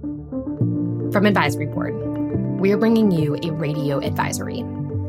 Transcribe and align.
From 0.00 1.26
Advisory 1.26 1.66
Board, 1.66 1.94
we 2.60 2.70
are 2.72 2.76
bringing 2.76 3.10
you 3.10 3.36
a 3.42 3.50
radio 3.50 3.98
advisory, 3.98 4.58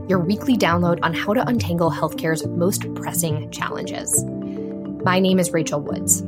your 0.07 0.19
weekly 0.19 0.57
download 0.57 0.99
on 1.03 1.13
how 1.13 1.33
to 1.33 1.47
untangle 1.47 1.91
healthcare's 1.91 2.45
most 2.47 2.91
pressing 2.95 3.51
challenges. 3.51 4.23
My 5.03 5.19
name 5.19 5.37
is 5.37 5.51
Rachel 5.51 5.81
Woods. 5.81 6.21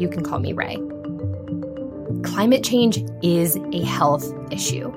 You 0.00 0.08
can 0.10 0.24
call 0.24 0.40
me 0.40 0.52
Ray. 0.52 0.76
Climate 2.24 2.64
change 2.64 3.04
is 3.22 3.56
a 3.72 3.84
health 3.84 4.32
issue. 4.50 4.90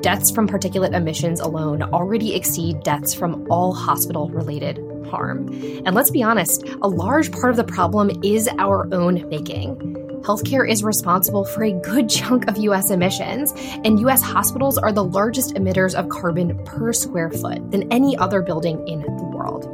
Deaths 0.00 0.32
from 0.32 0.48
particulate 0.48 0.94
emissions 0.94 1.38
alone 1.38 1.82
already 1.82 2.34
exceed 2.34 2.82
deaths 2.82 3.14
from 3.14 3.46
all 3.50 3.72
hospital 3.72 4.30
related 4.30 4.78
harm. 5.08 5.48
And 5.86 5.94
let's 5.94 6.10
be 6.10 6.24
honest, 6.24 6.64
a 6.82 6.88
large 6.88 7.30
part 7.30 7.50
of 7.50 7.56
the 7.56 7.64
problem 7.64 8.10
is 8.24 8.48
our 8.58 8.92
own 8.92 9.28
making. 9.28 9.99
Healthcare 10.22 10.68
is 10.68 10.84
responsible 10.84 11.46
for 11.46 11.64
a 11.64 11.72
good 11.72 12.10
chunk 12.10 12.46
of 12.46 12.58
US 12.58 12.90
emissions, 12.90 13.54
and 13.84 13.98
US 14.00 14.20
hospitals 14.20 14.76
are 14.76 14.92
the 14.92 15.04
largest 15.04 15.54
emitters 15.54 15.94
of 15.94 16.10
carbon 16.10 16.62
per 16.64 16.92
square 16.92 17.30
foot 17.30 17.70
than 17.70 17.90
any 17.90 18.18
other 18.18 18.42
building 18.42 18.86
in 18.86 19.00
the 19.00 19.24
world. 19.24 19.66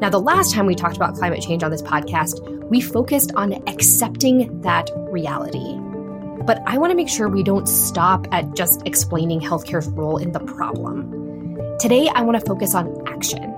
Now, 0.00 0.10
the 0.10 0.20
last 0.20 0.54
time 0.54 0.66
we 0.66 0.76
talked 0.76 0.96
about 0.96 1.16
climate 1.16 1.42
change 1.42 1.64
on 1.64 1.72
this 1.72 1.82
podcast, 1.82 2.40
we 2.70 2.80
focused 2.80 3.32
on 3.34 3.54
accepting 3.66 4.60
that 4.60 4.90
reality. 5.10 5.76
But 6.46 6.62
I 6.66 6.78
want 6.78 6.92
to 6.92 6.96
make 6.96 7.08
sure 7.08 7.28
we 7.28 7.42
don't 7.42 7.68
stop 7.68 8.28
at 8.30 8.54
just 8.54 8.82
explaining 8.86 9.40
healthcare's 9.40 9.88
role 9.88 10.18
in 10.18 10.30
the 10.32 10.40
problem. 10.40 11.58
Today, 11.80 12.08
I 12.14 12.22
want 12.22 12.38
to 12.38 12.46
focus 12.46 12.76
on 12.76 13.02
action. 13.08 13.54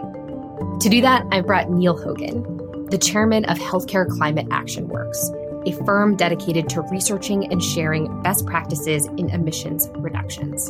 To 0.80 0.88
do 0.88 1.02
that, 1.02 1.26
I've 1.30 1.46
brought 1.46 1.70
Neil 1.70 1.96
Hogan, 1.96 2.86
the 2.86 2.98
chairman 2.98 3.44
of 3.46 3.58
Healthcare 3.58 4.08
Climate 4.08 4.46
Action 4.50 4.88
Works, 4.88 5.30
a 5.66 5.72
firm 5.84 6.16
dedicated 6.16 6.68
to 6.70 6.82
researching 6.82 7.50
and 7.52 7.62
sharing 7.62 8.22
best 8.22 8.46
practices 8.46 9.06
in 9.16 9.28
emissions 9.30 9.88
reductions. 9.96 10.68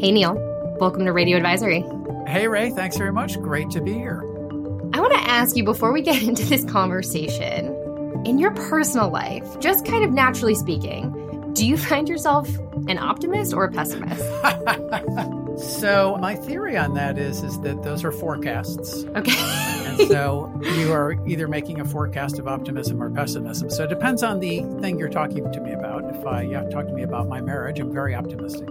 Hey, 0.00 0.10
Neil. 0.10 0.34
Welcome 0.80 1.04
to 1.04 1.12
Radio 1.12 1.36
Advisory. 1.36 1.84
Hey, 2.26 2.48
Ray. 2.48 2.70
Thanks 2.70 2.96
very 2.96 3.12
much. 3.12 3.40
Great 3.40 3.70
to 3.70 3.80
be 3.80 3.92
here. 3.92 4.20
I 4.92 5.00
want 5.00 5.12
to 5.12 5.20
ask 5.20 5.56
you 5.56 5.64
before 5.64 5.92
we 5.92 6.02
get 6.02 6.22
into 6.28 6.44
this 6.44 6.64
conversation 6.64 7.74
in 8.24 8.38
your 8.38 8.52
personal 8.52 9.10
life, 9.10 9.60
just 9.60 9.86
kind 9.86 10.04
of 10.04 10.10
naturally 10.10 10.54
speaking, 10.54 11.52
do 11.52 11.66
you 11.66 11.76
find 11.76 12.08
yourself 12.08 12.48
an 12.88 12.98
optimist 12.98 13.54
or 13.54 13.64
a 13.64 13.72
pessimist? 13.72 14.20
so 15.78 16.18
my 16.20 16.34
theory 16.34 16.76
on 16.76 16.94
that 16.94 17.18
is 17.18 17.42
is 17.42 17.60
that 17.60 17.82
those 17.82 18.04
are 18.04 18.12
forecasts. 18.12 19.04
Okay. 19.16 19.72
so 20.08 20.52
you 20.62 20.92
are 20.92 21.16
either 21.26 21.48
making 21.48 21.80
a 21.80 21.84
forecast 21.84 22.38
of 22.38 22.48
optimism 22.48 23.02
or 23.02 23.10
pessimism. 23.10 23.70
So 23.70 23.84
it 23.84 23.88
depends 23.88 24.22
on 24.22 24.40
the 24.40 24.60
thing 24.80 24.98
you're 24.98 25.08
talking 25.08 25.50
to 25.52 25.60
me 25.60 25.72
about. 25.72 26.04
If 26.14 26.26
I 26.26 26.42
you 26.42 26.68
talk 26.70 26.86
to 26.86 26.92
me 26.92 27.02
about 27.02 27.28
my 27.28 27.40
marriage, 27.40 27.78
I'm 27.80 27.92
very 27.92 28.14
optimistic. 28.14 28.68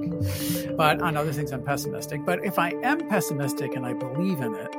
But 0.76 1.02
on 1.02 1.18
other 1.18 1.32
things 1.32 1.52
I'm 1.52 1.64
pessimistic. 1.64 2.26
But 2.26 2.44
if 2.46 2.60
I 2.60 2.70
am 2.84 3.08
pessimistic 3.08 3.76
and 3.76 3.86
I 3.86 3.94
believe 3.94 4.42
in 4.42 4.54
it, 4.56 4.76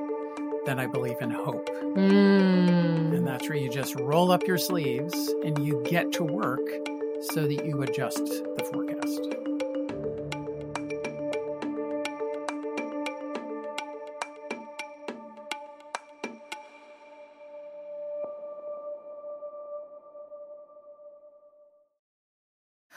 then 0.66 0.80
I 0.80 0.86
believe 0.86 1.16
in 1.20 1.30
hope. 1.30 1.70
Mm. 1.96 3.16
And 3.16 3.26
that's 3.26 3.48
where 3.48 3.56
you 3.56 3.70
just 3.70 3.94
roll 3.94 4.30
up 4.32 4.46
your 4.46 4.58
sleeves 4.58 5.32
and 5.44 5.64
you 5.64 5.82
get 5.84 6.12
to 6.14 6.24
work 6.24 6.66
so 7.22 7.46
that 7.46 7.64
you 7.64 7.82
adjust 7.82 8.24
the 8.24 8.68
forecast. 8.72 9.45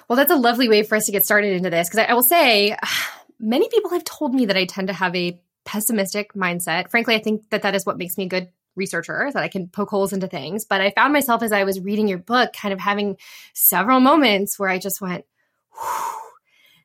Well, 0.09 0.15
that's 0.15 0.31
a 0.31 0.35
lovely 0.35 0.67
way 0.67 0.81
for 0.81 0.95
us 0.95 1.05
to 1.05 1.11
get 1.11 1.23
started 1.23 1.53
into 1.53 1.69
this 1.69 1.87
because 1.87 1.99
I, 1.99 2.11
I 2.11 2.13
will 2.15 2.23
say 2.23 2.75
many 3.39 3.69
people 3.69 3.91
have 3.91 4.03
told 4.03 4.33
me 4.33 4.47
that 4.47 4.57
I 4.57 4.65
tend 4.65 4.87
to 4.87 4.93
have 4.93 5.15
a 5.15 5.39
pessimistic 5.65 6.33
mindset. 6.33 6.89
Frankly, 6.89 7.15
I 7.15 7.19
think 7.19 7.49
that 7.51 7.61
that 7.61 7.75
is 7.75 7.85
what 7.85 7.97
makes 7.97 8.17
me 8.17 8.25
a 8.25 8.29
good 8.29 8.49
researcher 8.75 9.29
that 9.31 9.43
I 9.43 9.47
can 9.47 9.67
poke 9.67 9.89
holes 9.89 10.11
into 10.11 10.27
things. 10.27 10.65
But 10.65 10.81
I 10.81 10.91
found 10.91 11.13
myself 11.13 11.43
as 11.43 11.51
I 11.51 11.63
was 11.63 11.79
reading 11.79 12.07
your 12.07 12.17
book 12.17 12.53
kind 12.53 12.73
of 12.73 12.79
having 12.79 13.17
several 13.53 13.99
moments 13.99 14.57
where 14.57 14.69
I 14.69 14.79
just 14.79 14.99
went, 14.99 15.25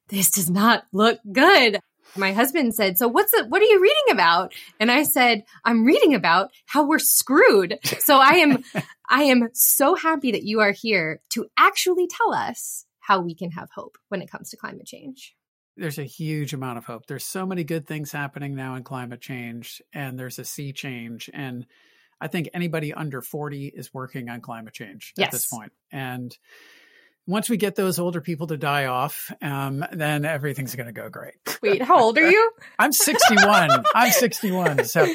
this 0.08 0.30
does 0.30 0.50
not 0.50 0.84
look 0.92 1.18
good. 1.32 1.80
My 2.16 2.32
husband 2.32 2.74
said, 2.74 2.96
"So 2.96 3.08
what's 3.08 3.32
the 3.32 3.44
what 3.48 3.60
are 3.60 3.64
you 3.64 3.80
reading 3.80 4.12
about?" 4.12 4.52
And 4.78 4.88
I 4.88 5.02
said, 5.02 5.42
"I'm 5.64 5.84
reading 5.84 6.14
about 6.14 6.52
how 6.66 6.86
we're 6.86 7.00
screwed." 7.00 7.78
So 7.98 8.18
I 8.18 8.34
am 8.34 8.62
I 9.08 9.24
am 9.24 9.48
so 9.52 9.96
happy 9.96 10.30
that 10.30 10.44
you 10.44 10.60
are 10.60 10.70
here 10.70 11.20
to 11.30 11.46
actually 11.58 12.06
tell 12.06 12.32
us 12.32 12.86
how 13.06 13.20
we 13.20 13.34
can 13.34 13.50
have 13.50 13.68
hope 13.74 13.96
when 14.08 14.22
it 14.22 14.30
comes 14.30 14.50
to 14.50 14.56
climate 14.56 14.86
change 14.86 15.34
there's 15.76 15.98
a 15.98 16.04
huge 16.04 16.54
amount 16.54 16.78
of 16.78 16.84
hope. 16.84 17.06
There's 17.06 17.24
so 17.24 17.46
many 17.46 17.64
good 17.64 17.86
things 17.86 18.12
happening 18.12 18.54
now 18.54 18.76
in 18.76 18.84
climate 18.84 19.20
change, 19.20 19.82
and 19.92 20.18
there's 20.18 20.38
a 20.38 20.44
sea 20.44 20.72
change. 20.72 21.28
And 21.32 21.66
I 22.20 22.28
think 22.28 22.48
anybody 22.54 22.94
under 22.94 23.20
40 23.20 23.72
is 23.74 23.92
working 23.92 24.28
on 24.28 24.40
climate 24.40 24.74
change 24.74 25.12
yes. 25.16 25.26
at 25.26 25.32
this 25.32 25.46
point. 25.46 25.72
And 25.90 26.36
once 27.26 27.48
we 27.48 27.56
get 27.56 27.74
those 27.74 27.98
older 27.98 28.20
people 28.20 28.46
to 28.48 28.56
die 28.56 28.86
off, 28.86 29.32
um, 29.42 29.84
then 29.92 30.24
everything's 30.24 30.74
going 30.76 30.86
to 30.86 30.92
go 30.92 31.08
great. 31.08 31.34
Wait, 31.62 31.82
how 31.82 32.00
old 32.00 32.18
are 32.18 32.30
you? 32.30 32.52
I'm 32.78 32.92
61. 32.92 33.70
I'm 33.94 34.12
61. 34.12 34.84
So, 34.84 35.12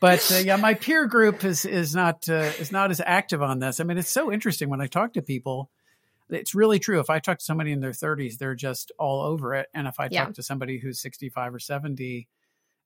but 0.00 0.32
uh, 0.32 0.38
yeah, 0.38 0.56
my 0.56 0.74
peer 0.74 1.06
group 1.06 1.44
is 1.44 1.64
is 1.64 1.94
not 1.94 2.28
uh, 2.28 2.50
is 2.58 2.72
not 2.72 2.90
as 2.90 3.00
active 3.04 3.42
on 3.42 3.60
this. 3.60 3.80
I 3.80 3.84
mean, 3.84 3.96
it's 3.96 4.10
so 4.10 4.32
interesting 4.32 4.68
when 4.68 4.80
I 4.80 4.86
talk 4.86 5.14
to 5.14 5.22
people 5.22 5.70
it's 6.34 6.54
really 6.54 6.78
true. 6.78 7.00
If 7.00 7.10
I 7.10 7.18
talk 7.18 7.38
to 7.38 7.44
somebody 7.44 7.72
in 7.72 7.80
their 7.80 7.92
30s, 7.92 8.38
they're 8.38 8.54
just 8.54 8.92
all 8.98 9.22
over 9.22 9.54
it. 9.54 9.68
And 9.74 9.86
if 9.86 10.00
I 10.00 10.08
yeah. 10.10 10.24
talk 10.24 10.34
to 10.34 10.42
somebody 10.42 10.78
who's 10.78 11.00
65 11.00 11.54
or 11.54 11.58
70, 11.58 12.28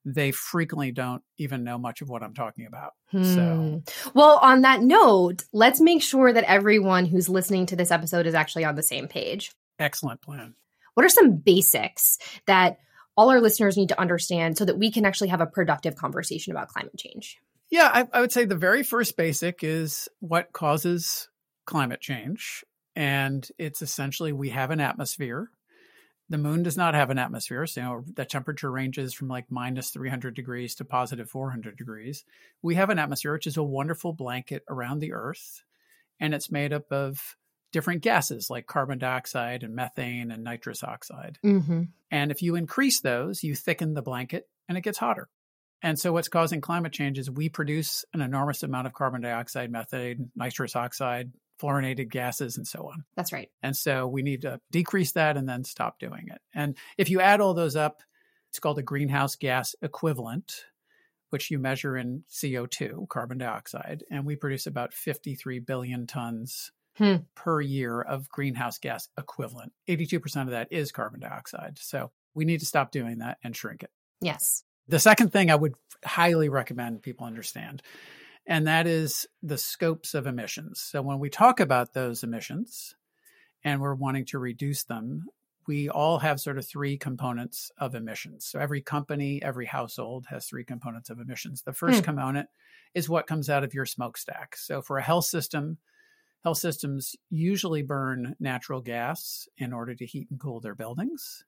they 0.05 0.31
frequently 0.31 0.93
don't 0.93 1.23
even 1.37 1.65
know 1.65 1.79
much 1.79 2.01
of 2.01 2.09
what 2.09 2.23
I'm 2.23 2.35
talking 2.35 2.67
about. 2.67 2.93
Hmm. 3.11 3.25
So, 3.25 3.83
well, 4.15 4.39
on 4.41 4.63
that 4.63 4.83
note, 4.83 5.45
let's 5.53 5.81
make 5.81 6.03
sure 6.03 6.33
that 6.33 6.45
everyone 6.45 7.07
who's 7.07 7.29
listening 7.29 7.67
to 7.67 7.77
this 7.77 7.91
episode 7.91 8.27
is 8.27 8.35
actually 8.35 8.65
on 8.65 8.75
the 8.75 8.83
same 8.83 9.09
page. 9.09 9.53
Excellent 9.79 10.23
plan. 10.23 10.55
What 10.95 11.05
are 11.05 11.11
some 11.11 11.37
basics 11.37 12.19
that 12.47 12.79
all 13.17 13.31
our 13.31 13.41
listeners 13.41 13.77
need 13.77 13.91
to 13.91 14.01
understand 14.01 14.57
so 14.57 14.65
that 14.65 14.79
we 14.79 14.91
can 14.91 15.05
actually 15.05 15.29
have 15.29 15.41
a 15.41 15.47
productive 15.47 15.97
conversation 15.97 16.53
about 16.53 16.69
climate 16.69 16.97
change? 16.97 17.39
Yeah, 17.71 17.91
I, 17.93 18.09
I 18.13 18.21
would 18.21 18.33
say 18.33 18.45
the 18.45 18.57
very 18.57 18.83
first 18.83 19.17
basic 19.17 19.63
is 19.63 20.09
what 20.21 20.53
causes 20.53 21.29
climate 21.67 22.01
change. 22.01 22.65
And 22.99 23.49
it's 23.59 23.81
essentially 23.81 24.33
we 24.33 24.49
have 24.49 24.73
an 24.73 24.81
atmosphere. 24.81 25.53
The 26.31 26.37
moon 26.37 26.65
does 26.65 26.77
not 26.77 26.95
have 26.95 27.11
an 27.11 27.19
atmosphere. 27.19 27.65
So, 27.65 27.81
you 27.81 27.87
know, 27.87 28.05
the 28.17 28.25
temperature 28.25 28.73
ranges 28.73 29.15
from 29.15 29.29
like 29.29 29.53
minus 29.53 29.91
300 29.91 30.35
degrees 30.35 30.75
to 30.75 30.85
positive 30.85 31.31
400 31.31 31.77
degrees. 31.77 32.25
We 32.61 32.75
have 32.75 32.91
an 32.91 32.99
atmosphere, 32.99 33.35
which 33.35 33.47
is 33.47 33.57
a 33.57 33.63
wonderful 33.63 34.15
blanket 34.15 34.65
around 34.69 34.99
the 34.99 35.13
Earth. 35.13 35.63
And 36.19 36.35
it's 36.35 36.51
made 36.51 36.73
up 36.73 36.91
of 36.91 37.37
different 37.71 38.03
gases 38.03 38.51
like 38.51 38.67
carbon 38.67 38.99
dioxide 38.99 39.63
and 39.63 39.77
methane 39.77 40.33
and 40.33 40.43
nitrous 40.43 40.83
oxide. 40.83 41.39
Mm-hmm. 41.45 41.83
And 42.11 42.31
if 42.33 42.43
you 42.43 42.57
increase 42.57 43.01
those, 43.01 43.45
you 43.45 43.55
thicken 43.55 43.95
the 43.95 44.03
blanket 44.03 44.49
and 44.69 44.77
it 44.77 44.83
gets 44.83 44.99
hotter. 44.99 45.29
And 45.83 45.97
so, 45.97 46.13
what's 46.13 46.27
causing 46.27 46.61
climate 46.61 46.93
change 46.93 47.21
is 47.21 47.31
we 47.31 47.49
produce 47.49 48.05
an 48.13 48.23
enormous 48.23 48.65
amount 48.65 48.89
of 48.89 48.93
carbon 48.93 49.21
dioxide, 49.21 49.71
methane, 49.71 50.33
nitrous 50.35 50.75
oxide, 50.75 51.31
fluorinated 51.61 52.11
gases 52.11 52.57
and 52.57 52.67
so 52.67 52.89
on. 52.89 53.05
That's 53.17 53.33
right. 53.33 53.51
And 53.63 53.77
so 53.77 54.07
we 54.07 54.23
need 54.23 54.43
to 54.43 54.61
decrease 54.71 55.13
that 55.13 55.37
and 55.37 55.49
then 55.49 55.65
stop 55.65 55.99
doing 55.99 56.29
it. 56.31 56.41
And 56.55 56.77
if 56.97 57.11
you 57.11 57.21
add 57.21 57.41
all 57.41 57.55
those 57.55 57.77
up, 57.77 58.03
it's 58.51 58.61
called 58.61 58.79
a 58.79 58.83
greenhouse 58.83 59.37
gas 59.37 59.75
equivalent, 59.83 60.65
which 61.31 61.51
you 61.51 61.59
measure 61.59 61.97
in 61.97 62.25
CO2, 62.31 63.09
carbon 63.09 63.39
dioxide, 63.39 64.05
and 64.11 64.25
we 64.25 64.37
produce 64.37 64.67
about 64.67 64.95
53 64.95 65.59
billion 65.61 66.07
tons 66.07 66.73
hmm. 66.97 67.17
per 67.35 67.61
year 67.61 68.01
of 68.01 68.29
greenhouse 68.29 68.79
gas 68.79 69.09
equivalent. 69.19 69.73
82% 69.89 70.43
of 70.43 70.51
that 70.51 70.69
is 70.71 70.93
carbon 70.93 71.21
dioxide. 71.21 71.79
So 71.79 72.11
we 72.35 72.45
need 72.45 72.61
to 72.61 72.67
stop 72.67 72.91
doing 72.91 73.19
that 73.19 73.39
and 73.43 73.55
shrink 73.55 73.83
it. 73.83 73.91
Yes. 74.21 74.65
The 74.89 74.99
second 74.99 75.33
thing 75.33 75.51
I 75.51 75.55
would 75.55 75.75
highly 76.05 76.49
recommend 76.49 77.03
people 77.03 77.27
understand 77.27 77.83
and 78.49 78.67
that 78.69 78.89
is 78.89 79.29
the 79.45 79.59
scopes 79.59 80.15
of 80.15 80.27
emissions. 80.27 80.81
So 80.81 81.03
when 81.03 81.21
we 81.21 81.31
talk 81.31 81.61
about 81.61 81.95
those 81.95 82.25
emissions 82.25 82.97
and 83.65 83.81
we're 83.81 83.95
wanting 83.95 84.27
to 84.27 84.39
reduce 84.39 84.85
them, 84.85 85.27
we 85.67 85.89
all 85.91 86.19
have 86.21 86.41
sort 86.41 86.59
of 86.59 86.67
three 86.67 86.99
components 86.99 87.71
of 87.79 87.95
emissions. 87.95 88.47
So 88.47 88.59
every 88.59 88.83
company, 88.83 89.43
every 89.43 89.67
household 89.67 90.27
has 90.31 90.47
three 90.47 90.65
components 90.65 91.11
of 91.11 91.21
emissions. 91.21 91.63
The 91.63 91.75
first 91.75 92.03
Hmm. 92.03 92.05
component 92.05 92.49
is 92.95 93.09
what 93.09 93.27
comes 93.27 93.51
out 93.51 93.65
of 93.65 93.75
your 93.75 93.87
smokestack. 93.87 94.57
So 94.57 94.83
for 94.83 94.99
a 94.99 95.03
health 95.03 95.27
system, 95.27 95.79
health 96.45 96.59
systems 96.59 97.17
usually 97.31 97.83
burn 97.83 98.37
natural 98.41 98.81
gas 98.81 99.49
in 99.57 99.73
order 99.73 99.95
to 99.95 100.07
heat 100.07 100.31
and 100.31 100.41
cool 100.41 100.61
their 100.61 100.75
buildings. 100.75 101.45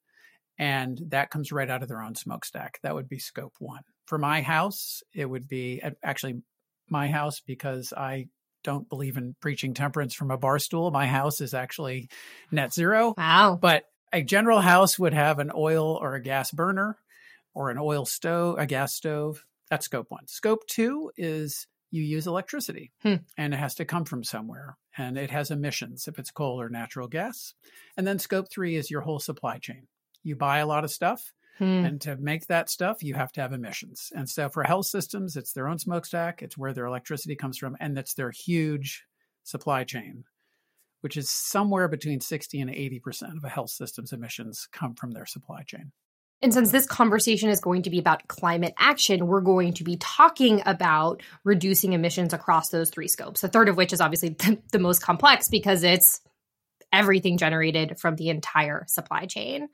And 0.58 1.00
that 1.08 1.30
comes 1.30 1.52
right 1.52 1.70
out 1.70 1.82
of 1.82 1.88
their 1.88 2.02
own 2.02 2.14
smokestack. 2.14 2.80
That 2.82 2.94
would 2.94 3.08
be 3.08 3.18
scope 3.18 3.56
one. 3.58 3.84
For 4.06 4.18
my 4.18 4.42
house, 4.42 5.02
it 5.14 5.26
would 5.26 5.48
be 5.48 5.82
actually 6.02 6.42
my 6.90 7.08
house 7.08 7.40
because 7.40 7.92
I 7.96 8.26
don't 8.62 8.88
believe 8.88 9.16
in 9.16 9.34
preaching 9.40 9.72
temperance 9.74 10.14
from 10.14 10.30
a 10.30 10.36
bar 10.36 10.58
stool. 10.58 10.90
My 10.90 11.06
house 11.06 11.40
is 11.40 11.54
actually 11.54 12.08
net 12.50 12.74
zero. 12.74 13.14
Wow. 13.16 13.58
But 13.60 13.84
a 14.12 14.22
general 14.22 14.60
house 14.60 14.98
would 14.98 15.14
have 15.14 15.38
an 15.38 15.50
oil 15.54 15.98
or 16.00 16.14
a 16.14 16.22
gas 16.22 16.50
burner 16.50 16.98
or 17.54 17.70
an 17.70 17.78
oil 17.78 18.04
stove, 18.04 18.56
a 18.58 18.66
gas 18.66 18.94
stove. 18.94 19.44
That's 19.70 19.86
scope 19.86 20.10
one. 20.10 20.26
Scope 20.26 20.66
two 20.66 21.10
is 21.16 21.66
you 21.92 22.02
use 22.02 22.26
electricity 22.26 22.92
Hmm. 23.02 23.16
and 23.36 23.52
it 23.54 23.56
has 23.56 23.76
to 23.76 23.84
come 23.84 24.04
from 24.04 24.22
somewhere 24.22 24.76
and 24.96 25.16
it 25.18 25.30
has 25.30 25.50
emissions 25.50 26.06
if 26.06 26.18
it's 26.18 26.30
coal 26.30 26.60
or 26.60 26.68
natural 26.68 27.08
gas. 27.08 27.54
And 27.96 28.06
then 28.06 28.18
scope 28.18 28.50
three 28.50 28.76
is 28.76 28.90
your 28.90 29.00
whole 29.00 29.18
supply 29.20 29.58
chain. 29.58 29.88
You 30.22 30.36
buy 30.36 30.58
a 30.58 30.66
lot 30.66 30.84
of 30.84 30.90
stuff 30.90 31.32
Hmm. 31.60 31.84
and 31.84 32.00
to 32.00 32.16
make 32.16 32.46
that 32.46 32.70
stuff, 32.70 33.02
you 33.02 33.12
have 33.12 33.32
to 33.32 33.42
have 33.42 33.52
emissions. 33.52 34.10
And 34.16 34.26
so 34.26 34.48
for 34.48 34.62
health 34.62 34.86
systems, 34.86 35.36
it's 35.36 35.52
their 35.52 35.68
own 35.68 35.78
smokestack, 35.78 36.40
it's 36.40 36.56
where 36.56 36.72
their 36.72 36.86
electricity 36.86 37.36
comes 37.36 37.58
from, 37.58 37.76
and 37.78 37.94
that's 37.94 38.14
their 38.14 38.30
huge 38.30 39.04
supply 39.44 39.84
chain, 39.84 40.24
which 41.02 41.18
is 41.18 41.28
somewhere 41.28 41.86
between 41.86 42.20
60 42.20 42.62
and 42.62 42.70
80% 42.70 43.36
of 43.36 43.44
a 43.44 43.50
health 43.50 43.68
system's 43.68 44.14
emissions 44.14 44.68
come 44.72 44.94
from 44.94 45.10
their 45.10 45.26
supply 45.26 45.62
chain. 45.62 45.92
And 46.40 46.54
since 46.54 46.70
this 46.70 46.86
conversation 46.86 47.50
is 47.50 47.60
going 47.60 47.82
to 47.82 47.90
be 47.90 47.98
about 47.98 48.26
climate 48.26 48.72
action, 48.78 49.26
we're 49.26 49.42
going 49.42 49.74
to 49.74 49.84
be 49.84 49.98
talking 49.98 50.62
about 50.64 51.22
reducing 51.44 51.92
emissions 51.92 52.32
across 52.32 52.70
those 52.70 52.88
three 52.88 53.08
scopes. 53.08 53.42
The 53.42 53.48
third 53.48 53.68
of 53.68 53.76
which 53.76 53.92
is 53.92 54.00
obviously 54.00 54.28
the, 54.38 54.58
the 54.72 54.78
most 54.78 55.02
complex 55.02 55.48
because 55.48 55.82
it's 55.82 56.22
everything 56.90 57.36
generated 57.36 58.00
from 58.00 58.16
the 58.16 58.30
entire 58.30 58.86
supply 58.88 59.26
chain. 59.26 59.68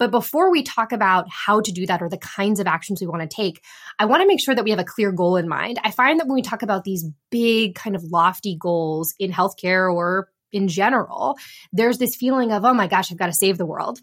But 0.00 0.10
before 0.10 0.50
we 0.50 0.64
talk 0.64 0.90
about 0.90 1.26
how 1.30 1.60
to 1.60 1.70
do 1.70 1.86
that 1.86 2.02
or 2.02 2.08
the 2.08 2.18
kinds 2.18 2.58
of 2.58 2.66
actions 2.66 3.00
we 3.00 3.06
want 3.06 3.22
to 3.22 3.28
take, 3.28 3.62
I 3.98 4.06
want 4.06 4.22
to 4.22 4.26
make 4.26 4.40
sure 4.40 4.54
that 4.54 4.64
we 4.64 4.70
have 4.70 4.80
a 4.80 4.84
clear 4.84 5.12
goal 5.12 5.36
in 5.36 5.46
mind. 5.46 5.78
I 5.84 5.92
find 5.92 6.18
that 6.18 6.26
when 6.26 6.34
we 6.34 6.42
talk 6.42 6.62
about 6.62 6.84
these 6.84 7.04
big, 7.30 7.76
kind 7.76 7.94
of 7.94 8.02
lofty 8.02 8.56
goals 8.58 9.14
in 9.18 9.30
healthcare 9.30 9.92
or 9.94 10.28
in 10.50 10.66
general, 10.66 11.36
there's 11.72 11.98
this 11.98 12.16
feeling 12.16 12.50
of, 12.50 12.64
oh 12.64 12.74
my 12.74 12.88
gosh, 12.88 13.12
I've 13.12 13.18
got 13.18 13.26
to 13.26 13.32
save 13.32 13.58
the 13.58 13.66
world 13.66 14.00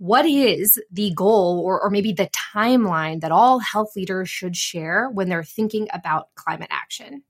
what 0.00 0.24
is 0.24 0.80
the 0.90 1.12
goal 1.14 1.60
or, 1.62 1.78
or 1.78 1.90
maybe 1.90 2.14
the 2.14 2.30
timeline 2.54 3.20
that 3.20 3.32
all 3.32 3.58
health 3.58 3.94
leaders 3.94 4.30
should 4.30 4.56
share 4.56 5.10
when 5.10 5.28
they're 5.28 5.44
thinking 5.44 5.88
about 5.92 6.34
climate 6.34 6.70
action? 6.70 7.22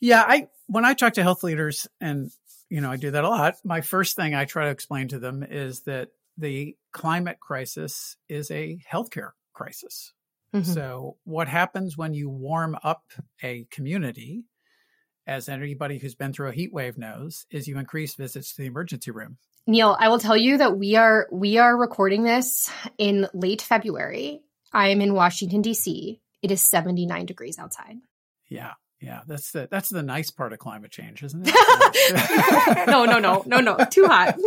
Yeah, 0.00 0.24
I 0.26 0.48
when 0.66 0.84
I 0.84 0.94
talk 0.94 1.12
to 1.12 1.22
health 1.22 1.44
leaders 1.44 1.86
and 2.00 2.32
you 2.68 2.80
know, 2.80 2.90
I 2.90 2.96
do 2.96 3.12
that 3.12 3.22
a 3.22 3.28
lot, 3.28 3.54
my 3.64 3.82
first 3.82 4.16
thing 4.16 4.34
I 4.34 4.46
try 4.46 4.64
to 4.64 4.70
explain 4.70 5.08
to 5.08 5.20
them 5.20 5.44
is 5.44 5.82
that 5.82 6.08
the 6.36 6.76
climate 6.92 7.40
crisis 7.40 8.16
is 8.28 8.50
a 8.50 8.78
healthcare 8.90 9.30
crisis. 9.52 10.12
Mhm. 10.54 10.66
So, 10.66 11.16
what 11.24 11.48
happens 11.48 11.96
when 11.96 12.14
you 12.14 12.28
warm 12.28 12.76
up 12.82 13.04
a 13.42 13.64
community, 13.70 14.44
as 15.26 15.48
anybody 15.48 15.98
who's 15.98 16.14
been 16.14 16.32
through 16.32 16.48
a 16.48 16.52
heat 16.52 16.72
wave 16.72 16.98
knows, 16.98 17.46
is 17.50 17.68
you 17.68 17.78
increase 17.78 18.14
visits 18.14 18.54
to 18.54 18.62
the 18.62 18.66
emergency 18.66 19.10
room. 19.10 19.38
Neil, 19.66 19.96
I 19.98 20.08
will 20.08 20.18
tell 20.18 20.36
you 20.36 20.58
that 20.58 20.76
we 20.76 20.96
are 20.96 21.28
we 21.30 21.58
are 21.58 21.76
recording 21.76 22.24
this 22.24 22.70
in 22.98 23.28
late 23.32 23.62
February. 23.62 24.42
I 24.72 24.88
am 24.88 25.00
in 25.00 25.14
Washington 25.14 25.62
D.C. 25.62 26.20
It 26.42 26.50
is 26.50 26.60
79 26.62 27.26
degrees 27.26 27.58
outside. 27.58 27.98
Yeah, 28.48 28.72
yeah, 29.02 29.22
that's 29.26 29.50
the 29.50 29.66
that's 29.68 29.88
the 29.88 30.02
nice 30.02 30.30
part 30.30 30.52
of 30.52 30.60
climate 30.60 30.92
change, 30.92 31.24
isn't 31.24 31.42
it? 31.44 32.86
no, 32.86 33.04
no, 33.04 33.18
no, 33.18 33.42
no, 33.44 33.58
no. 33.58 33.76
Too 33.90 34.06
hot. 34.06 34.38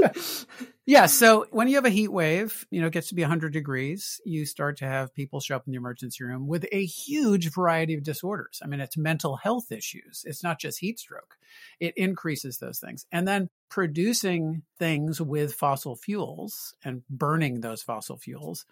Yeah. 0.85 1.07
So 1.07 1.47
when 1.51 1.67
you 1.67 1.75
have 1.75 1.85
a 1.85 1.89
heat 1.89 2.07
wave, 2.07 2.65
you 2.71 2.79
know, 2.79 2.87
it 2.87 2.93
gets 2.93 3.09
to 3.09 3.15
be 3.15 3.23
100 3.23 3.51
degrees, 3.51 4.21
you 4.23 4.45
start 4.45 4.77
to 4.77 4.85
have 4.85 5.13
people 5.13 5.41
show 5.41 5.57
up 5.57 5.67
in 5.67 5.71
the 5.71 5.77
emergency 5.77 6.23
room 6.23 6.47
with 6.47 6.65
a 6.71 6.85
huge 6.85 7.51
variety 7.51 7.95
of 7.95 8.03
disorders. 8.03 8.61
I 8.63 8.67
mean, 8.67 8.79
it's 8.79 8.95
mental 8.95 9.35
health 9.35 9.73
issues. 9.73 10.23
It's 10.25 10.43
not 10.43 10.59
just 10.59 10.79
heat 10.79 10.99
stroke. 10.99 11.35
It 11.81 11.93
increases 11.97 12.59
those 12.59 12.79
things. 12.79 13.05
And 13.11 13.27
then 13.27 13.49
producing 13.69 14.61
things 14.79 15.19
with 15.19 15.53
fossil 15.53 15.97
fuels 15.97 16.75
and 16.83 17.01
burning 17.09 17.59
those 17.59 17.83
fossil 17.83 18.17
fuels 18.17 18.65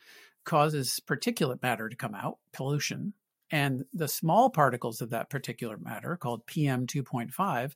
causes 0.46 1.02
particulate 1.06 1.62
matter 1.62 1.90
to 1.90 1.96
come 1.96 2.16
out, 2.16 2.38
pollution. 2.54 3.14
And 3.54 3.86
the 3.94 4.08
small 4.08 4.50
particles 4.50 5.00
of 5.00 5.12
that 5.12 5.30
particulate 5.30 5.80
matter, 5.80 6.18
called 6.18 6.48
PM 6.48 6.88
2.5, 6.88 7.76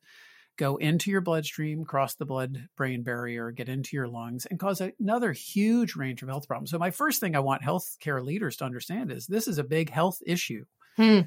go 0.58 0.78
into 0.78 1.12
your 1.12 1.22
bloodstream, 1.22 1.86
cross 1.86 2.16
the 2.16 2.26
blood 2.26 2.68
brain 2.76 3.04
barrier, 3.04 3.52
get 3.52 3.70
into 3.70 3.96
your 3.96 4.08
lungs, 4.08 4.48
and 4.48 4.60
cause 4.60 4.82
another 5.00 5.34
huge 5.34 5.96
range 5.96 6.24
of 6.24 6.30
health 6.30 6.48
problems. 6.48 6.72
So, 6.72 6.80
my 6.80 6.90
first 6.90 7.20
thing 7.20 7.36
I 7.36 7.42
want 7.42 7.62
healthcare 7.62 8.26
leaders 8.26 8.58
to 8.58 8.66
understand 8.66 9.12
is 9.12 9.28
this 9.28 9.48
is 9.48 9.60
a 9.60 9.64
big 9.64 9.92
health 9.92 10.18
issue, 10.26 10.66
Hmm. 10.96 11.20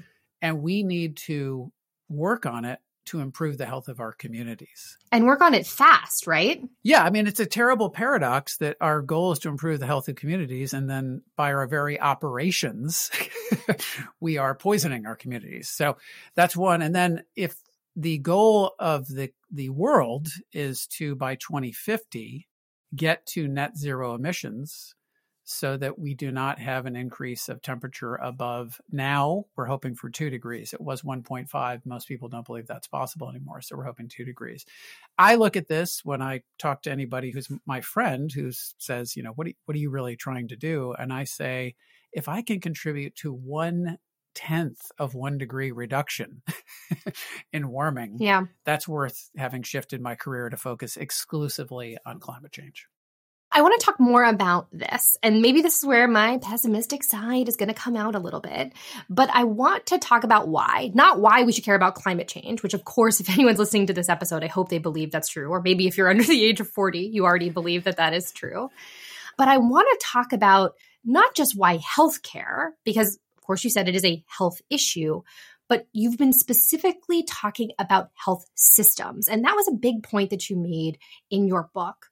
and 0.42 0.62
we 0.62 0.82
need 0.82 1.16
to 1.18 1.70
work 2.08 2.44
on 2.44 2.64
it 2.64 2.80
to 3.10 3.20
improve 3.20 3.58
the 3.58 3.66
health 3.66 3.88
of 3.88 4.00
our 4.00 4.12
communities. 4.12 4.96
And 5.10 5.26
work 5.26 5.40
on 5.40 5.54
it 5.54 5.66
fast, 5.66 6.26
right? 6.26 6.62
Yeah, 6.82 7.02
I 7.02 7.10
mean, 7.10 7.26
it's 7.26 7.40
a 7.40 7.46
terrible 7.46 7.90
paradox 7.90 8.56
that 8.58 8.76
our 8.80 9.02
goal 9.02 9.32
is 9.32 9.40
to 9.40 9.48
improve 9.48 9.80
the 9.80 9.86
health 9.86 10.08
of 10.08 10.14
communities, 10.14 10.72
and 10.72 10.88
then 10.88 11.22
by 11.36 11.52
our 11.52 11.66
very 11.66 12.00
operations, 12.00 13.10
we 14.20 14.38
are 14.38 14.54
poisoning 14.54 15.06
our 15.06 15.16
communities. 15.16 15.68
So 15.68 15.96
that's 16.34 16.56
one. 16.56 16.82
And 16.82 16.94
then 16.94 17.24
if 17.34 17.56
the 17.96 18.18
goal 18.18 18.74
of 18.78 19.08
the 19.08 19.32
the 19.50 19.68
world 19.70 20.28
is 20.52 20.86
to 20.86 21.16
by 21.16 21.34
2050 21.34 22.46
get 22.94 23.26
to 23.26 23.48
net 23.48 23.76
zero 23.76 24.14
emissions 24.14 24.94
so 25.52 25.76
that 25.76 25.98
we 25.98 26.14
do 26.14 26.30
not 26.30 26.58
have 26.58 26.86
an 26.86 26.94
increase 26.94 27.48
of 27.48 27.60
temperature 27.60 28.14
above 28.16 28.80
now 28.90 29.44
we're 29.56 29.66
hoping 29.66 29.94
for 29.94 30.08
2 30.08 30.30
degrees 30.30 30.72
it 30.72 30.80
was 30.80 31.02
1.5 31.02 31.86
most 31.86 32.06
people 32.06 32.28
don't 32.28 32.46
believe 32.46 32.66
that's 32.66 32.86
possible 32.86 33.28
anymore 33.28 33.60
so 33.60 33.76
we're 33.76 33.84
hoping 33.84 34.08
2 34.08 34.24
degrees 34.24 34.64
i 35.18 35.34
look 35.34 35.56
at 35.56 35.68
this 35.68 36.04
when 36.04 36.22
i 36.22 36.40
talk 36.58 36.82
to 36.82 36.90
anybody 36.90 37.30
who's 37.30 37.48
my 37.66 37.80
friend 37.80 38.30
who 38.32 38.50
says 38.78 39.16
you 39.16 39.22
know 39.22 39.32
what 39.32 39.46
are, 39.48 39.52
what 39.64 39.74
are 39.74 39.80
you 39.80 39.90
really 39.90 40.16
trying 40.16 40.48
to 40.48 40.56
do 40.56 40.92
and 40.98 41.12
i 41.12 41.24
say 41.24 41.74
if 42.12 42.28
i 42.28 42.42
can 42.42 42.60
contribute 42.60 43.14
to 43.16 43.32
one 43.32 43.98
tenth 44.34 44.80
of 44.98 45.14
one 45.14 45.36
degree 45.38 45.72
reduction 45.72 46.42
in 47.52 47.68
warming, 47.68 48.16
Yeah. 48.20 48.44
that's 48.64 48.86
worth 48.86 49.28
having 49.36 49.64
shifted 49.64 50.00
my 50.00 50.14
career 50.14 50.48
to 50.48 50.56
focus 50.56 50.96
exclusively 50.96 51.98
on 52.06 52.20
climate 52.20 52.52
change. 52.52 52.86
I 53.52 53.62
want 53.62 53.80
to 53.80 53.84
talk 53.84 53.98
more 53.98 54.22
about 54.22 54.68
this, 54.70 55.16
and 55.24 55.42
maybe 55.42 55.60
this 55.60 55.78
is 55.78 55.84
where 55.84 56.06
my 56.06 56.38
pessimistic 56.38 57.02
side 57.02 57.48
is 57.48 57.56
going 57.56 57.68
to 57.68 57.74
come 57.74 57.96
out 57.96 58.14
a 58.14 58.20
little 58.20 58.38
bit. 58.38 58.72
But 59.08 59.28
I 59.32 59.42
want 59.42 59.86
to 59.86 59.98
talk 59.98 60.22
about 60.22 60.46
why, 60.46 60.92
not 60.94 61.20
why 61.20 61.42
we 61.42 61.50
should 61.50 61.64
care 61.64 61.74
about 61.74 61.96
climate 61.96 62.28
change, 62.28 62.62
which, 62.62 62.74
of 62.74 62.84
course, 62.84 63.18
if 63.20 63.28
anyone's 63.28 63.58
listening 63.58 63.88
to 63.88 63.92
this 63.92 64.08
episode, 64.08 64.44
I 64.44 64.46
hope 64.46 64.68
they 64.68 64.78
believe 64.78 65.10
that's 65.10 65.28
true. 65.28 65.48
Or 65.48 65.60
maybe 65.60 65.88
if 65.88 65.98
you're 65.98 66.08
under 66.08 66.22
the 66.22 66.44
age 66.44 66.60
of 66.60 66.68
40, 66.68 67.00
you 67.00 67.24
already 67.24 67.50
believe 67.50 67.84
that 67.84 67.96
that 67.96 68.14
is 68.14 68.30
true. 68.30 68.70
But 69.36 69.48
I 69.48 69.58
want 69.58 69.88
to 69.90 70.06
talk 70.06 70.32
about 70.32 70.74
not 71.04 71.34
just 71.34 71.56
why 71.56 71.78
healthcare, 71.78 72.70
because, 72.84 73.18
of 73.36 73.44
course, 73.44 73.64
you 73.64 73.70
said 73.70 73.88
it 73.88 73.96
is 73.96 74.04
a 74.04 74.22
health 74.28 74.60
issue, 74.70 75.22
but 75.68 75.88
you've 75.92 76.18
been 76.18 76.32
specifically 76.32 77.24
talking 77.24 77.72
about 77.80 78.10
health 78.14 78.44
systems. 78.54 79.28
And 79.28 79.44
that 79.44 79.56
was 79.56 79.66
a 79.66 79.72
big 79.72 80.04
point 80.04 80.30
that 80.30 80.48
you 80.48 80.56
made 80.56 80.98
in 81.30 81.48
your 81.48 81.68
book 81.74 82.09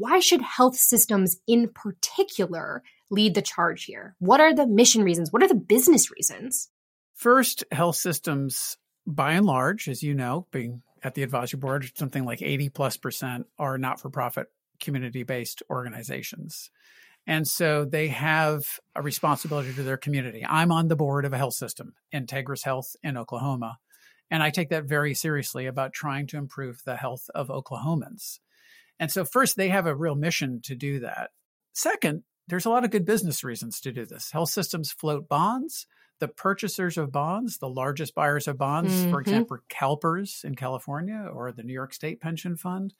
why 0.00 0.18
should 0.18 0.40
health 0.40 0.76
systems 0.76 1.36
in 1.46 1.68
particular 1.68 2.82
lead 3.10 3.34
the 3.34 3.42
charge 3.42 3.84
here? 3.84 4.16
What 4.18 4.40
are 4.40 4.54
the 4.54 4.66
mission 4.66 5.02
reasons? 5.02 5.30
What 5.30 5.42
are 5.42 5.48
the 5.48 5.54
business 5.54 6.10
reasons? 6.10 6.70
First, 7.14 7.64
health 7.70 7.96
systems, 7.96 8.78
by 9.06 9.32
and 9.32 9.44
large, 9.44 9.88
as 9.88 10.02
you 10.02 10.14
know, 10.14 10.46
being 10.52 10.82
at 11.02 11.14
the 11.14 11.22
advisory 11.22 11.60
board, 11.60 11.90
something 11.94 12.24
like 12.24 12.40
80 12.40 12.70
plus 12.70 12.96
percent 12.96 13.46
are 13.58 13.76
not 13.76 14.00
for 14.00 14.08
profit 14.08 14.46
community 14.80 15.22
based 15.22 15.62
organizations. 15.68 16.70
And 17.26 17.46
so 17.46 17.84
they 17.84 18.08
have 18.08 18.80
a 18.96 19.02
responsibility 19.02 19.74
to 19.74 19.82
their 19.82 19.98
community. 19.98 20.44
I'm 20.48 20.72
on 20.72 20.88
the 20.88 20.96
board 20.96 21.26
of 21.26 21.34
a 21.34 21.38
health 21.38 21.54
system, 21.54 21.92
Integris 22.12 22.64
Health 22.64 22.96
in 23.02 23.18
Oklahoma. 23.18 23.78
And 24.30 24.42
I 24.42 24.48
take 24.48 24.70
that 24.70 24.84
very 24.84 25.12
seriously 25.12 25.66
about 25.66 25.92
trying 25.92 26.26
to 26.28 26.38
improve 26.38 26.82
the 26.86 26.96
health 26.96 27.28
of 27.34 27.48
Oklahomans. 27.48 28.38
And 29.00 29.10
so, 29.10 29.24
first, 29.24 29.56
they 29.56 29.70
have 29.70 29.86
a 29.86 29.94
real 29.96 30.14
mission 30.14 30.60
to 30.64 30.76
do 30.76 31.00
that. 31.00 31.30
Second, 31.72 32.22
there's 32.46 32.66
a 32.66 32.70
lot 32.70 32.84
of 32.84 32.90
good 32.92 33.04
business 33.04 33.42
reasons 33.42 33.80
to 33.80 33.92
do 33.92 34.06
this. 34.06 34.30
Health 34.30 34.50
systems 34.50 34.92
float 34.92 35.28
bonds. 35.28 35.86
The 36.20 36.28
purchasers 36.28 36.98
of 36.98 37.10
bonds, 37.10 37.58
the 37.58 37.68
largest 37.68 38.14
buyers 38.14 38.46
of 38.46 38.58
bonds, 38.58 38.92
Mhm. 38.92 39.10
for 39.10 39.20
example, 39.22 39.56
CalPERS 39.70 40.44
in 40.44 40.54
California 40.54 41.28
or 41.32 41.50
the 41.50 41.62
New 41.62 41.72
York 41.72 41.94
State 41.94 42.20
Pension 42.20 42.56
Fund 42.56 42.92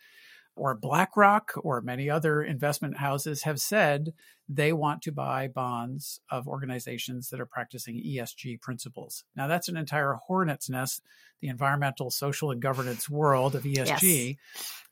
or 0.57 0.75
BlackRock 0.75 1.52
or 1.62 1.80
many 1.80 2.11
other 2.11 2.42
investment 2.42 2.99
houses 2.99 3.45
have 3.45 3.61
said 3.61 4.12
they 4.49 4.73
want 4.73 5.00
to 5.02 5.12
buy 5.12 5.49
bonds 5.49 6.21
of 6.30 6.49
organizations 6.49 7.30
that 7.30 7.40
are 7.40 7.47
practicing 7.47 7.97
ESG 7.97 8.61
principles. 8.61 9.25
Now, 9.37 9.47
that's 9.47 9.69
an 9.69 9.76
entire 9.76 10.14
hornet's 10.26 10.69
nest, 10.69 11.02
the 11.40 11.49
environmental, 11.49 12.11
social, 12.11 12.50
and 12.50 12.61
governance 12.61 13.09
world 13.09 13.54
of 13.54 13.62
ESG, 13.62 14.37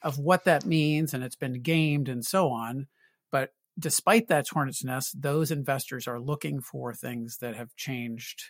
of 0.00 0.18
what 0.18 0.44
that 0.44 0.64
means, 0.64 1.12
and 1.12 1.24
it's 1.24 1.36
been 1.36 1.60
gamed 1.60 2.08
and 2.08 2.24
so 2.24 2.50
on. 2.50 2.86
But 3.30 3.52
despite 3.78 4.28
that 4.28 4.48
hornet's 4.48 4.84
nest, 4.84 5.20
those 5.20 5.50
investors 5.50 6.06
are 6.06 6.20
looking 6.20 6.60
for 6.60 6.94
things 6.94 7.38
that 7.38 7.56
have 7.56 7.74
changed 7.76 8.44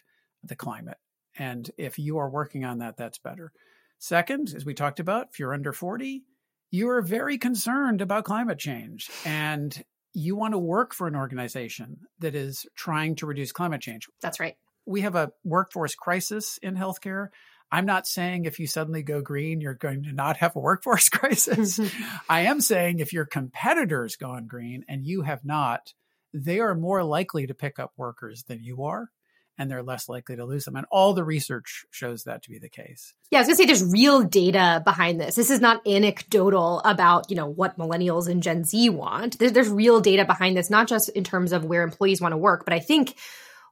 the 0.45 0.57
climate. 0.57 0.99
And 1.39 1.71
if 1.79 1.99
you 1.99 2.19
are 2.19 2.31
working 2.31 2.65
on 2.65 2.79
that, 2.79 2.97
that's 2.97 3.19
better. 3.19 3.53
Second, 3.99 4.53
as 4.55 4.65
we 4.65 4.75
talked 4.75 5.01
about, 5.01 5.29
if 5.33 5.39
you're 5.39 5.55
under 5.55 5.73
40, 5.73 6.23
you 6.71 6.91
are 6.91 7.03
very 7.03 7.39
concerned 7.39 8.01
about 8.01 8.25
climate 8.25 8.59
change 8.59 9.11
and 9.25 9.85
you 10.15 10.37
want 10.37 10.53
to 10.53 10.59
work 10.59 10.95
for 10.95 11.07
an 11.07 11.17
organization 11.17 11.99
that 12.19 12.35
is 12.35 12.67
trying 12.75 13.15
to 13.17 13.27
reduce 13.27 13.53
climate 13.53 13.81
change. 13.81 14.09
That's 14.21 14.41
right. 14.41 14.57
We 14.87 15.03
have 15.03 15.15
a 15.15 15.33
workforce 15.45 15.95
crisis 15.95 16.59
in 16.63 16.77
healthcare. 16.77 17.29
I'm 17.71 17.87
not 17.87 18.07
saying 18.07 18.45
if 18.45 18.59
you 18.59 18.67
suddenly 18.67 19.03
go 19.03 19.21
green, 19.21 19.61
you're 19.61 19.75
going 19.75 20.05
to 20.05 20.13
not 20.13 20.39
have 20.39 20.57
a 20.57 20.61
workforce 20.61 21.09
crisis. 21.11 21.79
I 22.29 22.43
am 22.43 22.61
saying 22.61 22.99
if 22.99 23.13
your 23.13 23.27
competitors 23.27 24.17
gone 24.17 24.47
green 24.47 24.85
and 24.89 25.07
you 25.07 25.23
have 25.23 25.45
not, 25.45 25.93
they 26.33 26.61
are 26.61 26.75
more 26.75 27.05
likely 27.05 27.47
to 27.47 27.55
pick 27.55 27.79
up 27.79 27.93
workers 27.97 28.45
than 28.45 28.63
you 28.63 28.85
are 28.85 29.11
and 29.59 29.71
they're 29.71 29.83
less 29.83 30.09
likely 30.09 30.37
to 30.37 30.45
lose 30.45 30.65
them. 30.65 30.77
And 30.77 30.87
all 30.91 31.13
the 31.13 31.25
research 31.25 31.85
shows 31.91 32.25
that 32.25 32.43
to 32.45 32.51
be 32.51 32.59
the 32.59 32.69
case. 32.69 33.13
Yeah, 33.31 33.39
I 33.39 33.41
was 33.43 33.49
gonna 33.49 33.57
say 33.57 33.67
there's 33.67 33.85
real 33.85 34.23
data 34.23 34.81
behind 34.85 35.21
this. 35.21 35.35
This 35.35 35.51
is 35.51 35.61
not 35.61 35.87
anecdotal 35.87 36.81
about, 36.85 37.31
you 37.31 37.37
know, 37.37 37.47
what 37.47 37.79
millennials 37.79 38.29
and 38.29 38.43
Gen 38.43 38.65
Z 38.65 38.89
want. 38.91 39.39
There's, 39.39 39.53
there's 39.53 39.69
real 39.69 40.01
data 40.01 40.25
behind 40.25 40.57
this, 40.57 40.71
not 40.71 40.89
just 40.89 41.09
in 41.11 41.25
terms 41.25 41.53
of 41.53 41.65
where 41.65 41.83
employees 41.83 42.21
want 42.21 42.33
to 42.33 42.39
work, 42.39 42.65
but 42.65 42.73
I 42.73 42.79
think 42.79 43.17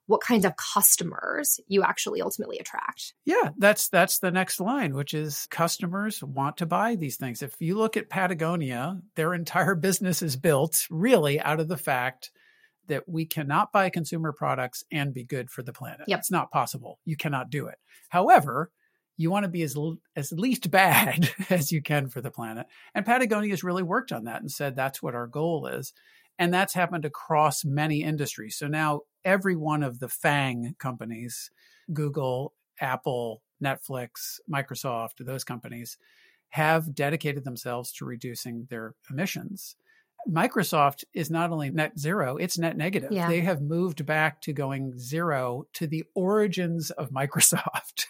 what 0.06 0.20
kinds 0.20 0.44
of 0.44 0.54
customers 0.56 1.60
you 1.68 1.82
actually 1.82 2.22
ultimately 2.22 2.58
attract. 2.58 3.14
Yeah, 3.24 3.50
that's 3.58 3.88
that's 3.88 4.18
the 4.18 4.30
next 4.30 4.60
line, 4.60 4.94
which 4.94 5.14
is 5.14 5.46
customers 5.50 6.22
want 6.22 6.58
to 6.58 6.66
buy 6.66 6.94
these 6.94 7.16
things. 7.16 7.42
If 7.42 7.54
you 7.60 7.76
look 7.76 7.96
at 7.96 8.08
Patagonia, 8.08 9.00
their 9.14 9.34
entire 9.34 9.74
business 9.86 10.22
is 10.22 10.36
built 10.36 10.86
really 10.90 11.40
out 11.40 11.60
of 11.60 11.68
the 11.68 11.76
fact 11.76 12.30
that 12.88 13.08
we 13.08 13.26
cannot 13.26 13.72
buy 13.72 13.90
consumer 13.90 14.32
products 14.32 14.84
and 14.90 15.14
be 15.14 15.24
good 15.24 15.50
for 15.50 15.62
the 15.62 15.72
planet. 15.72 16.06
Yep. 16.06 16.18
It's 16.18 16.30
not 16.30 16.50
possible. 16.50 16.98
You 17.04 17.16
cannot 17.16 17.50
do 17.50 17.66
it. 17.66 17.78
However, 18.08 18.70
you 19.16 19.30
want 19.30 19.44
to 19.44 19.48
be 19.48 19.62
as 19.62 19.76
as 20.14 20.32
least 20.32 20.70
bad 20.70 21.30
as 21.50 21.72
you 21.72 21.82
can 21.82 22.08
for 22.08 22.20
the 22.20 22.30
planet. 22.30 22.66
And 22.94 23.06
Patagonia 23.06 23.50
has 23.50 23.64
really 23.64 23.82
worked 23.82 24.12
on 24.12 24.24
that 24.24 24.40
and 24.40 24.50
said 24.50 24.76
that's 24.76 25.02
what 25.02 25.14
our 25.14 25.26
goal 25.26 25.66
is. 25.66 25.92
And 26.38 26.52
that's 26.52 26.74
happened 26.74 27.04
across 27.04 27.64
many 27.64 28.02
industries. 28.02 28.56
So 28.56 28.66
now 28.66 29.00
every 29.24 29.56
one 29.56 29.82
of 29.82 30.00
the 30.00 30.08
FANG 30.08 30.76
companies, 30.78 31.50
Google, 31.92 32.52
Apple, 32.78 33.42
Netflix, 33.62 34.38
Microsoft, 34.52 35.14
those 35.20 35.44
companies 35.44 35.96
have 36.50 36.94
dedicated 36.94 37.44
themselves 37.44 37.90
to 37.92 38.04
reducing 38.04 38.66
their 38.70 38.94
emissions. 39.10 39.76
Microsoft 40.30 41.04
is 41.14 41.30
not 41.30 41.50
only 41.50 41.71
net 41.71 41.99
zero, 41.99 42.37
it's 42.37 42.59
net 42.59 42.76
negative. 42.76 43.12
Yeah. 43.12 43.28
They 43.28 43.40
have 43.40 43.61
moved 43.61 44.04
back 44.06 44.40
to 44.42 44.52
going 44.52 44.99
zero 44.99 45.64
to 45.75 45.87
the 45.87 46.04
origins 46.14 46.90
of 46.90 47.11
Microsoft. 47.11 48.06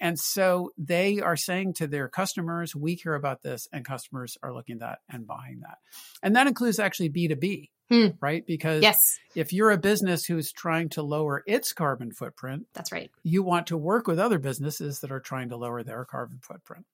and 0.00 0.18
so 0.18 0.70
they 0.76 1.20
are 1.20 1.36
saying 1.36 1.74
to 1.74 1.86
their 1.86 2.08
customers, 2.08 2.74
we 2.76 2.96
care 2.96 3.14
about 3.14 3.42
this, 3.42 3.68
and 3.72 3.84
customers 3.84 4.36
are 4.42 4.52
looking 4.52 4.74
at 4.76 4.80
that 4.80 4.98
and 5.08 5.26
buying 5.26 5.60
that. 5.62 5.78
And 6.22 6.36
that 6.36 6.46
includes 6.46 6.78
actually 6.78 7.10
B2B, 7.10 7.70
Hmm. 7.88 8.08
right? 8.20 8.44
Because 8.44 8.82
Yes, 8.82 9.18
if 9.34 9.52
you're 9.52 9.70
a 9.70 9.78
business 9.78 10.24
who's 10.24 10.50
trying 10.52 10.88
to 10.90 11.02
lower 11.02 11.42
its 11.46 11.72
carbon 11.72 12.10
footprint, 12.12 12.66
that's 12.74 12.90
right. 12.92 13.10
you 13.22 13.42
want 13.42 13.68
to 13.68 13.76
work 13.76 14.06
with 14.08 14.18
other 14.18 14.38
businesses 14.38 15.00
that 15.00 15.12
are 15.12 15.20
trying 15.20 15.50
to 15.50 15.56
lower 15.56 15.82
their 15.84 16.04
carbon 16.04 16.40
footprint. 16.42 16.84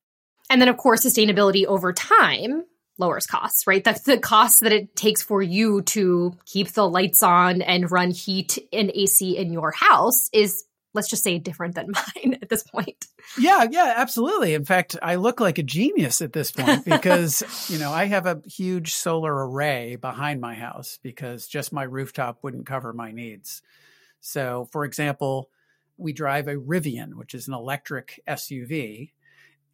And 0.51 0.61
then, 0.61 0.69
of 0.69 0.77
course, 0.77 1.05
sustainability 1.05 1.65
over 1.65 1.93
time 1.95 2.65
lowers 2.99 3.27
costs, 3.27 3.67
right? 3.67 3.83
That's 3.83 4.03
the 4.03 4.19
cost 4.19 4.61
that 4.61 4.73
it 4.73 4.95
takes 4.95 5.23
for 5.23 5.43
you 5.43 5.83
to 5.83 6.37
keep 6.45 6.69
the 6.73 6.89
lights 6.89 7.23
on 7.23 7.63
and 7.63 7.91
run 7.91 8.11
heat 8.11 8.59
and 8.73 8.91
AC 8.95 9.37
in 9.37 9.53
your 9.53 9.73
house 9.73 10.29
is, 10.33 10.65
let's 10.95 11.09
just 11.09 11.25
say, 11.25 11.39
different 11.39 11.75
than 11.75 11.93
mine 12.17 12.39
at 12.41 12.49
this 12.49 12.63
point. 12.63 13.07
Yeah, 13.39 13.67
yeah, 13.71 13.95
absolutely. 13.97 14.55
In 14.55 14.65
fact, 14.65 14.97
I 15.03 15.17
look 15.17 15.41
like 15.41 15.59
a 15.59 15.63
genius 15.63 16.21
at 16.21 16.33
this 16.33 16.51
point 16.51 16.85
because, 16.85 17.43
you 17.69 17.79
know, 17.79 17.91
I 17.91 18.05
have 18.07 18.27
a 18.27 18.43
huge 18.47 18.95
solar 18.95 19.49
array 19.49 19.97
behind 19.97 20.41
my 20.41 20.55
house 20.55 20.99
because 21.03 21.47
just 21.47 21.73
my 21.73 21.85
rooftop 21.85 22.39
wouldn't 22.43 22.67
cover 22.67 22.93
my 22.93 23.11
needs. 23.11 23.63
So, 24.21 24.69
for 24.71 24.85
example, 24.85 25.51
we 25.97 26.13
drive 26.13 26.49
a 26.49 26.55
Rivian, 26.55 27.15
which 27.15 27.35
is 27.35 27.49
an 27.49 27.55
electric 27.55 28.21
SUV, 28.29 29.11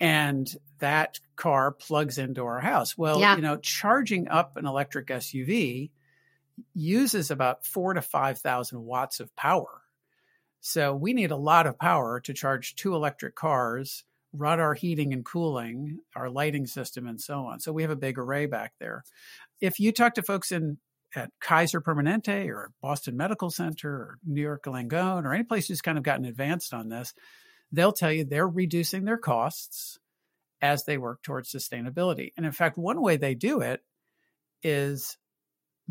and 0.00 0.48
that 0.78 1.18
car 1.36 1.72
plugs 1.72 2.18
into 2.18 2.44
our 2.44 2.60
house. 2.60 2.96
Well, 2.96 3.20
Yeah. 3.20 3.36
you 3.36 3.42
know, 3.42 3.56
charging 3.56 4.28
up 4.28 4.56
an 4.56 4.66
electric 4.66 5.10
SUV 5.10 5.90
uses 6.74 7.30
about 7.30 7.66
four 7.66 7.94
to 7.94 8.02
5,000 8.02 8.84
watts 8.84 9.20
of 9.20 9.34
power. 9.36 9.82
So 10.60 10.94
we 10.94 11.12
need 11.12 11.30
a 11.30 11.36
lot 11.36 11.66
of 11.66 11.78
power 11.78 12.20
to 12.20 12.34
charge 12.34 12.74
two 12.74 12.94
electric 12.94 13.34
cars, 13.34 14.04
run 14.32 14.60
our 14.60 14.74
heating 14.74 15.12
and 15.12 15.24
cooling, 15.24 16.00
our 16.16 16.28
lighting 16.28 16.66
system, 16.66 17.06
and 17.06 17.20
so 17.20 17.46
on. 17.46 17.60
So 17.60 17.72
we 17.72 17.82
have 17.82 17.90
a 17.90 17.96
big 17.96 18.18
array 18.18 18.46
back 18.46 18.72
there. 18.78 19.04
If 19.60 19.80
you 19.80 19.92
talk 19.92 20.14
to 20.14 20.22
folks 20.22 20.52
in 20.52 20.78
at 21.16 21.30
Kaiser 21.40 21.80
Permanente 21.80 22.48
or 22.48 22.70
Boston 22.82 23.16
Medical 23.16 23.50
Center 23.50 23.90
or 23.90 24.18
New 24.26 24.42
York 24.42 24.64
Langone 24.64 25.24
or 25.24 25.32
any 25.32 25.44
place 25.44 25.68
who's 25.68 25.80
kind 25.80 25.96
of 25.96 26.04
gotten 26.04 26.26
advanced 26.26 26.74
on 26.74 26.88
this, 26.88 27.14
they'll 27.72 27.92
tell 27.92 28.12
you 28.12 28.25
they're 28.25 28.48
reducing 28.48 29.04
their 29.04 29.18
costs 29.18 29.98
as 30.60 30.84
they 30.84 30.98
work 30.98 31.22
towards 31.22 31.52
sustainability. 31.52 32.32
And 32.37 32.44
in 32.44 32.52
fact, 32.52 32.78
one 32.78 33.00
way 33.00 33.16
they 33.16 33.34
do 33.34 33.60
it 33.60 33.82
is 34.62 35.16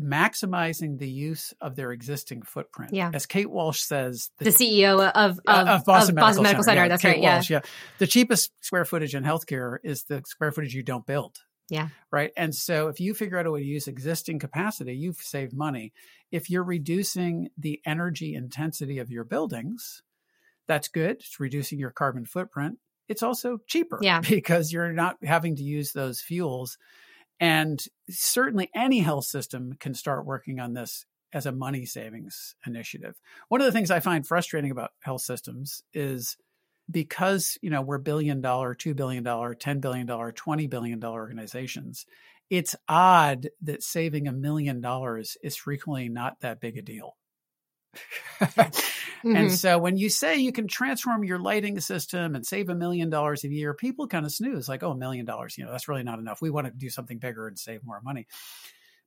maximizing 0.00 0.98
the 0.98 1.08
use 1.08 1.54
of 1.60 1.74
their 1.74 1.90
existing 1.90 2.42
footprint. 2.42 2.94
Yeah. 2.94 3.10
As 3.12 3.26
Kate 3.26 3.50
Walsh 3.50 3.80
says, 3.80 4.30
The 4.38 4.50
CEO 4.50 5.00
of, 5.10 5.40
of, 5.46 5.68
of 5.68 5.84
Boston, 5.84 6.14
Medical, 6.14 6.42
Medical 6.42 6.62
Center. 6.62 6.82
Yeah, 6.82 6.88
That's 6.88 7.02
Kate 7.02 7.08
right. 7.08 7.22
Yeah. 7.22 7.34
Walsh, 7.36 7.50
yeah. 7.50 7.60
The 7.98 8.06
cheapest 8.06 8.52
square 8.60 8.84
footage 8.84 9.14
in 9.14 9.24
healthcare 9.24 9.78
is 9.82 10.04
the 10.04 10.22
square 10.26 10.52
footage 10.52 10.74
you 10.74 10.82
don't 10.82 11.06
build. 11.06 11.38
Yeah. 11.68 11.88
Right. 12.10 12.30
And 12.36 12.54
so 12.54 12.88
if 12.88 13.00
you 13.00 13.12
figure 13.12 13.38
out 13.38 13.46
a 13.46 13.50
way 13.50 13.60
to 13.60 13.66
use 13.66 13.88
existing 13.88 14.38
capacity, 14.38 14.94
you've 14.94 15.18
saved 15.18 15.52
money. 15.52 15.92
If 16.30 16.48
you're 16.48 16.64
reducing 16.64 17.48
the 17.58 17.80
energy 17.84 18.34
intensity 18.34 18.98
of 18.98 19.10
your 19.10 19.24
buildings, 19.24 20.02
that's 20.68 20.88
good. 20.88 21.16
It's 21.16 21.40
reducing 21.40 21.78
your 21.78 21.90
carbon 21.90 22.24
footprint. 22.24 22.78
It's 23.08 23.22
also 23.22 23.58
cheaper 23.66 23.98
Yeah. 24.00 24.20
because 24.28 24.72
you're 24.72 24.92
not 24.92 25.16
having 25.24 25.56
to 25.56 25.64
use 25.64 25.92
those 25.92 26.20
fuels. 26.20 26.78
And 27.40 27.82
certainly 28.10 28.70
any 28.74 29.00
health 29.00 29.24
system 29.24 29.74
can 29.80 29.94
start 29.94 30.26
working 30.26 30.60
on 30.60 30.74
this 30.74 31.06
as 31.32 31.46
a 31.46 31.52
money 31.52 31.84
savings 31.84 32.54
initiative. 32.66 33.20
One 33.48 33.60
of 33.60 33.66
the 33.66 33.72
things 33.72 33.90
I 33.90 34.00
find 34.00 34.26
frustrating 34.26 34.70
about 34.70 34.92
health 35.00 35.22
systems 35.22 35.82
is 35.92 36.36
because, 36.90 37.58
you 37.60 37.70
know, 37.70 37.82
we're 37.82 37.98
billion 37.98 38.40
dollar, 38.40 38.74
2 38.74 38.94
billion 38.94 39.22
dollar, 39.22 39.54
10 39.54 39.80
billion 39.80 40.06
dollar, 40.06 40.32
20 40.32 40.66
billion 40.68 40.98
dollar 41.00 41.20
organizations, 41.20 42.06
it's 42.50 42.74
odd 42.88 43.48
that 43.62 43.82
saving 43.82 44.26
a 44.26 44.32
million 44.32 44.80
dollars 44.80 45.36
is 45.42 45.54
frequently 45.54 46.08
not 46.08 46.40
that 46.40 46.60
big 46.60 46.78
a 46.78 46.82
deal. 46.82 47.16
Mhm. 48.40 48.84
And 49.36 49.52
so 49.52 49.78
when 49.78 49.96
you 49.96 50.10
say 50.10 50.36
you 50.36 50.52
can 50.52 50.68
transform 50.68 51.24
your 51.24 51.40
lighting 51.40 51.80
system 51.80 52.36
and 52.36 52.46
save 52.46 52.68
a 52.68 52.74
million 52.74 53.10
dollars 53.10 53.42
a 53.42 53.48
year, 53.48 53.74
people 53.74 54.06
kind 54.06 54.24
of 54.24 54.30
snooze 54.32 54.68
like, 54.68 54.84
oh, 54.84 54.92
a 54.92 54.96
million 54.96 55.26
dollars, 55.26 55.58
you 55.58 55.64
know, 55.64 55.72
that's 55.72 55.88
really 55.88 56.04
not 56.04 56.20
enough. 56.20 56.40
We 56.40 56.50
want 56.50 56.68
to 56.68 56.72
do 56.72 56.88
something 56.88 57.18
bigger 57.18 57.48
and 57.48 57.58
save 57.58 57.84
more 57.84 58.00
money. 58.00 58.28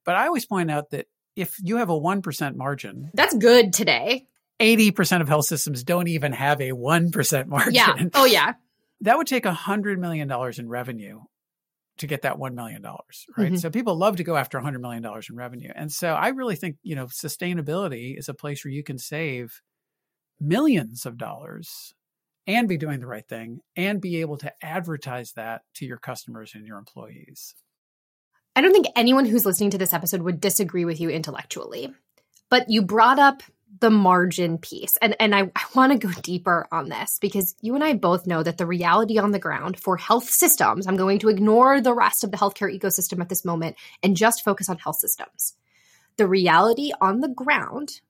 But 0.03 0.15
I 0.15 0.27
always 0.27 0.45
point 0.45 0.69
out 0.69 0.89
that 0.89 1.07
if 1.37 1.55
you 1.63 1.77
have 1.77 1.89
a 1.89 1.97
1% 1.97 2.55
margin, 2.55 3.09
That's 3.13 3.35
good 3.37 3.71
today. 3.71 4.27
80% 4.59 5.21
of 5.21 5.29
health 5.29 5.45
systems 5.45 5.83
don't 5.83 6.09
even 6.09 6.33
have 6.33 6.59
a 6.59 6.71
1% 6.71 7.47
margin. 7.47 7.73
Yeah. 7.73 7.95
Oh, 8.13 8.25
yeah. 8.25 8.53
That 9.03 9.17
would 9.17 9.25
take 9.25 9.45
$100 9.45 9.97
million 9.97 10.31
in 10.31 10.69
revenue 10.69 11.21
to 12.01 12.07
get 12.07 12.23
that 12.23 12.37
$1 12.37 12.53
million, 12.53 12.83
right? 12.83 13.53
Mhm. 13.53 13.59
So 13.59 13.69
people 13.69 13.95
love 13.95 14.17
to 14.17 14.23
go 14.23 14.35
after 14.35 14.59
$100 14.59 14.79
million 14.81 15.03
in 15.05 15.35
revenue. 15.35 15.71
And 15.73 15.91
so 15.91 16.13
I 16.13 16.29
really 16.29 16.55
think, 16.55 16.77
you 16.83 16.95
know, 16.95 17.05
sustainability 17.05 18.17
is 18.17 18.29
a 18.29 18.33
place 18.33 18.63
where 18.63 18.71
you 18.71 18.83
can 18.83 18.97
save 18.97 19.61
millions 20.39 21.05
of 21.05 21.17
dollars 21.17 21.93
and 22.47 22.67
be 22.67 22.77
doing 22.77 22.99
the 22.99 23.07
right 23.07 23.27
thing 23.27 23.59
and 23.75 24.01
be 24.01 24.21
able 24.21 24.37
to 24.37 24.51
advertise 24.61 25.33
that 25.33 25.61
to 25.75 25.85
your 25.85 25.97
customers 25.97 26.53
and 26.55 26.65
your 26.65 26.77
employees. 26.77 27.55
I 28.55 28.61
don't 28.61 28.73
think 28.73 28.87
anyone 28.95 29.25
who's 29.25 29.45
listening 29.45 29.69
to 29.71 29.77
this 29.77 29.93
episode 29.93 30.23
would 30.23 30.41
disagree 30.41 30.83
with 30.83 30.99
you 30.99 31.09
intellectually. 31.09 31.93
But 32.49 32.69
you 32.69 32.81
brought 32.81 33.19
up 33.19 33.43
the 33.79 33.89
margin 33.89 34.57
piece. 34.57 34.97
And, 35.01 35.15
and 35.19 35.33
I, 35.33 35.51
I 35.55 35.63
want 35.75 35.91
to 35.91 36.07
go 36.07 36.13
deeper 36.21 36.67
on 36.71 36.89
this 36.89 37.17
because 37.19 37.55
you 37.61 37.73
and 37.75 37.83
I 37.83 37.93
both 37.93 38.27
know 38.27 38.43
that 38.43 38.57
the 38.57 38.65
reality 38.65 39.17
on 39.17 39.31
the 39.31 39.39
ground 39.39 39.79
for 39.79 39.97
health 39.97 40.29
systems, 40.29 40.87
I'm 40.87 40.97
going 40.97 41.19
to 41.19 41.29
ignore 41.29 41.81
the 41.81 41.93
rest 41.93 42.23
of 42.23 42.31
the 42.31 42.37
healthcare 42.37 42.73
ecosystem 42.75 43.21
at 43.21 43.29
this 43.29 43.45
moment 43.45 43.77
and 44.03 44.17
just 44.17 44.43
focus 44.43 44.69
on 44.69 44.77
health 44.77 44.97
systems. 44.97 45.55
The 46.17 46.27
reality 46.27 46.91
on 47.01 47.21
the 47.21 47.29
ground 47.29 48.01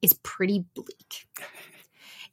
is 0.00 0.14
pretty 0.14 0.64
bleak. 0.74 1.28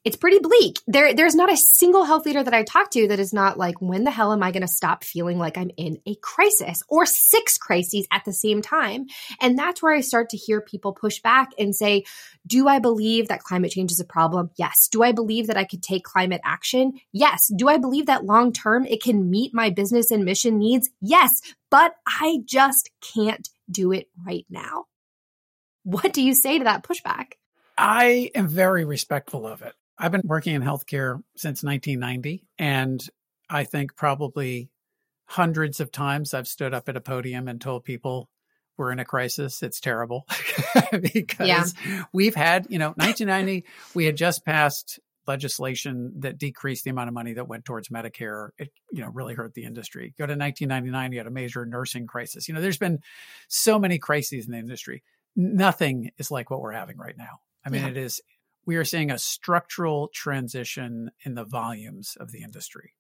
It's 0.06 0.16
pretty 0.16 0.40
bleak. 0.40 0.80
There, 0.88 1.14
there's 1.14 1.36
not 1.36 1.52
a 1.52 1.58
single 1.58 2.06
health 2.06 2.26
leader 2.26 2.42
that 2.42 2.54
I 2.54 2.64
talk 2.64 2.90
to 2.92 3.10
that 3.10 3.20
is 3.20 3.34
not 3.34 3.58
like, 3.58 3.82
when 3.82 4.06
the 4.06 4.12
hell 4.12 4.32
am 4.32 4.42
I 4.42 4.52
going 4.52 4.62
to 4.62 4.68
stop 4.68 5.04
feeling 5.04 5.38
like 5.38 5.58
I'm 5.58 5.72
in 5.76 6.00
a 6.06 6.16
crisis 6.16 6.82
or 6.88 7.06
six 7.06 7.58
crises 7.58 8.08
at 8.10 8.24
the 8.24 8.32
same 8.32 8.62
time? 8.62 9.08
And 9.42 9.60
that's 9.60 9.84
where 9.84 9.94
I 9.94 10.02
start 10.02 10.30
to 10.30 10.38
hear 10.38 10.62
people 10.62 10.94
push 10.94 11.22
back 11.22 11.52
and 11.60 11.76
say, 11.76 12.06
do 12.48 12.68
I 12.68 12.80
believe 12.80 13.28
that 13.28 13.44
climate 13.44 13.72
change 13.72 13.92
is 13.92 14.00
a 14.00 14.06
problem? 14.06 14.52
Yes. 14.58 14.88
Do 14.90 15.04
I 15.04 15.12
believe 15.12 15.48
that 15.48 15.58
I 15.58 15.66
could 15.66 15.84
take 15.84 16.04
climate 16.04 16.42
action? 16.46 16.94
Yes. 17.12 17.52
Do 17.54 17.68
I 17.68 17.78
believe 17.78 18.06
that 18.06 18.24
long 18.24 18.54
term 18.54 18.86
it 18.86 19.04
can 19.04 19.30
meet 19.30 19.54
my 19.54 19.70
business 19.70 20.12
and 20.12 20.24
mission 20.24 20.58
needs? 20.58 20.90
Yes. 21.02 21.42
But 21.70 21.94
I 22.08 22.40
just 22.46 22.90
can't 23.14 23.48
do 23.70 23.92
it 23.92 24.08
right 24.26 24.46
now. 24.50 24.86
What 25.84 26.14
do 26.14 26.22
you 26.22 26.34
say 26.34 26.58
to 26.58 26.64
that 26.64 26.84
pushback? 26.84 27.34
I 27.78 28.32
am 28.34 28.48
very 28.48 28.86
respectful 28.86 29.46
of 29.48 29.62
it. 29.62 29.74
I've 30.00 30.12
been 30.12 30.22
working 30.24 30.56
in 30.56 30.62
healthcare 30.62 31.22
since 31.36 31.62
1990, 31.62 32.48
and 32.58 33.06
I 33.50 33.66
think 33.66 33.96
probably 33.96 34.70
hundreds 35.26 35.80
of 35.80 35.92
times 35.92 36.34
I've 36.34 36.48
stood 36.48 36.74
up 36.74 36.90
at 36.90 36.96
a 36.96 37.02
podium 37.02 37.48
and 37.48 37.60
told 37.60 37.84
people 37.84 38.30
we're 38.78 38.92
in 38.92 39.00
a 39.00 39.06
crisis. 39.06 39.62
It's 39.62 39.82
terrible 39.82 40.26
because 40.92 41.76
yeah. 41.86 42.04
we've 42.14 42.34
had, 42.34 42.66
you 42.70 42.80
know, 42.80 42.94
1990, 42.96 43.66
we 43.94 44.06
had 44.06 44.16
just 44.16 44.46
passed 44.46 45.00
legislation 45.28 46.14
that 46.22 46.40
decreased 46.40 46.86
the 46.86 46.90
amount 46.90 47.10
of 47.10 47.14
money 47.14 47.34
that 47.34 47.48
went 47.48 47.66
towards 47.66 47.90
Medicare. 47.90 48.50
It, 48.58 48.72
you 48.92 49.02
know, 49.02 49.10
really 49.10 49.36
hurt 49.36 49.54
the 49.54 49.66
industry. 49.66 50.16
Go 50.18 50.26
to 50.26 50.34
1999, 50.34 51.12
you 51.12 51.20
had 51.20 51.28
a 51.28 51.32
major 51.32 51.66
nursing 51.66 52.08
crisis. 52.08 52.48
You 52.48 52.56
know, 52.56 52.62
there's 52.62 52.80
been 52.80 53.00
so 53.48 53.78
many 53.78 54.00
crises 54.00 54.46
in 54.46 54.54
the 54.54 54.58
industry. 54.58 55.04
Nothing 55.36 56.12
is 56.18 56.32
like 56.32 56.50
what 56.50 56.62
we're 56.62 56.72
having 56.72 56.98
right 56.98 57.18
now. 57.18 57.42
I 57.64 57.70
mean, 57.70 57.84
yeah. 57.84 57.90
it 57.90 57.98
is, 57.98 58.22
we 58.70 58.76
are 58.76 58.86
seeing 58.86 59.10
a 59.10 59.18
structural 59.18 60.10
transition 60.14 61.10
in 61.26 61.34
the 61.34 61.44
volumes 61.44 62.16
of 62.20 62.32
the 62.32 62.44
industry. 62.44 62.94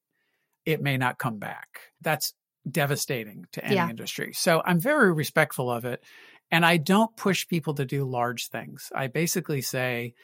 It 0.66 0.82
may 0.82 0.98
not 0.98 1.20
come 1.20 1.38
back. 1.38 1.68
That's 2.02 2.34
devastating 2.68 3.46
to 3.52 3.64
any 3.64 3.76
yeah. 3.76 3.88
industry. 3.88 4.34
So 4.34 4.64
I'm 4.66 4.80
very 4.80 5.14
respectful 5.14 5.70
of 5.70 5.86
it. 5.86 6.04
And 6.50 6.66
I 6.66 6.78
don't 6.78 7.16
push 7.16 7.48
people 7.48 7.76
to 7.76 7.86
do 7.86 8.04
large 8.04 8.48
things. 8.48 8.92
I 8.96 9.06
basically 9.06 9.62
say, 9.62 10.16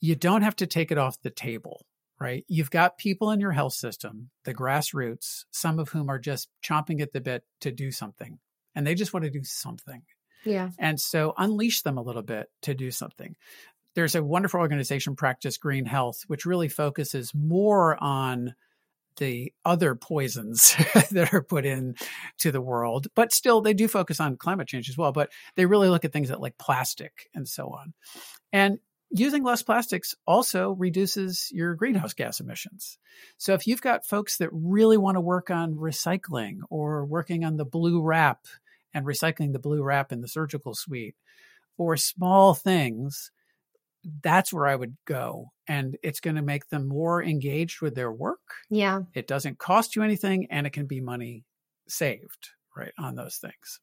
you 0.00 0.16
don't 0.16 0.42
have 0.42 0.56
to 0.56 0.66
take 0.66 0.90
it 0.90 0.98
off 0.98 1.22
the 1.22 1.30
table, 1.30 1.86
right? 2.20 2.44
You've 2.48 2.72
got 2.72 2.98
people 2.98 3.30
in 3.30 3.38
your 3.38 3.52
health 3.52 3.74
system, 3.74 4.30
the 4.42 4.54
grassroots, 4.54 5.44
some 5.52 5.78
of 5.78 5.90
whom 5.90 6.10
are 6.10 6.18
just 6.18 6.48
chomping 6.64 7.00
at 7.00 7.12
the 7.12 7.20
bit 7.20 7.44
to 7.60 7.70
do 7.70 7.92
something, 7.92 8.40
and 8.74 8.84
they 8.84 8.96
just 8.96 9.12
want 9.12 9.24
to 9.24 9.30
do 9.30 9.44
something. 9.44 10.02
Yeah. 10.44 10.70
And 10.78 11.00
so 11.00 11.32
unleash 11.38 11.82
them 11.82 11.96
a 11.96 12.02
little 12.02 12.22
bit 12.22 12.48
to 12.62 12.74
do 12.74 12.90
something. 12.90 13.36
There's 13.94 14.14
a 14.14 14.24
wonderful 14.24 14.60
organization, 14.60 15.16
Practice 15.16 15.58
Greenhealth, 15.58 16.22
which 16.26 16.46
really 16.46 16.68
focuses 16.68 17.32
more 17.34 17.96
on 18.02 18.54
the 19.16 19.52
other 19.64 19.94
poisons 19.94 20.74
that 21.12 21.32
are 21.32 21.42
put 21.42 21.64
in 21.64 21.94
to 22.36 22.50
the 22.50 22.60
world 22.60 23.06
but 23.14 23.32
still 23.32 23.60
they 23.60 23.72
do 23.72 23.86
focus 23.86 24.18
on 24.18 24.36
climate 24.36 24.66
change 24.66 24.88
as 24.88 24.98
well 24.98 25.12
but 25.12 25.30
they 25.54 25.66
really 25.66 25.88
look 25.88 26.04
at 26.04 26.12
things 26.12 26.30
that 26.30 26.40
like 26.40 26.58
plastic 26.58 27.30
and 27.32 27.48
so 27.48 27.68
on. 27.68 27.92
And 28.52 28.80
using 29.10 29.44
less 29.44 29.62
plastics 29.62 30.14
also 30.26 30.72
reduces 30.72 31.50
your 31.52 31.74
greenhouse 31.74 32.14
gas 32.14 32.40
emissions. 32.40 32.98
So 33.38 33.54
if 33.54 33.66
you've 33.66 33.80
got 33.80 34.06
folks 34.06 34.38
that 34.38 34.50
really 34.52 34.96
want 34.96 35.16
to 35.16 35.20
work 35.20 35.50
on 35.50 35.76
recycling 35.76 36.58
or 36.68 37.04
working 37.04 37.44
on 37.44 37.56
the 37.56 37.64
blue 37.64 38.02
wrap 38.02 38.46
and 38.92 39.06
recycling 39.06 39.52
the 39.52 39.60
blue 39.60 39.82
wrap 39.82 40.10
in 40.12 40.20
the 40.20 40.28
surgical 40.28 40.74
suite 40.74 41.14
or 41.78 41.96
small 41.96 42.54
things, 42.54 43.30
that's 44.22 44.52
where 44.52 44.66
I 44.66 44.76
would 44.76 44.96
go. 45.06 45.46
And 45.66 45.96
it's 46.02 46.20
going 46.20 46.36
to 46.36 46.42
make 46.42 46.68
them 46.68 46.88
more 46.88 47.22
engaged 47.22 47.80
with 47.80 47.94
their 47.94 48.12
work. 48.12 48.40
Yeah. 48.70 49.00
It 49.14 49.26
doesn't 49.26 49.58
cost 49.58 49.96
you 49.96 50.02
anything 50.02 50.48
and 50.50 50.66
it 50.66 50.72
can 50.72 50.86
be 50.86 51.00
money 51.00 51.44
saved, 51.88 52.50
right, 52.76 52.92
on 52.98 53.14
those 53.14 53.36
things. 53.36 53.80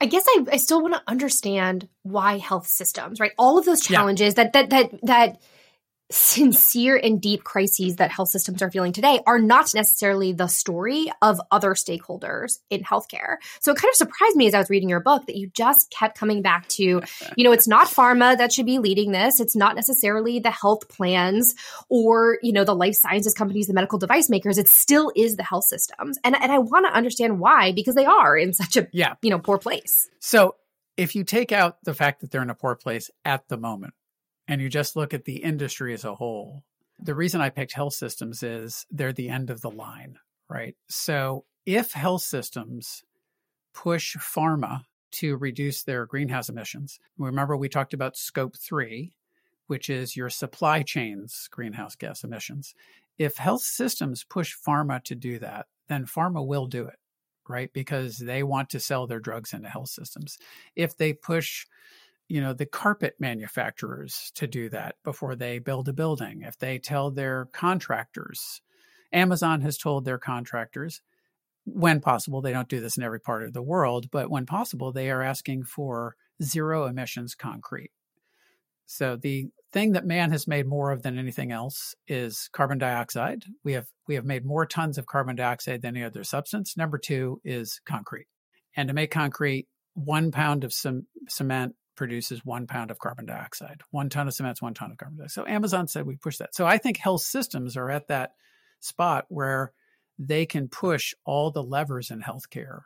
I 0.00 0.06
guess 0.06 0.26
I, 0.28 0.44
I 0.52 0.56
still 0.58 0.82
want 0.82 0.94
to 0.94 1.02
understand 1.06 1.88
why 2.02 2.38
health 2.38 2.66
systems, 2.66 3.18
right? 3.18 3.32
All 3.38 3.58
of 3.58 3.64
those 3.64 3.80
challenges 3.80 4.34
yeah. 4.36 4.44
that 4.44 4.52
that 4.52 4.70
that 4.70 5.00
that 5.04 5.40
sincere 6.10 6.96
and 6.96 7.20
deep 7.20 7.42
crises 7.42 7.96
that 7.96 8.10
health 8.10 8.28
systems 8.28 8.62
are 8.62 8.70
feeling 8.70 8.92
today 8.92 9.20
are 9.26 9.40
not 9.40 9.74
necessarily 9.74 10.32
the 10.32 10.46
story 10.46 11.10
of 11.20 11.40
other 11.50 11.72
stakeholders 11.72 12.58
in 12.70 12.82
healthcare. 12.82 13.36
So 13.60 13.72
it 13.72 13.78
kind 13.78 13.90
of 13.90 13.96
surprised 13.96 14.36
me 14.36 14.46
as 14.46 14.54
I 14.54 14.58
was 14.58 14.70
reading 14.70 14.88
your 14.88 15.00
book 15.00 15.26
that 15.26 15.36
you 15.36 15.48
just 15.48 15.90
kept 15.90 16.16
coming 16.16 16.42
back 16.42 16.68
to, 16.68 17.02
you 17.36 17.44
know, 17.44 17.52
it's 17.52 17.66
not 17.66 17.88
pharma 17.88 18.38
that 18.38 18.52
should 18.52 18.66
be 18.66 18.78
leading 18.78 19.10
this. 19.10 19.40
It's 19.40 19.56
not 19.56 19.74
necessarily 19.74 20.38
the 20.38 20.50
health 20.50 20.88
plans 20.88 21.54
or, 21.88 22.38
you 22.42 22.52
know, 22.52 22.64
the 22.64 22.74
life 22.74 22.94
sciences 22.94 23.34
companies, 23.34 23.66
the 23.66 23.74
medical 23.74 23.98
device 23.98 24.30
makers. 24.30 24.58
It 24.58 24.68
still 24.68 25.10
is 25.16 25.36
the 25.36 25.42
health 25.42 25.64
systems. 25.64 26.18
And, 26.22 26.36
and 26.40 26.52
I 26.52 26.58
want 26.58 26.86
to 26.86 26.92
understand 26.92 27.40
why, 27.40 27.72
because 27.72 27.96
they 27.96 28.06
are 28.06 28.36
in 28.36 28.52
such 28.52 28.76
a, 28.76 28.86
yeah. 28.92 29.14
you 29.22 29.30
know, 29.30 29.38
poor 29.38 29.58
place. 29.58 30.08
So 30.20 30.54
if 30.96 31.16
you 31.16 31.24
take 31.24 31.50
out 31.50 31.78
the 31.82 31.94
fact 31.94 32.20
that 32.20 32.30
they're 32.30 32.42
in 32.42 32.50
a 32.50 32.54
poor 32.54 32.76
place 32.76 33.10
at 33.24 33.48
the 33.48 33.56
moment, 33.56 33.94
and 34.48 34.60
you 34.60 34.68
just 34.68 34.96
look 34.96 35.14
at 35.14 35.24
the 35.24 35.42
industry 35.42 35.92
as 35.92 36.04
a 36.04 36.14
whole, 36.14 36.62
the 36.98 37.14
reason 37.14 37.40
I 37.40 37.50
picked 37.50 37.72
health 37.72 37.94
systems 37.94 38.42
is 38.42 38.86
they're 38.90 39.12
the 39.12 39.28
end 39.28 39.50
of 39.50 39.60
the 39.60 39.70
line, 39.70 40.18
right? 40.48 40.76
So 40.88 41.44
if 41.64 41.92
health 41.92 42.22
systems 42.22 43.02
push 43.74 44.16
pharma 44.16 44.84
to 45.12 45.36
reduce 45.36 45.82
their 45.82 46.06
greenhouse 46.06 46.48
emissions, 46.48 46.98
remember 47.18 47.56
we 47.56 47.68
talked 47.68 47.94
about 47.94 48.16
scope 48.16 48.56
three, 48.56 49.12
which 49.66 49.90
is 49.90 50.16
your 50.16 50.30
supply 50.30 50.82
chain's 50.82 51.48
greenhouse 51.50 51.96
gas 51.96 52.24
emissions. 52.24 52.74
If 53.18 53.36
health 53.36 53.62
systems 53.62 54.24
push 54.24 54.54
pharma 54.56 55.02
to 55.04 55.14
do 55.14 55.38
that, 55.40 55.66
then 55.88 56.06
pharma 56.06 56.46
will 56.46 56.66
do 56.66 56.86
it, 56.86 56.98
right? 57.48 57.72
Because 57.72 58.18
they 58.18 58.42
want 58.42 58.70
to 58.70 58.80
sell 58.80 59.06
their 59.06 59.20
drugs 59.20 59.52
into 59.52 59.68
health 59.68 59.88
systems. 59.88 60.38
If 60.74 60.96
they 60.96 61.12
push 61.12 61.66
you 62.28 62.40
know 62.40 62.52
the 62.52 62.66
carpet 62.66 63.16
manufacturers 63.18 64.32
to 64.34 64.46
do 64.46 64.68
that 64.70 64.96
before 65.04 65.36
they 65.36 65.58
build 65.58 65.88
a 65.88 65.92
building. 65.92 66.42
If 66.42 66.58
they 66.58 66.78
tell 66.78 67.10
their 67.10 67.46
contractors 67.52 68.60
amazon 69.12 69.60
has 69.60 69.78
told 69.78 70.04
their 70.04 70.18
contractors 70.18 71.00
when 71.64 72.00
possible 72.00 72.40
they 72.40 72.52
don't 72.52 72.68
do 72.68 72.80
this 72.80 72.96
in 72.96 73.04
every 73.04 73.20
part 73.20 73.44
of 73.44 73.52
the 73.52 73.62
world 73.62 74.10
but 74.10 74.28
when 74.28 74.44
possible 74.46 74.90
they 74.90 75.10
are 75.10 75.22
asking 75.22 75.62
for 75.62 76.16
zero 76.42 76.86
emissions 76.86 77.34
concrete. 77.34 77.90
So 78.86 79.16
the 79.16 79.48
thing 79.72 79.92
that 79.92 80.06
man 80.06 80.30
has 80.30 80.46
made 80.46 80.66
more 80.66 80.92
of 80.92 81.02
than 81.02 81.18
anything 81.18 81.50
else 81.50 81.94
is 82.06 82.48
carbon 82.52 82.78
dioxide. 82.78 83.44
We 83.64 83.72
have 83.72 83.86
we 84.06 84.14
have 84.14 84.24
made 84.24 84.44
more 84.44 84.64
tons 84.64 84.96
of 84.96 85.06
carbon 85.06 85.36
dioxide 85.36 85.82
than 85.82 85.96
any 85.96 86.04
other 86.04 86.22
substance. 86.22 86.76
Number 86.76 86.98
2 86.98 87.40
is 87.44 87.80
concrete. 87.84 88.28
And 88.76 88.88
to 88.88 88.94
make 88.94 89.10
concrete 89.10 89.66
one 89.94 90.30
pound 90.30 90.62
of 90.62 90.72
some 90.72 91.06
cement 91.28 91.74
produces 91.96 92.44
one 92.44 92.66
pound 92.66 92.90
of 92.90 92.98
carbon 92.98 93.26
dioxide. 93.26 93.80
One 93.90 94.08
ton 94.08 94.28
of 94.28 94.34
cement's 94.34 94.62
one 94.62 94.74
ton 94.74 94.90
of 94.90 94.98
carbon 94.98 95.18
dioxide. 95.18 95.44
So 95.44 95.50
Amazon 95.50 95.88
said 95.88 96.06
we 96.06 96.16
push 96.16 96.38
that. 96.38 96.54
So 96.54 96.66
I 96.66 96.78
think 96.78 96.98
health 96.98 97.22
systems 97.22 97.76
are 97.76 97.90
at 97.90 98.08
that 98.08 98.34
spot 98.80 99.26
where 99.28 99.72
they 100.18 100.46
can 100.46 100.68
push 100.68 101.14
all 101.24 101.50
the 101.50 101.62
levers 101.62 102.10
in 102.10 102.22
healthcare 102.22 102.82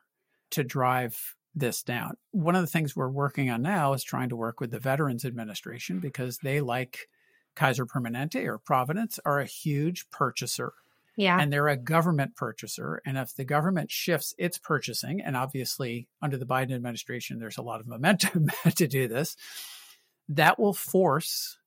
to 0.50 0.64
drive 0.64 1.36
this 1.54 1.82
down. 1.82 2.16
One 2.30 2.54
of 2.54 2.62
the 2.62 2.66
things 2.66 2.94
we're 2.94 3.08
working 3.08 3.50
on 3.50 3.62
now 3.62 3.92
is 3.92 4.04
trying 4.04 4.28
to 4.30 4.36
work 4.36 4.60
with 4.60 4.70
the 4.70 4.78
Veterans 4.78 5.24
Administration 5.24 6.00
because 6.00 6.38
they, 6.38 6.60
like 6.60 7.08
Kaiser 7.56 7.86
Permanente 7.86 8.46
or 8.46 8.58
Providence, 8.58 9.18
are 9.24 9.40
a 9.40 9.44
huge 9.44 10.08
purchaser 10.10 10.72
yeah. 11.20 11.38
And 11.38 11.52
they're 11.52 11.68
a 11.68 11.76
government 11.76 12.34
purchaser. 12.34 13.02
And 13.04 13.18
if 13.18 13.34
the 13.34 13.44
government 13.44 13.90
shifts 13.90 14.34
its 14.38 14.56
purchasing, 14.56 15.20
and 15.20 15.36
obviously 15.36 16.08
under 16.22 16.38
the 16.38 16.46
Biden 16.46 16.74
administration, 16.74 17.38
there's 17.38 17.58
a 17.58 17.62
lot 17.62 17.80
of 17.80 17.86
momentum 17.86 18.50
to 18.76 18.88
do 18.88 19.06
this, 19.06 19.36
that 20.30 20.58
will 20.58 20.72
force 20.72 21.58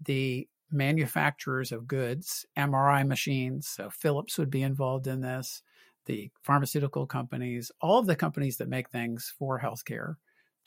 the 0.00 0.46
manufacturers 0.70 1.72
of 1.72 1.88
goods, 1.88 2.46
MRI 2.56 3.04
machines, 3.04 3.66
so 3.66 3.90
Philips 3.90 4.38
would 4.38 4.50
be 4.50 4.62
involved 4.62 5.08
in 5.08 5.22
this, 5.22 5.62
the 6.06 6.30
pharmaceutical 6.42 7.06
companies, 7.06 7.72
all 7.80 7.98
of 7.98 8.06
the 8.06 8.14
companies 8.14 8.58
that 8.58 8.68
make 8.68 8.90
things 8.90 9.34
for 9.40 9.58
healthcare 9.60 10.14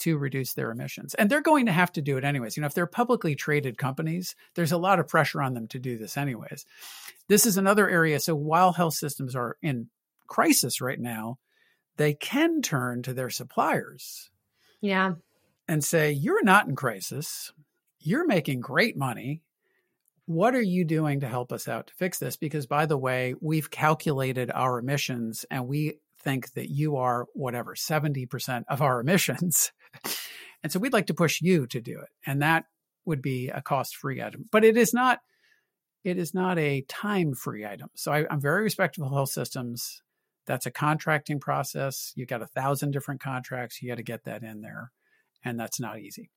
to 0.01 0.17
reduce 0.17 0.53
their 0.53 0.71
emissions. 0.71 1.13
And 1.13 1.29
they're 1.29 1.41
going 1.41 1.67
to 1.67 1.71
have 1.71 1.91
to 1.93 2.01
do 2.01 2.17
it 2.17 2.23
anyways. 2.23 2.57
You 2.57 2.61
know, 2.61 2.67
if 2.67 2.73
they're 2.73 2.87
publicly 2.87 3.35
traded 3.35 3.77
companies, 3.77 4.35
there's 4.55 4.71
a 4.71 4.77
lot 4.77 4.99
of 4.99 5.07
pressure 5.07 5.41
on 5.41 5.53
them 5.53 5.67
to 5.69 5.79
do 5.79 5.97
this 5.97 6.17
anyways. 6.17 6.65
This 7.27 7.45
is 7.45 7.57
another 7.57 7.89
area. 7.89 8.19
So 8.19 8.35
while 8.35 8.73
health 8.73 8.95
systems 8.95 9.35
are 9.35 9.57
in 9.61 9.89
crisis 10.27 10.81
right 10.81 10.99
now, 10.99 11.37
they 11.97 12.13
can 12.13 12.61
turn 12.61 13.03
to 13.03 13.13
their 13.13 13.29
suppliers. 13.29 14.29
Yeah. 14.81 15.13
And 15.67 15.83
say, 15.83 16.11
you're 16.11 16.43
not 16.43 16.67
in 16.67 16.75
crisis. 16.75 17.53
You're 17.99 18.25
making 18.25 18.61
great 18.61 18.97
money. 18.97 19.43
What 20.25 20.55
are 20.55 20.61
you 20.61 20.85
doing 20.85 21.19
to 21.19 21.27
help 21.27 21.51
us 21.51 21.67
out 21.67 21.87
to 21.87 21.93
fix 21.93 22.17
this? 22.17 22.37
Because, 22.37 22.65
by 22.65 22.85
the 22.85 22.97
way, 22.97 23.35
we've 23.39 23.69
calculated 23.69 24.49
our 24.51 24.79
emissions 24.79 25.45
and 25.51 25.67
we 25.67 25.99
think 26.21 26.53
that 26.53 26.69
you 26.69 26.97
are 26.97 27.27
whatever 27.33 27.75
70% 27.75 28.63
of 28.67 28.81
our 28.81 28.99
emissions 29.01 29.71
and 30.63 30.71
so 30.71 30.79
we'd 30.79 30.93
like 30.93 31.07
to 31.07 31.13
push 31.13 31.41
you 31.41 31.67
to 31.67 31.81
do 31.81 31.99
it 31.99 32.09
and 32.25 32.41
that 32.41 32.65
would 33.05 33.21
be 33.21 33.49
a 33.49 33.61
cost 33.61 33.95
free 33.95 34.21
item 34.21 34.45
but 34.51 34.63
it 34.63 34.77
is 34.77 34.93
not 34.93 35.19
it 36.03 36.17
is 36.17 36.33
not 36.33 36.57
a 36.57 36.81
time 36.87 37.33
free 37.33 37.65
item. 37.65 37.89
So 37.95 38.11
I, 38.11 38.25
I'm 38.29 38.41
very 38.41 38.63
respectful 38.63 39.05
of 39.05 39.13
health 39.13 39.29
systems. 39.29 40.01
That's 40.47 40.65
a 40.65 40.71
contracting 40.71 41.39
process. 41.39 42.11
You've 42.15 42.27
got 42.27 42.41
a 42.41 42.47
thousand 42.47 42.91
different 42.91 43.21
contracts. 43.21 43.81
You 43.81 43.89
got 43.89 43.97
to 43.97 44.03
get 44.03 44.23
that 44.25 44.43
in 44.43 44.61
there. 44.61 44.91
And 45.43 45.59
that's 45.59 45.79
not 45.79 45.99
easy. 45.99 46.31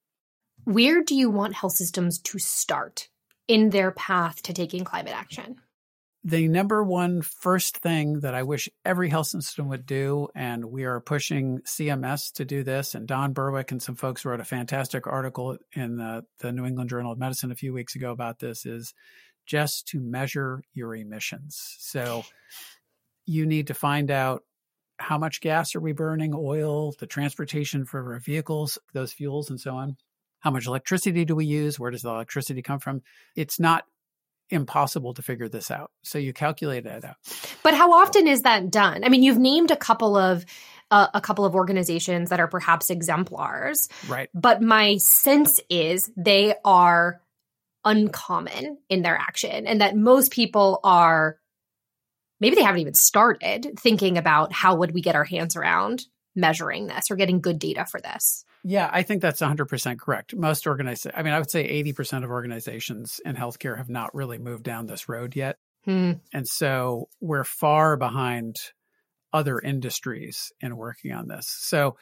Where 0.65 1.03
do 1.03 1.15
you 1.15 1.31
want 1.31 1.55
health 1.55 1.73
systems 1.73 2.19
to 2.21 2.39
start 2.39 3.09
in 3.49 3.71
their 3.71 3.91
path 3.91 4.43
to 4.43 4.53
taking 4.53 4.85
climate 4.85 5.15
action? 5.15 5.57
The 6.25 6.49
number 6.49 6.83
one 6.83 7.21
first 7.21 7.77
thing 7.79 8.21
that 8.21 8.35
I 8.35 8.45
wish 8.45 8.71
every 8.83 9.11
health 9.11 9.27
system 9.27 9.69
would 9.69 9.85
do, 9.85 10.29
and 10.35 10.65
we 10.65 10.85
are 10.85 10.99
pushing 11.01 11.61
CMS 11.61 12.33
to 12.35 12.47
do 12.47 12.65
this, 12.65 12.95
and 12.95 13.07
Don 13.07 13.35
Berwick 13.35 13.71
and 13.71 13.83
some 13.83 13.95
folks 13.95 14.25
wrote 14.25 14.41
a 14.41 14.45
fantastic 14.45 15.07
article 15.07 15.59
in 15.75 15.97
the, 15.97 16.25
the 16.39 16.51
New 16.51 16.65
England 16.65 16.89
Journal 16.89 17.13
of 17.13 17.19
Medicine 17.19 17.53
a 17.53 17.57
few 17.57 17.75
weeks 17.75 17.95
ago 17.95 18.11
about 18.11 18.39
this, 18.39 18.65
is 18.65 18.95
just 19.45 19.87
to 19.89 20.01
measure 20.01 20.63
your 20.73 20.95
emissions. 20.95 21.77
So 21.79 22.25
you 23.27 23.45
need 23.45 23.67
to 23.67 23.75
find 23.75 24.11
out 24.11 24.45
how 24.99 25.19
much 25.19 25.43
gas 25.43 25.75
are 25.75 25.81
we 25.81 25.93
burning, 25.93 26.33
oil, 26.35 26.93
the 26.99 27.07
transportation 27.07 27.85
for 27.85 28.15
our 28.15 28.19
vehicles, 28.19 28.79
those 28.95 29.13
fuels, 29.13 29.51
and 29.51 29.61
so 29.61 29.75
on. 29.75 29.99
How 30.41 30.51
much 30.51 30.67
electricity 30.67 31.27
do 31.27 31.35
we 31.35 31.45
use? 31.45 31.79
Where 31.79 31.91
does 31.91 32.03
the 32.03 32.11
electricity 32.11 32.63
come 32.63 32.79
from? 32.79 33.03
It's 33.35 33.61
not 33.61 33.85
impossible 34.51 35.15
to 35.15 35.23
figure 35.23 35.49
this 35.49 35.71
out. 35.71 35.91
So 36.03 36.19
you 36.19 36.33
calculate 36.33 36.87
it 36.87 37.05
out. 37.05 37.17
But 37.63 37.75
how 37.75 37.93
often 37.93 38.29
is 38.29 38.43
that 38.43 38.71
done? 38.71 39.05
I 39.05 39.09
mean, 39.09 39.23
you've 39.23 39.39
named 39.39 39.71
a 39.71 39.77
couple 39.77 40.17
of 40.17 40.45
uh, 40.91 41.09
a 41.15 41.21
couple 41.21 41.45
of 41.45 41.55
organizations 41.55 42.31
that 42.31 42.41
are 42.41 42.47
perhaps 42.47 42.91
exemplars. 42.91 43.89
Right. 44.07 44.29
But 44.35 44.63
my 44.63 44.99
sense 44.99 45.61
is 45.69 46.11
they 46.17 46.55
are 46.65 47.21
uncommon 47.85 48.79
in 48.89 49.03
their 49.03 49.17
action 49.17 49.67
and 49.67 49.81
that 49.81 49.97
most 49.97 50.33
people 50.33 50.81
are 50.85 51.39
maybe 52.41 52.57
they 52.57 52.63
haven't 52.63 52.81
even 52.81 52.95
started 52.95 53.73
thinking 53.79 54.19
about 54.19 54.53
how 54.53 54.77
would 54.77 54.93
we 54.93 55.01
get 55.01 55.17
our 55.17 55.25
hands 55.25 55.57
around 55.57 56.07
measuring 56.35 56.87
this 56.87 57.11
or 57.11 57.17
getting 57.17 57.41
good 57.41 57.59
data 57.59 57.87
for 57.91 58.01
this. 58.01 58.45
Yeah, 58.63 58.89
I 58.93 59.03
think 59.03 59.21
that's 59.21 59.41
100% 59.41 59.99
correct. 59.99 60.35
Most 60.35 60.67
organizations, 60.67 61.15
I 61.17 61.23
mean, 61.23 61.35
I 61.35 61.39
would 61.39 61.51
say 61.51 61.83
80% 61.83 62.25
of 62.25 62.31
organizations 62.31 63.21
in 63.25 63.37
healthcare 63.37 63.77
have 63.77 63.91
not 63.91 64.15
really 64.15 64.39
moved 64.39 64.65
down 64.65 64.87
this 64.87 65.09
road 65.09 65.37
yet. 65.37 65.59
Hmm. 65.85 66.13
And 66.33 66.49
so 66.49 67.09
we're 67.21 67.45
far 67.45 67.97
behind 67.97 68.57
other 69.33 69.59
industries 69.59 70.53
in 70.61 70.77
working 70.77 71.13
on 71.13 71.29
this. 71.29 71.47
So, 71.47 71.97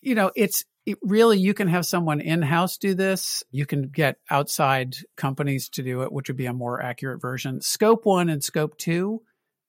you 0.00 0.14
know, 0.14 0.32
it's 0.34 0.64
it 0.86 0.98
really, 1.02 1.38
you 1.38 1.54
can 1.54 1.68
have 1.68 1.84
someone 1.84 2.20
in 2.20 2.42
house 2.42 2.78
do 2.78 2.94
this. 2.94 3.44
You 3.50 3.66
can 3.66 3.82
get 3.82 4.16
outside 4.30 4.96
companies 5.16 5.68
to 5.70 5.82
do 5.82 6.02
it, 6.02 6.12
which 6.12 6.28
would 6.28 6.36
be 6.36 6.46
a 6.46 6.52
more 6.52 6.82
accurate 6.82 7.20
version. 7.20 7.60
Scope 7.60 8.06
one 8.06 8.28
and 8.28 8.42
scope 8.42 8.76
two, 8.78 9.22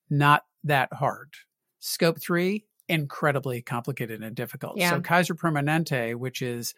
not 0.10 0.44
that 0.64 0.94
hard. 0.94 1.34
Scope 1.80 2.22
three, 2.22 2.66
incredibly 2.92 3.62
complicated 3.62 4.22
and 4.22 4.36
difficult. 4.36 4.78
Yeah. 4.78 4.92
So 4.92 5.02
Kaiser 5.02 5.36
Permanente, 5.36 6.16
which 6.16 6.42
is 6.42 6.74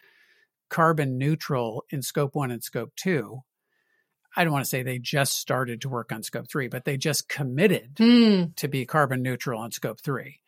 carbon 0.70 1.18
neutral 1.18 1.84
in 1.90 2.02
scope 2.02 2.34
one 2.34 2.50
and 2.50 2.62
scope 2.62 2.92
two, 2.96 3.42
I 4.36 4.42
don't 4.44 4.52
want 4.52 4.64
to 4.64 4.68
say 4.68 4.82
they 4.82 4.98
just 4.98 5.36
started 5.38 5.80
to 5.82 5.88
work 5.88 6.10
on 6.12 6.22
scope 6.22 6.48
three, 6.48 6.68
but 6.68 6.84
they 6.84 6.96
just 6.96 7.28
committed 7.28 7.92
Hmm. 7.98 8.44
to 8.56 8.68
be 8.68 8.86
carbon 8.86 9.22
neutral 9.22 9.60
on 9.60 9.70
scope 9.70 10.00
three 10.00 10.40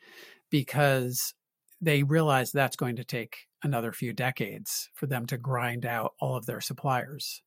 because 0.51 1.35
they 1.81 2.03
realize 2.03 2.51
that's 2.51 2.77
going 2.77 2.97
to 2.97 3.05
take 3.05 3.47
another 3.63 3.93
few 3.93 4.13
decades 4.13 4.89
for 4.95 5.07
them 5.07 5.27
to 5.27 5.37
grind 5.37 5.85
out 5.85 6.15
all 6.21 6.37
of 6.37 6.47
their 6.47 6.61
suppliers 6.61 7.43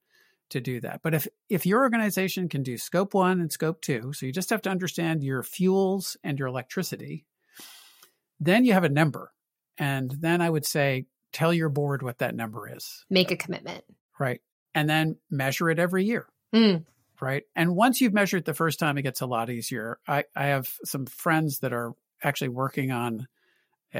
to 0.49 0.59
do 0.59 0.79
that. 0.81 1.01
But 1.03 1.13
if 1.13 1.27
if 1.49 1.65
your 1.65 1.81
organization 1.81 2.49
can 2.49 2.63
do 2.63 2.77
scope 2.77 3.13
1 3.13 3.39
and 3.39 3.51
scope 3.51 3.81
2, 3.81 4.13
so 4.13 4.25
you 4.25 4.31
just 4.31 4.49
have 4.49 4.61
to 4.63 4.69
understand 4.69 5.23
your 5.23 5.43
fuels 5.43 6.17
and 6.23 6.39
your 6.39 6.47
electricity, 6.47 7.25
then 8.39 8.65
you 8.65 8.73
have 8.73 8.83
a 8.83 8.89
number. 8.89 9.31
And 9.77 10.11
then 10.11 10.41
I 10.41 10.49
would 10.49 10.65
say 10.65 11.05
tell 11.31 11.53
your 11.53 11.69
board 11.69 12.01
what 12.01 12.17
that 12.19 12.35
number 12.35 12.73
is, 12.75 13.05
Make 13.09 13.31
a 13.31 13.37
commitment. 13.37 13.83
right? 14.19 14.41
And 14.75 14.89
then 14.89 15.17
measure 15.29 15.69
it 15.69 15.79
every 15.79 16.05
year 16.05 16.27
Hmm. 16.53 16.77
right? 17.21 17.43
And 17.55 17.75
once 17.75 18.01
you've 18.01 18.13
measured 18.13 18.45
the 18.45 18.53
first 18.53 18.79
time, 18.79 18.97
it 18.97 19.03
gets 19.03 19.21
a 19.21 19.25
lot 19.27 19.49
easier. 19.49 19.99
I, 20.07 20.23
I 20.35 20.47
have 20.47 20.69
some 20.83 21.05
friends 21.05 21.59
that 21.59 21.73
are 21.73 21.93
actually 22.23 22.49
working 22.49 22.91
on 22.91 23.27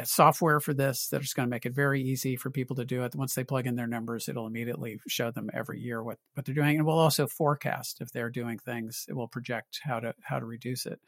software 0.04 0.60
for 0.60 0.74
this 0.74 1.08
that 1.10 1.22
is 1.22 1.34
going 1.34 1.48
to 1.48 1.50
make 1.50 1.66
it 1.66 1.74
very 1.74 2.02
easy 2.02 2.36
for 2.36 2.50
people 2.52 2.76
to 2.76 2.86
do 2.86 3.04
it. 3.04 3.16
Once 3.16 3.34
they 3.34 3.44
plug 3.44 3.66
in 3.66 3.76
their 3.76 3.88
numbers, 3.88 4.30
it'll 4.30 4.46
immediately 4.46 5.00
show 5.08 5.32
them 5.32 5.50
every 5.54 5.80
year 5.80 6.04
what, 6.04 6.20
what 6.34 6.46
they're 6.46 6.54
doing, 6.56 6.78
and 6.78 6.86
will 6.86 7.00
also 7.00 7.26
forecast 7.26 8.00
if 8.02 8.12
they're 8.12 8.30
doing 8.30 8.60
things. 8.60 9.06
It 9.10 9.14
will 9.14 9.28
project 9.28 9.80
how 9.84 10.00
to 10.00 10.14
how 10.22 10.38
to 10.40 10.46
reduce 10.46 10.86
it. 10.86 11.00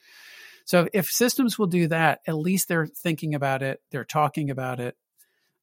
So 0.65 0.88
if 0.93 1.08
systems 1.08 1.58
will 1.58 1.67
do 1.67 1.88
that, 1.88 2.19
at 2.28 2.36
least 2.36 2.67
they're 2.67 2.88
thinking 2.88 3.36
about 3.36 3.62
it, 3.62 3.80
they're 3.91 4.06
talking 4.06 4.50
about 4.50 4.80
it. 4.80 4.95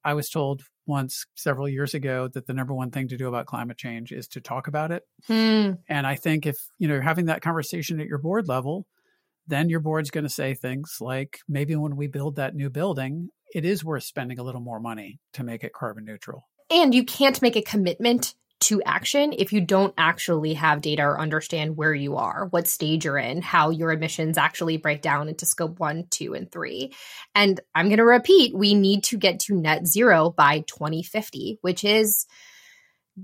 I 0.04 0.14
was 0.14 0.28
told 0.28 0.62
once 0.86 1.26
several 1.34 1.68
years 1.68 1.94
ago 1.94 2.28
that 2.32 2.46
the 2.46 2.54
number 2.54 2.74
one 2.74 2.90
thing 2.90 3.08
to 3.08 3.16
do 3.16 3.28
about 3.28 3.46
climate 3.46 3.76
change 3.76 4.10
is 4.10 4.26
to 4.28 4.40
talk 4.40 4.68
about 4.68 4.90
it. 4.90 5.02
Hmm. 5.26 5.72
And 5.88 6.06
I 6.06 6.14
think 6.14 6.46
if 6.46 6.56
you 6.78 6.88
know 6.88 6.94
you're 6.94 7.02
having 7.02 7.26
that 7.26 7.42
conversation 7.42 8.00
at 8.00 8.06
your 8.06 8.18
board 8.18 8.48
level, 8.48 8.86
then 9.46 9.68
your 9.68 9.80
board's 9.80 10.10
going 10.10 10.24
to 10.24 10.30
say 10.30 10.54
things 10.54 10.96
like 11.00 11.38
maybe 11.48 11.76
when 11.76 11.96
we 11.96 12.06
build 12.06 12.36
that 12.36 12.54
new 12.54 12.70
building, 12.70 13.28
it 13.54 13.64
is 13.64 13.84
worth 13.84 14.04
spending 14.04 14.38
a 14.38 14.42
little 14.42 14.60
more 14.60 14.80
money 14.80 15.20
to 15.34 15.44
make 15.44 15.64
it 15.64 15.72
carbon 15.72 16.04
neutral. 16.04 16.48
And 16.70 16.94
you 16.94 17.04
can't 17.04 17.40
make 17.40 17.56
a 17.56 17.62
commitment 17.62 18.34
to 18.60 18.82
action 18.82 19.32
if 19.36 19.52
you 19.52 19.60
don't 19.60 19.94
actually 19.96 20.54
have 20.54 20.80
data 20.80 21.02
or 21.02 21.20
understand 21.20 21.76
where 21.76 21.94
you 21.94 22.16
are, 22.16 22.46
what 22.50 22.66
stage 22.66 23.04
you're 23.04 23.18
in, 23.18 23.40
how 23.40 23.70
your 23.70 23.92
emissions 23.92 24.36
actually 24.36 24.76
break 24.76 25.00
down 25.00 25.28
into 25.28 25.46
scope 25.46 25.78
one, 25.78 26.06
two, 26.10 26.34
and 26.34 26.50
three. 26.50 26.92
And 27.34 27.60
I'm 27.74 27.86
going 27.86 27.98
to 27.98 28.04
repeat 28.04 28.56
we 28.56 28.74
need 28.74 29.04
to 29.04 29.16
get 29.16 29.40
to 29.40 29.54
net 29.54 29.86
zero 29.86 30.30
by 30.30 30.60
2050, 30.66 31.58
which 31.60 31.84
is 31.84 32.26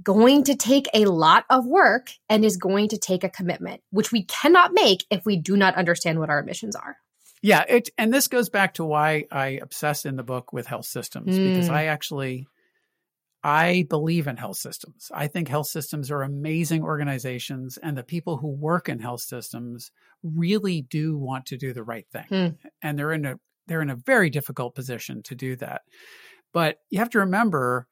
going 0.03 0.45
to 0.45 0.57
take 0.57 0.89
a 0.95 1.07
lot 1.07 1.45
of 1.51 1.67
work 1.67 2.11
and 2.29 2.45
is 2.45 2.57
going 2.57 2.89
to 2.89 2.99
take 2.99 3.25
a 3.25 3.29
commitment, 3.29 3.81
which 3.91 4.13
we 4.13 4.25
cannot 4.25 4.73
make 4.73 5.05
if 5.11 5.25
we 5.25 5.37
do 5.37 5.57
not 5.57 5.77
understand 5.77 6.19
what 6.19 6.31
our 6.31 6.41
emissions 6.41 6.77
are. 6.77 6.97
Yeah, 7.43 7.65
it, 7.69 7.91
and 7.99 8.13
this 8.13 8.29
goes 8.29 8.49
back 8.49 8.75
to 8.75 8.85
why 8.85 9.27
I 9.31 9.59
obsess 9.61 10.07
in 10.07 10.17
the 10.17 10.23
book 10.23 10.53
with 10.53 10.67
health 10.67 10.87
systems 10.87 11.39
because 11.39 11.69
Mm. 11.69 11.73
I 11.73 11.87
actually 11.87 12.47
I 13.47 13.87
believe 13.91 14.27
in 14.27 14.39
health 14.39 14.57
systems. 14.57 15.11
I 15.13 15.27
think 15.27 15.49
health 15.49 15.67
systems 15.67 16.11
are 16.11 16.23
amazing 16.23 16.83
organizations 16.83 17.77
and 17.77 17.97
the 17.97 18.03
people 18.03 18.39
who 18.39 18.49
work 18.49 18.89
in 18.89 18.99
health 18.99 19.21
systems 19.21 19.93
really 20.23 20.81
do 20.81 21.19
want 21.19 21.47
to 21.47 21.59
do 21.59 21.75
the 21.75 21.83
right 21.83 22.07
thing. 22.11 22.25
Hmm. 22.29 22.49
And 22.81 22.99
they're 22.99 23.13
in 23.13 23.27
a 23.27 23.39
they're 23.67 23.83
in 23.83 23.91
a 23.91 23.97
very 23.97 24.31
difficult 24.31 24.75
position 24.75 25.23
to 25.25 25.35
do 25.35 25.57
that. 25.57 25.83
But 26.55 26.79
you 26.91 26.99
have 27.01 27.11
to 27.11 27.21
remember 27.21 27.87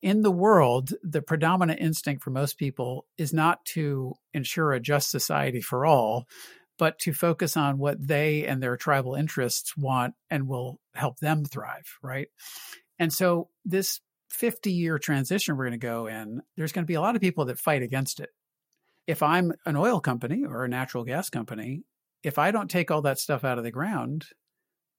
in 0.00 0.22
the 0.22 0.30
world, 0.30 0.94
the 1.02 1.20
predominant 1.20 1.80
instinct 1.80 2.22
for 2.22 2.30
most 2.30 2.56
people 2.56 3.04
is 3.18 3.34
not 3.34 3.62
to 3.66 4.14
ensure 4.32 4.72
a 4.72 4.80
just 4.80 5.10
society 5.10 5.60
for 5.60 5.84
all, 5.84 6.26
but 6.78 6.98
to 7.00 7.12
focus 7.12 7.54
on 7.54 7.76
what 7.76 7.98
they 8.06 8.46
and 8.46 8.62
their 8.62 8.78
tribal 8.78 9.14
interests 9.14 9.76
want 9.76 10.14
and 10.30 10.48
will 10.48 10.80
help 10.94 11.18
them 11.18 11.44
thrive, 11.44 11.98
right? 12.02 12.28
And 12.98 13.12
so 13.12 13.48
this 13.66 14.00
50 14.30 14.72
year 14.72 14.98
transition 14.98 15.56
we're 15.56 15.64
going 15.64 15.78
to 15.80 15.86
go 15.86 16.06
in, 16.06 16.40
there's 16.56 16.72
going 16.72 16.84
to 16.84 16.88
be 16.90 16.94
a 16.94 17.00
lot 17.00 17.16
of 17.16 17.20
people 17.20 17.46
that 17.46 17.58
fight 17.58 17.82
against 17.82 18.20
it. 18.20 18.30
If 19.06 19.22
I'm 19.22 19.52
an 19.66 19.76
oil 19.76 20.00
company 20.00 20.44
or 20.44 20.64
a 20.64 20.68
natural 20.68 21.04
gas 21.04 21.30
company, 21.30 21.82
if 22.22 22.38
I 22.38 22.50
don't 22.50 22.70
take 22.70 22.90
all 22.90 23.02
that 23.02 23.18
stuff 23.18 23.44
out 23.44 23.58
of 23.58 23.64
the 23.64 23.70
ground, 23.70 24.26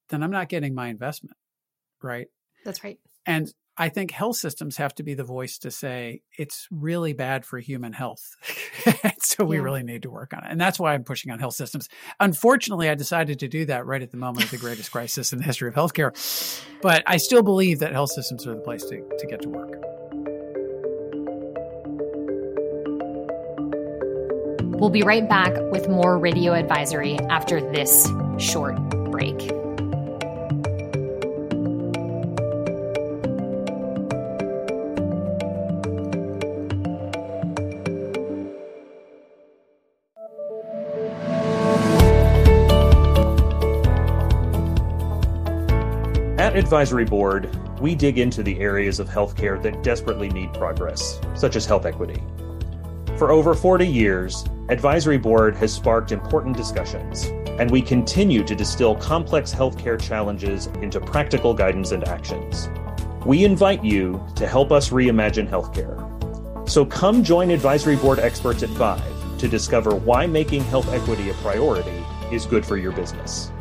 then 0.09 0.23
I'm 0.23 0.31
not 0.31 0.49
getting 0.49 0.75
my 0.75 0.87
investment, 0.87 1.37
right? 2.01 2.27
That's 2.65 2.83
right. 2.83 2.99
And 3.25 3.51
I 3.77 3.89
think 3.89 4.11
health 4.11 4.35
systems 4.35 4.77
have 4.77 4.93
to 4.95 5.03
be 5.03 5.13
the 5.13 5.23
voice 5.23 5.57
to 5.59 5.71
say 5.71 6.21
it's 6.37 6.67
really 6.71 7.13
bad 7.13 7.45
for 7.45 7.57
human 7.57 7.93
health. 7.93 8.21
so 9.19 9.45
we 9.45 9.55
Yeah. 9.57 9.63
really 9.63 9.83
need 9.83 10.03
to 10.03 10.11
work 10.11 10.33
on 10.33 10.43
it. 10.43 10.51
And 10.51 10.59
that's 10.59 10.77
why 10.77 10.93
I'm 10.93 11.03
pushing 11.03 11.31
on 11.31 11.39
health 11.39 11.55
systems. 11.55 11.87
Unfortunately, 12.19 12.89
I 12.89 12.95
decided 12.95 13.39
to 13.39 13.47
do 13.47 13.65
that 13.65 13.85
right 13.85 14.01
at 14.01 14.11
the 14.11 14.17
moment 14.17 14.45
of 14.45 14.51
the 14.51 14.57
greatest 14.57 14.91
crisis 14.91 15.31
in 15.31 15.39
the 15.39 15.45
history 15.45 15.69
of 15.69 15.75
healthcare. 15.75 16.11
But 16.81 17.03
I 17.07 17.17
still 17.17 17.43
believe 17.43 17.79
that 17.79 17.93
health 17.93 18.11
systems 18.11 18.45
are 18.45 18.53
the 18.55 18.61
place 18.61 18.83
to, 18.85 19.01
to 19.17 19.27
get 19.27 19.41
to 19.43 19.49
work. 19.49 19.71
We'll 24.79 24.89
be 24.89 25.03
right 25.03 25.27
back 25.29 25.53
with 25.71 25.87
more 25.87 26.17
radio 26.17 26.53
advisory 26.53 27.17
after 27.29 27.61
this 27.61 28.11
short 28.39 28.75
break. 29.11 29.37
Advisory 46.71 47.03
Board, 47.03 47.49
we 47.81 47.95
dig 47.95 48.17
into 48.17 48.43
the 48.43 48.57
areas 48.61 49.01
of 49.01 49.09
healthcare 49.09 49.61
that 49.61 49.83
desperately 49.83 50.29
need 50.29 50.53
progress, 50.53 51.19
such 51.35 51.57
as 51.57 51.65
health 51.65 51.85
equity. 51.85 52.23
For 53.17 53.29
over 53.29 53.53
40 53.53 53.85
years, 53.85 54.45
Advisory 54.69 55.17
Board 55.17 55.53
has 55.57 55.73
sparked 55.73 56.13
important 56.13 56.55
discussions, 56.55 57.25
and 57.59 57.69
we 57.69 57.81
continue 57.81 58.45
to 58.45 58.55
distill 58.55 58.95
complex 58.95 59.53
healthcare 59.53 60.01
challenges 60.01 60.67
into 60.81 61.01
practical 61.01 61.53
guidance 61.53 61.91
and 61.91 62.07
actions. 62.07 62.69
We 63.25 63.43
invite 63.43 63.83
you 63.83 64.25
to 64.37 64.47
help 64.47 64.71
us 64.71 64.91
reimagine 64.91 65.49
healthcare. 65.49 65.99
So 66.69 66.85
come 66.85 67.21
join 67.21 67.51
Advisory 67.51 67.97
Board 67.97 68.19
experts 68.19 68.63
at 68.63 68.69
Vive 68.69 69.37
to 69.39 69.49
discover 69.49 69.93
why 69.93 70.25
making 70.25 70.63
health 70.63 70.87
equity 70.93 71.31
a 71.31 71.33
priority 71.33 72.01
is 72.31 72.45
good 72.45 72.65
for 72.65 72.77
your 72.77 72.93
business. 72.93 73.51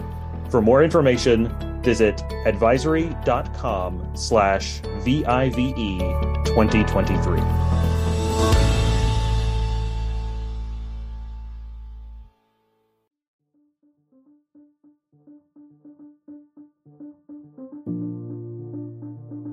For 0.48 0.62
more 0.62 0.84
information, 0.84 1.52
visit 1.82 2.22
advisory.com 2.46 4.10
slash 4.14 4.80
VIVE 5.04 5.98
2023. 6.44 7.59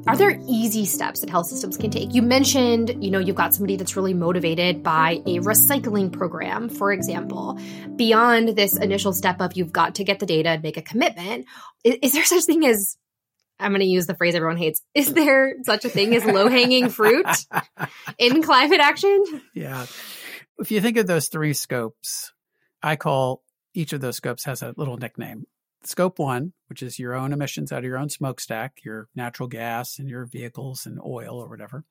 Are 0.07 0.15
there 0.15 0.39
easy 0.47 0.85
steps 0.85 1.19
that 1.19 1.29
health 1.29 1.47
systems 1.47 1.75
can 1.75 1.91
take? 1.91 2.13
You 2.13 2.21
mentioned, 2.21 3.03
you 3.03 3.11
know, 3.11 3.19
you've 3.19 3.35
got 3.35 3.53
somebody 3.53 3.75
that's 3.75 3.97
really 3.97 4.13
motivated 4.13 4.81
by 4.81 5.21
a 5.25 5.39
recycling 5.39 6.13
program, 6.13 6.69
for 6.69 6.93
example. 6.93 7.59
Beyond 7.97 8.55
this 8.55 8.77
initial 8.77 9.11
step 9.11 9.41
of 9.41 9.57
you've 9.57 9.73
got 9.73 9.95
to 9.95 10.05
get 10.05 10.19
the 10.19 10.25
data 10.25 10.49
and 10.49 10.63
make 10.63 10.77
a 10.77 10.81
commitment, 10.81 11.45
is, 11.83 11.97
is 12.01 12.13
there 12.13 12.23
such 12.23 12.45
thing 12.45 12.65
as 12.65 12.97
I'm 13.59 13.71
going 13.71 13.81
to 13.81 13.85
use 13.85 14.05
the 14.07 14.15
phrase 14.15 14.33
everyone 14.33 14.55
hates. 14.55 14.81
Is 14.93 15.13
there 15.13 15.55
such 15.63 15.83
a 15.83 15.89
thing 15.89 16.15
as 16.15 16.23
low 16.23 16.47
hanging 16.47 16.87
fruit 16.87 17.27
in 18.17 18.43
climate 18.43 18.79
action? 18.79 19.41
Yeah. 19.53 19.87
If 20.57 20.71
you 20.71 20.79
think 20.79 20.95
of 20.97 21.07
those 21.07 21.27
three 21.27 21.53
scopes, 21.53 22.31
I 22.81 22.95
call 22.95 23.43
each 23.73 23.91
of 23.91 23.99
those 23.99 24.15
scopes 24.15 24.45
has 24.45 24.61
a 24.61 24.73
little 24.77 24.95
nickname 24.95 25.47
scope 25.83 26.19
one, 26.19 26.53
which 26.67 26.83
is 26.83 26.99
your 26.99 27.13
own 27.13 27.33
emissions 27.33 27.71
out 27.71 27.79
of 27.79 27.85
your 27.85 27.97
own 27.97 28.09
smokestack, 28.09 28.79
your 28.83 29.07
natural 29.15 29.47
gas 29.47 29.99
and 29.99 30.09
your 30.09 30.25
vehicles 30.25 30.85
and 30.85 30.99
oil 31.05 31.39
or 31.39 31.47
whatever. 31.47 31.83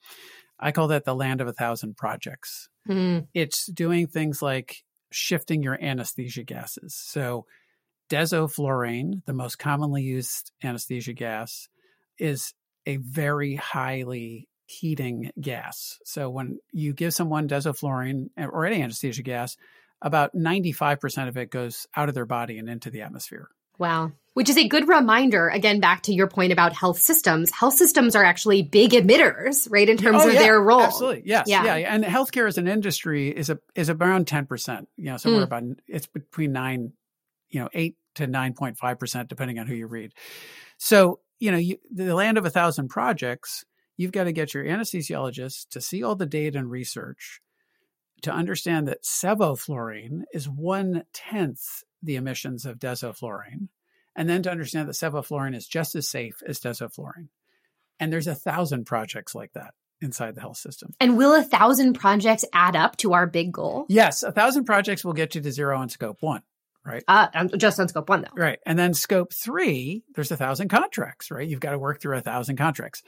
I 0.59 0.73
call 0.73 0.89
that 0.89 1.05
the 1.05 1.15
land 1.15 1.41
of 1.41 1.49
a 1.49 1.53
thousand 1.53 1.97
projects. 1.97 2.69
Mm. 2.89 3.29
It's 3.35 3.67
doing 3.67 4.07
things 4.07 4.41
like 4.41 4.85
shifting 5.11 5.63
your 5.63 5.79
anesthesia 5.83 6.45
gases. 6.45 6.95
So, 6.95 7.47
desoflurane, 8.11 9.25
the 9.27 9.35
most 9.35 9.59
commonly 9.59 10.03
used 10.03 10.53
anesthesia 10.63 11.13
gas, 11.13 11.69
is 12.19 12.55
a 12.87 12.97
very 12.97 13.57
highly 13.57 14.49
heating 14.67 15.31
gas. 15.41 15.99
So, 16.05 16.31
when 16.31 16.59
you 16.73 16.95
give 16.95 17.13
someone 17.13 17.49
desoflurane 17.49 18.29
or 18.39 18.65
any 18.65 18.83
anesthesia 18.83 19.23
gas, 19.23 19.57
about 20.03 20.35
95% 20.35 21.29
of 21.29 21.37
it 21.37 21.51
goes 21.51 21.87
out 21.97 22.09
of 22.09 22.15
their 22.15 22.27
body 22.27 22.59
and 22.59 22.69
into 22.69 22.91
the 22.91 23.03
atmosphere. 23.03 23.49
Wow. 23.79 24.13
Which 24.35 24.51
is 24.51 24.59
a 24.59 24.69
good 24.69 24.87
reminder, 24.87 25.49
again, 25.49 25.81
back 25.81 26.03
to 26.03 26.13
your 26.13 26.29
point 26.29 26.53
about 26.53 26.75
health 26.75 26.99
systems. 26.99 27.51
Health 27.51 27.75
systems 27.75 28.15
are 28.15 28.23
actually 28.23 28.63
big 28.63 28.91
emitters, 28.91 29.67
right, 29.71 29.89
in 29.89 29.97
terms 29.97 30.19
oh, 30.21 30.29
of 30.29 30.35
yeah, 30.35 30.41
their 30.41 30.61
role. 30.61 30.83
Absolutely. 30.83 31.23
Yes. 31.25 31.47
Yeah. 31.49 31.65
yeah. 31.65 31.95
And 31.95 32.05
healthcare 32.05 32.47
as 32.47 32.59
an 32.59 32.69
industry 32.69 33.31
is 33.31 33.49
a 33.49 33.59
is 33.75 33.89
around 33.89 34.27
10%, 34.27 34.87
you 34.99 35.07
know, 35.07 35.17
somewhere 35.17 35.41
mm. 35.41 35.45
about 35.45 35.63
it's 35.89 36.07
between 36.07 36.53
nine, 36.53 36.93
you 37.49 37.61
know, 37.61 37.71
eight 37.73 37.97
to 38.17 38.27
9.5%, 38.27 39.29
depending 39.29 39.59
on 39.59 39.67
who 39.67 39.75
you 39.75 39.87
read. 39.87 40.13
So, 40.77 41.21
you 41.39 41.51
know, 41.51 41.59
you, 41.59 41.79
the 41.91 42.15
land 42.15 42.37
of 42.37 42.45
a 42.45 42.51
thousand 42.51 42.89
projects, 42.89 43.65
you've 43.97 44.13
got 44.13 44.25
to 44.25 44.33
get 44.33 44.53
your 44.53 44.65
anesthesiologist 44.65 45.69
to 45.71 45.81
see 45.81 46.03
all 46.03 46.15
the 46.15 46.27
data 46.27 46.59
and 46.59 46.71
research 46.71 47.41
to 48.23 48.33
understand 48.33 48.89
that 48.89 49.03
sevoflurane 49.03 50.23
is 50.33 50.49
one 50.49 51.05
tenth 51.13 51.83
the 52.07 52.17
emissions 52.17 52.65
of 52.65 52.79
desoflurane, 52.79 53.69
and 54.15 54.29
then 54.29 54.43
to 54.45 54.51
understand 54.51 54.89
that 54.89 54.93
sevoflurane 54.93 55.55
is 55.55 55.67
just 55.67 55.95
as 55.95 56.09
safe 56.09 56.43
as 56.47 56.59
desoflurane. 56.59 57.29
And 58.01 58.13
there's 58.13 58.27
a 58.27 58.35
thousand 58.35 58.85
projects 58.85 59.35
like 59.35 59.53
that 59.53 59.75
inside 60.01 60.35
the 60.35 60.41
health 60.41 60.59
system. 60.59 60.93
And 61.01 61.17
will 61.17 61.35
a 61.35 61.43
thousand 61.43 61.95
projects 61.95 62.45
add 62.53 62.77
up 62.77 62.97
to 62.99 63.15
our 63.15 63.27
big 63.27 63.53
goal? 63.53 63.87
Yes, 63.89 64.23
a 64.23 64.33
thousand 64.33 64.65
projects 64.65 65.05
will 65.05 65.15
get 65.15 65.35
you 65.35 65.41
to 65.41 65.53
zero 65.53 65.79
on 65.79 65.89
scope 65.89 66.19
one, 66.21 66.43
right? 66.85 67.03
Uh, 67.09 67.45
just 67.57 67.81
on 67.81 67.89
scope 67.89 68.09
one, 68.09 68.23
though. 68.23 68.41
Right. 68.41 68.59
And 68.67 68.79
then 68.79 68.95
scope 68.95 69.33
three, 69.33 70.03
there's 70.15 70.31
a 70.31 70.37
thousand 70.37 70.69
contracts, 70.69 71.31
right? 71.31 71.49
You've 71.49 71.61
got 71.61 71.71
to 71.71 71.79
work 71.79 72.01
through 72.01 72.19
a 72.19 72.23
thousand 72.23 72.57
contracts. 72.57 73.03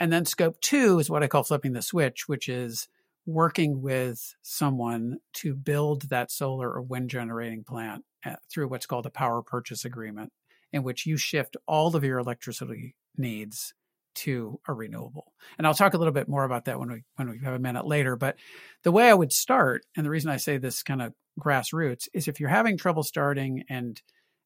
And 0.00 0.12
then 0.12 0.24
scope 0.24 0.60
two 0.60 0.98
is 0.98 1.08
what 1.08 1.22
I 1.22 1.28
call 1.28 1.44
flipping 1.44 1.72
the 1.72 1.82
switch, 1.82 2.28
which 2.28 2.48
is 2.48 2.88
working 3.26 3.80
with 3.80 4.34
someone 4.42 5.18
to 5.34 5.54
build 5.54 6.08
that 6.10 6.30
solar 6.30 6.70
or 6.70 6.82
wind 6.82 7.10
generating 7.10 7.64
plant 7.64 8.04
Uh, 8.24 8.36
through 8.50 8.68
what's 8.68 8.86
called 8.86 9.06
a 9.06 9.10
power 9.10 9.42
purchase 9.42 9.84
agreement, 9.84 10.32
in 10.72 10.82
which 10.82 11.06
you 11.06 11.16
shift 11.16 11.56
all 11.66 11.94
of 11.94 12.04
your 12.04 12.18
electricity 12.18 12.96
needs 13.16 13.74
to 14.14 14.60
a 14.68 14.72
renewable. 14.72 15.32
And 15.58 15.66
I'll 15.66 15.74
talk 15.74 15.94
a 15.94 15.98
little 15.98 16.12
bit 16.12 16.28
more 16.28 16.44
about 16.44 16.66
that 16.66 16.78
when 16.78 16.90
we 16.90 17.02
when 17.16 17.28
we 17.30 17.40
have 17.44 17.54
a 17.54 17.58
minute 17.58 17.86
later. 17.86 18.16
But 18.16 18.36
the 18.82 18.92
way 18.92 19.08
I 19.08 19.14
would 19.14 19.32
start, 19.32 19.84
and 19.96 20.06
the 20.06 20.10
reason 20.10 20.30
I 20.30 20.36
say 20.36 20.56
this 20.56 20.82
kind 20.82 21.02
of 21.02 21.12
grassroots, 21.38 22.08
is 22.12 22.28
if 22.28 22.40
you're 22.40 22.48
having 22.48 22.76
trouble 22.76 23.02
starting 23.02 23.64
and 23.68 24.00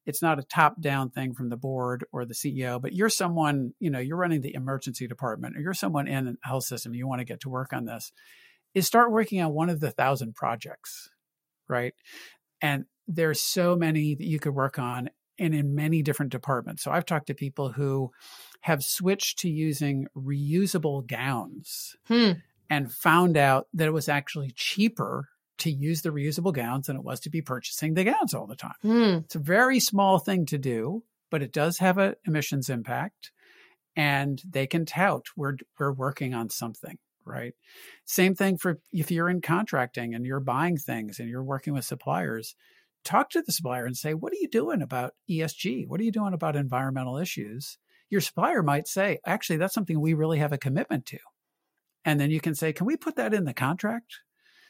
it's 0.06 0.22
not 0.22 0.38
a 0.38 0.42
top 0.42 0.80
down 0.80 1.10
thing 1.10 1.34
from 1.34 1.50
the 1.50 1.56
board 1.56 2.06
or 2.12 2.24
the 2.24 2.32
CEO, 2.32 2.80
but 2.80 2.94
you're 2.94 3.10
someone, 3.10 3.74
you 3.78 3.90
know, 3.90 3.98
you're 3.98 4.16
running 4.16 4.40
the 4.40 4.54
emergency 4.54 5.06
department 5.06 5.54
or 5.54 5.60
you're 5.60 5.74
someone 5.74 6.08
in 6.08 6.28
a 6.28 6.48
health 6.48 6.64
system, 6.64 6.94
you 6.94 7.06
want 7.06 7.20
to 7.20 7.26
get 7.26 7.40
to 7.40 7.50
work 7.50 7.74
on 7.74 7.84
this 7.84 8.10
is 8.74 8.86
start 8.86 9.10
working 9.10 9.40
on 9.40 9.52
one 9.52 9.70
of 9.70 9.80
the 9.80 9.90
thousand 9.90 10.34
projects, 10.34 11.10
right? 11.68 11.94
And 12.60 12.84
there's 13.08 13.40
so 13.40 13.74
many 13.74 14.14
that 14.14 14.26
you 14.26 14.38
could 14.38 14.54
work 14.54 14.78
on 14.78 15.10
and 15.38 15.54
in 15.54 15.74
many 15.74 16.02
different 16.02 16.30
departments. 16.30 16.82
So 16.82 16.90
I've 16.90 17.06
talked 17.06 17.28
to 17.28 17.34
people 17.34 17.70
who 17.70 18.10
have 18.60 18.84
switched 18.84 19.38
to 19.40 19.48
using 19.48 20.06
reusable 20.16 21.06
gowns 21.06 21.96
hmm. 22.06 22.32
and 22.68 22.92
found 22.92 23.36
out 23.36 23.68
that 23.72 23.88
it 23.88 23.92
was 23.92 24.08
actually 24.08 24.52
cheaper 24.54 25.28
to 25.58 25.70
use 25.70 26.02
the 26.02 26.10
reusable 26.10 26.52
gowns 26.52 26.86
than 26.86 26.96
it 26.96 27.02
was 27.02 27.20
to 27.20 27.30
be 27.30 27.40
purchasing 27.40 27.94
the 27.94 28.04
gowns 28.04 28.34
all 28.34 28.46
the 28.46 28.56
time. 28.56 28.74
Hmm. 28.82 29.18
It's 29.24 29.34
a 29.34 29.40
very 29.40 29.80
small 29.80 30.18
thing 30.18 30.44
to 30.46 30.58
do, 30.58 31.02
but 31.30 31.42
it 31.42 31.52
does 31.52 31.78
have 31.78 31.98
an 31.98 32.14
emissions 32.26 32.68
impact 32.68 33.32
and 33.96 34.40
they 34.48 34.66
can 34.66 34.86
tout 34.86 35.26
we're 35.36 35.56
we're 35.78 35.92
working 35.92 36.34
on 36.34 36.50
something 36.50 36.98
right? 37.28 37.54
Same 38.04 38.34
thing 38.34 38.56
for 38.56 38.80
if 38.92 39.10
you're 39.10 39.28
in 39.28 39.40
contracting 39.40 40.14
and 40.14 40.24
you're 40.24 40.40
buying 40.40 40.78
things 40.78 41.20
and 41.20 41.28
you're 41.28 41.44
working 41.44 41.74
with 41.74 41.84
suppliers, 41.84 42.56
talk 43.04 43.30
to 43.30 43.42
the 43.42 43.52
supplier 43.52 43.86
and 43.86 43.96
say, 43.96 44.14
What 44.14 44.32
are 44.32 44.36
you 44.36 44.48
doing 44.48 44.82
about 44.82 45.14
ESG? 45.30 45.86
What 45.86 46.00
are 46.00 46.04
you 46.04 46.12
doing 46.12 46.34
about 46.34 46.56
environmental 46.56 47.18
issues? 47.18 47.78
Your 48.10 48.20
supplier 48.20 48.62
might 48.62 48.88
say, 48.88 49.18
Actually, 49.26 49.58
that's 49.58 49.74
something 49.74 50.00
we 50.00 50.14
really 50.14 50.38
have 50.38 50.52
a 50.52 50.58
commitment 50.58 51.06
to. 51.06 51.18
And 52.04 52.18
then 52.20 52.30
you 52.30 52.40
can 52.40 52.54
say, 52.54 52.72
Can 52.72 52.86
we 52.86 52.96
put 52.96 53.16
that 53.16 53.34
in 53.34 53.44
the 53.44 53.54
contract? 53.54 54.14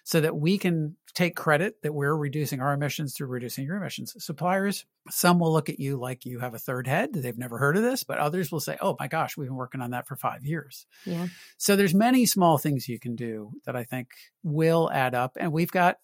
so 0.08 0.22
that 0.22 0.34
we 0.34 0.56
can 0.56 0.96
take 1.14 1.36
credit 1.36 1.82
that 1.82 1.92
we're 1.92 2.16
reducing 2.16 2.62
our 2.62 2.72
emissions 2.72 3.14
through 3.14 3.26
reducing 3.26 3.66
your 3.66 3.76
emissions. 3.76 4.14
Suppliers, 4.16 4.86
some 5.10 5.38
will 5.38 5.52
look 5.52 5.68
at 5.68 5.78
you 5.78 5.98
like 5.98 6.24
you 6.24 6.38
have 6.38 6.54
a 6.54 6.58
third 6.58 6.86
head. 6.86 7.12
They've 7.12 7.36
never 7.36 7.58
heard 7.58 7.76
of 7.76 7.82
this, 7.82 8.04
but 8.04 8.16
others 8.16 8.50
will 8.50 8.58
say, 8.58 8.78
"Oh 8.80 8.96
my 8.98 9.06
gosh, 9.06 9.36
we've 9.36 9.48
been 9.48 9.54
working 9.54 9.82
on 9.82 9.90
that 9.90 10.06
for 10.06 10.16
5 10.16 10.46
years." 10.46 10.86
Yeah. 11.04 11.28
So 11.58 11.76
there's 11.76 11.94
many 11.94 12.24
small 12.24 12.56
things 12.56 12.88
you 12.88 12.98
can 12.98 13.16
do 13.16 13.52
that 13.66 13.76
I 13.76 13.84
think 13.84 14.08
will 14.42 14.90
add 14.90 15.14
up 15.14 15.36
and 15.38 15.52
we've 15.52 15.70
got, 15.70 15.98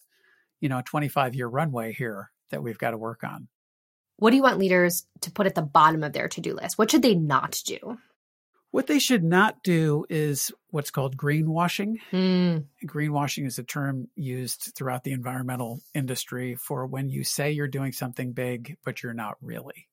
you 0.64 0.70
know, 0.70 0.78
a 0.78 0.82
25 0.82 1.34
year 1.34 1.46
runway 1.46 1.92
here 1.92 2.30
that 2.50 2.62
we've 2.62 2.78
got 2.78 2.92
to 2.92 2.96
work 2.96 3.22
on. 3.22 3.48
What 4.16 4.30
do 4.30 4.36
you 4.36 4.42
want 4.42 4.58
leaders 4.58 5.06
to 5.20 5.30
put 5.30 5.46
at 5.46 5.54
the 5.54 5.60
bottom 5.60 6.02
of 6.02 6.14
their 6.14 6.26
to-do 6.26 6.54
list? 6.54 6.78
What 6.78 6.90
should 6.90 7.02
they 7.02 7.14
not 7.14 7.60
do? 7.66 7.98
What 8.70 8.86
they 8.86 8.98
should 8.98 9.22
not 9.22 9.62
do 9.62 10.06
is 10.08 10.50
what's 10.70 10.90
called 10.90 11.18
greenwashing. 11.18 11.96
Mm. 12.12 12.64
Greenwashing 12.86 13.46
is 13.46 13.58
a 13.58 13.62
term 13.62 14.08
used 14.16 14.72
throughout 14.74 15.04
the 15.04 15.12
environmental 15.12 15.82
industry 15.94 16.54
for 16.54 16.86
when 16.86 17.10
you 17.10 17.24
say 17.24 17.52
you're 17.52 17.68
doing 17.68 17.92
something 17.92 18.32
big, 18.32 18.78
but 18.86 19.02
you're 19.02 19.12
not 19.12 19.36
really. 19.42 19.88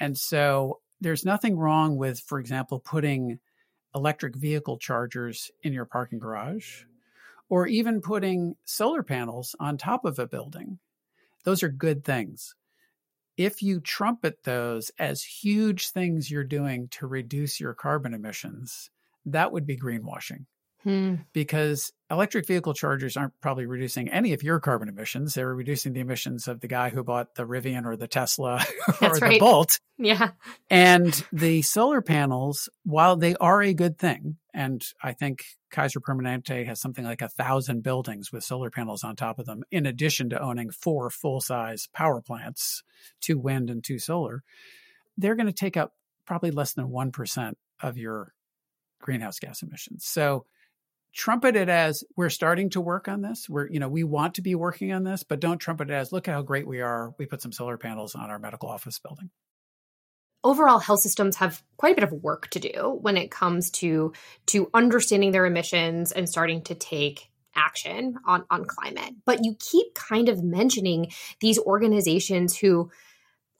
And 0.00 0.18
so 0.18 0.80
there's 1.00 1.24
nothing 1.24 1.56
wrong 1.56 1.96
with, 1.96 2.18
for 2.18 2.40
example, 2.40 2.80
putting 2.80 3.38
electric 3.94 4.34
vehicle 4.34 4.78
chargers 4.78 5.52
in 5.62 5.72
your 5.72 5.84
parking 5.84 6.18
garage 6.18 6.82
or 7.48 7.66
even 7.66 8.00
putting 8.00 8.56
solar 8.64 9.02
panels 9.02 9.54
on 9.60 9.76
top 9.76 10.04
of 10.04 10.18
a 10.18 10.26
building. 10.26 10.78
Those 11.44 11.62
are 11.62 11.68
good 11.68 12.04
things 12.04 12.54
if 13.36 13.62
you 13.62 13.80
trumpet 13.80 14.44
those 14.44 14.90
as 14.98 15.22
huge 15.22 15.90
things 15.90 16.30
you're 16.30 16.44
doing 16.44 16.88
to 16.88 17.06
reduce 17.06 17.60
your 17.60 17.74
carbon 17.74 18.14
emissions, 18.14 18.90
that 19.26 19.52
would 19.52 19.66
be 19.66 19.76
greenwashing. 19.76 20.46
Hmm. 20.82 21.16
Because 21.32 21.92
electric 22.10 22.46
vehicle 22.46 22.72
chargers 22.72 23.16
aren't 23.16 23.38
probably 23.40 23.66
reducing 23.66 24.08
any 24.08 24.32
of 24.34 24.44
your 24.44 24.60
carbon 24.60 24.88
emissions. 24.88 25.34
They're 25.34 25.52
reducing 25.52 25.92
the 25.92 26.00
emissions 26.00 26.46
of 26.46 26.60
the 26.60 26.68
guy 26.68 26.90
who 26.90 27.02
bought 27.02 27.34
the 27.34 27.42
Rivian 27.42 27.86
or 27.86 27.96
the 27.96 28.06
Tesla 28.06 28.64
or 29.02 29.08
right. 29.14 29.32
the 29.32 29.38
Bolt. 29.40 29.80
Yeah. 29.98 30.30
And 30.70 31.24
the 31.32 31.62
solar 31.62 32.02
panels, 32.02 32.68
while 32.84 33.16
they 33.16 33.34
are 33.36 33.60
a 33.62 33.74
good 33.74 33.98
thing, 33.98 34.36
And 34.56 34.82
I 35.02 35.12
think 35.12 35.44
Kaiser 35.70 36.00
Permanente 36.00 36.64
has 36.64 36.80
something 36.80 37.04
like 37.04 37.20
a 37.20 37.28
thousand 37.28 37.82
buildings 37.82 38.32
with 38.32 38.42
solar 38.42 38.70
panels 38.70 39.04
on 39.04 39.14
top 39.14 39.38
of 39.38 39.44
them, 39.44 39.62
in 39.70 39.84
addition 39.84 40.30
to 40.30 40.40
owning 40.40 40.70
four 40.70 41.10
full 41.10 41.42
size 41.42 41.88
power 41.92 42.22
plants, 42.22 42.82
two 43.20 43.38
wind 43.38 43.68
and 43.68 43.84
two 43.84 43.98
solar. 43.98 44.42
They're 45.18 45.34
going 45.34 45.46
to 45.46 45.52
take 45.52 45.76
up 45.76 45.92
probably 46.26 46.52
less 46.52 46.72
than 46.72 46.88
1% 46.88 47.52
of 47.82 47.98
your 47.98 48.32
greenhouse 48.98 49.38
gas 49.38 49.60
emissions. 49.60 50.06
So 50.06 50.46
trumpet 51.12 51.54
it 51.54 51.68
as 51.68 52.02
we're 52.16 52.30
starting 52.30 52.70
to 52.70 52.80
work 52.80 53.08
on 53.08 53.20
this. 53.20 53.50
We're, 53.50 53.68
you 53.68 53.78
know, 53.78 53.88
we 53.88 54.04
want 54.04 54.36
to 54.36 54.42
be 54.42 54.54
working 54.54 54.90
on 54.90 55.04
this, 55.04 55.22
but 55.22 55.38
don't 55.38 55.58
trumpet 55.58 55.90
it 55.90 55.94
as 55.94 56.12
look 56.12 56.26
how 56.26 56.40
great 56.40 56.66
we 56.66 56.80
are. 56.80 57.12
We 57.18 57.26
put 57.26 57.42
some 57.42 57.52
solar 57.52 57.76
panels 57.76 58.14
on 58.14 58.30
our 58.30 58.38
medical 58.38 58.70
office 58.70 58.98
building. 59.00 59.28
Overall, 60.46 60.78
health 60.78 61.00
systems 61.00 61.34
have 61.38 61.60
quite 61.76 61.90
a 61.90 61.94
bit 61.96 62.04
of 62.04 62.12
work 62.12 62.48
to 62.50 62.60
do 62.60 62.96
when 63.00 63.16
it 63.16 63.32
comes 63.32 63.68
to 63.82 64.12
to 64.46 64.70
understanding 64.72 65.32
their 65.32 65.44
emissions 65.44 66.12
and 66.12 66.28
starting 66.28 66.62
to 66.62 66.76
take 66.76 67.28
action 67.56 68.16
on 68.24 68.44
on 68.48 68.64
climate. 68.64 69.12
But 69.24 69.44
you 69.44 69.56
keep 69.58 69.92
kind 69.94 70.28
of 70.28 70.44
mentioning 70.44 71.10
these 71.40 71.58
organizations 71.58 72.56
who 72.56 72.92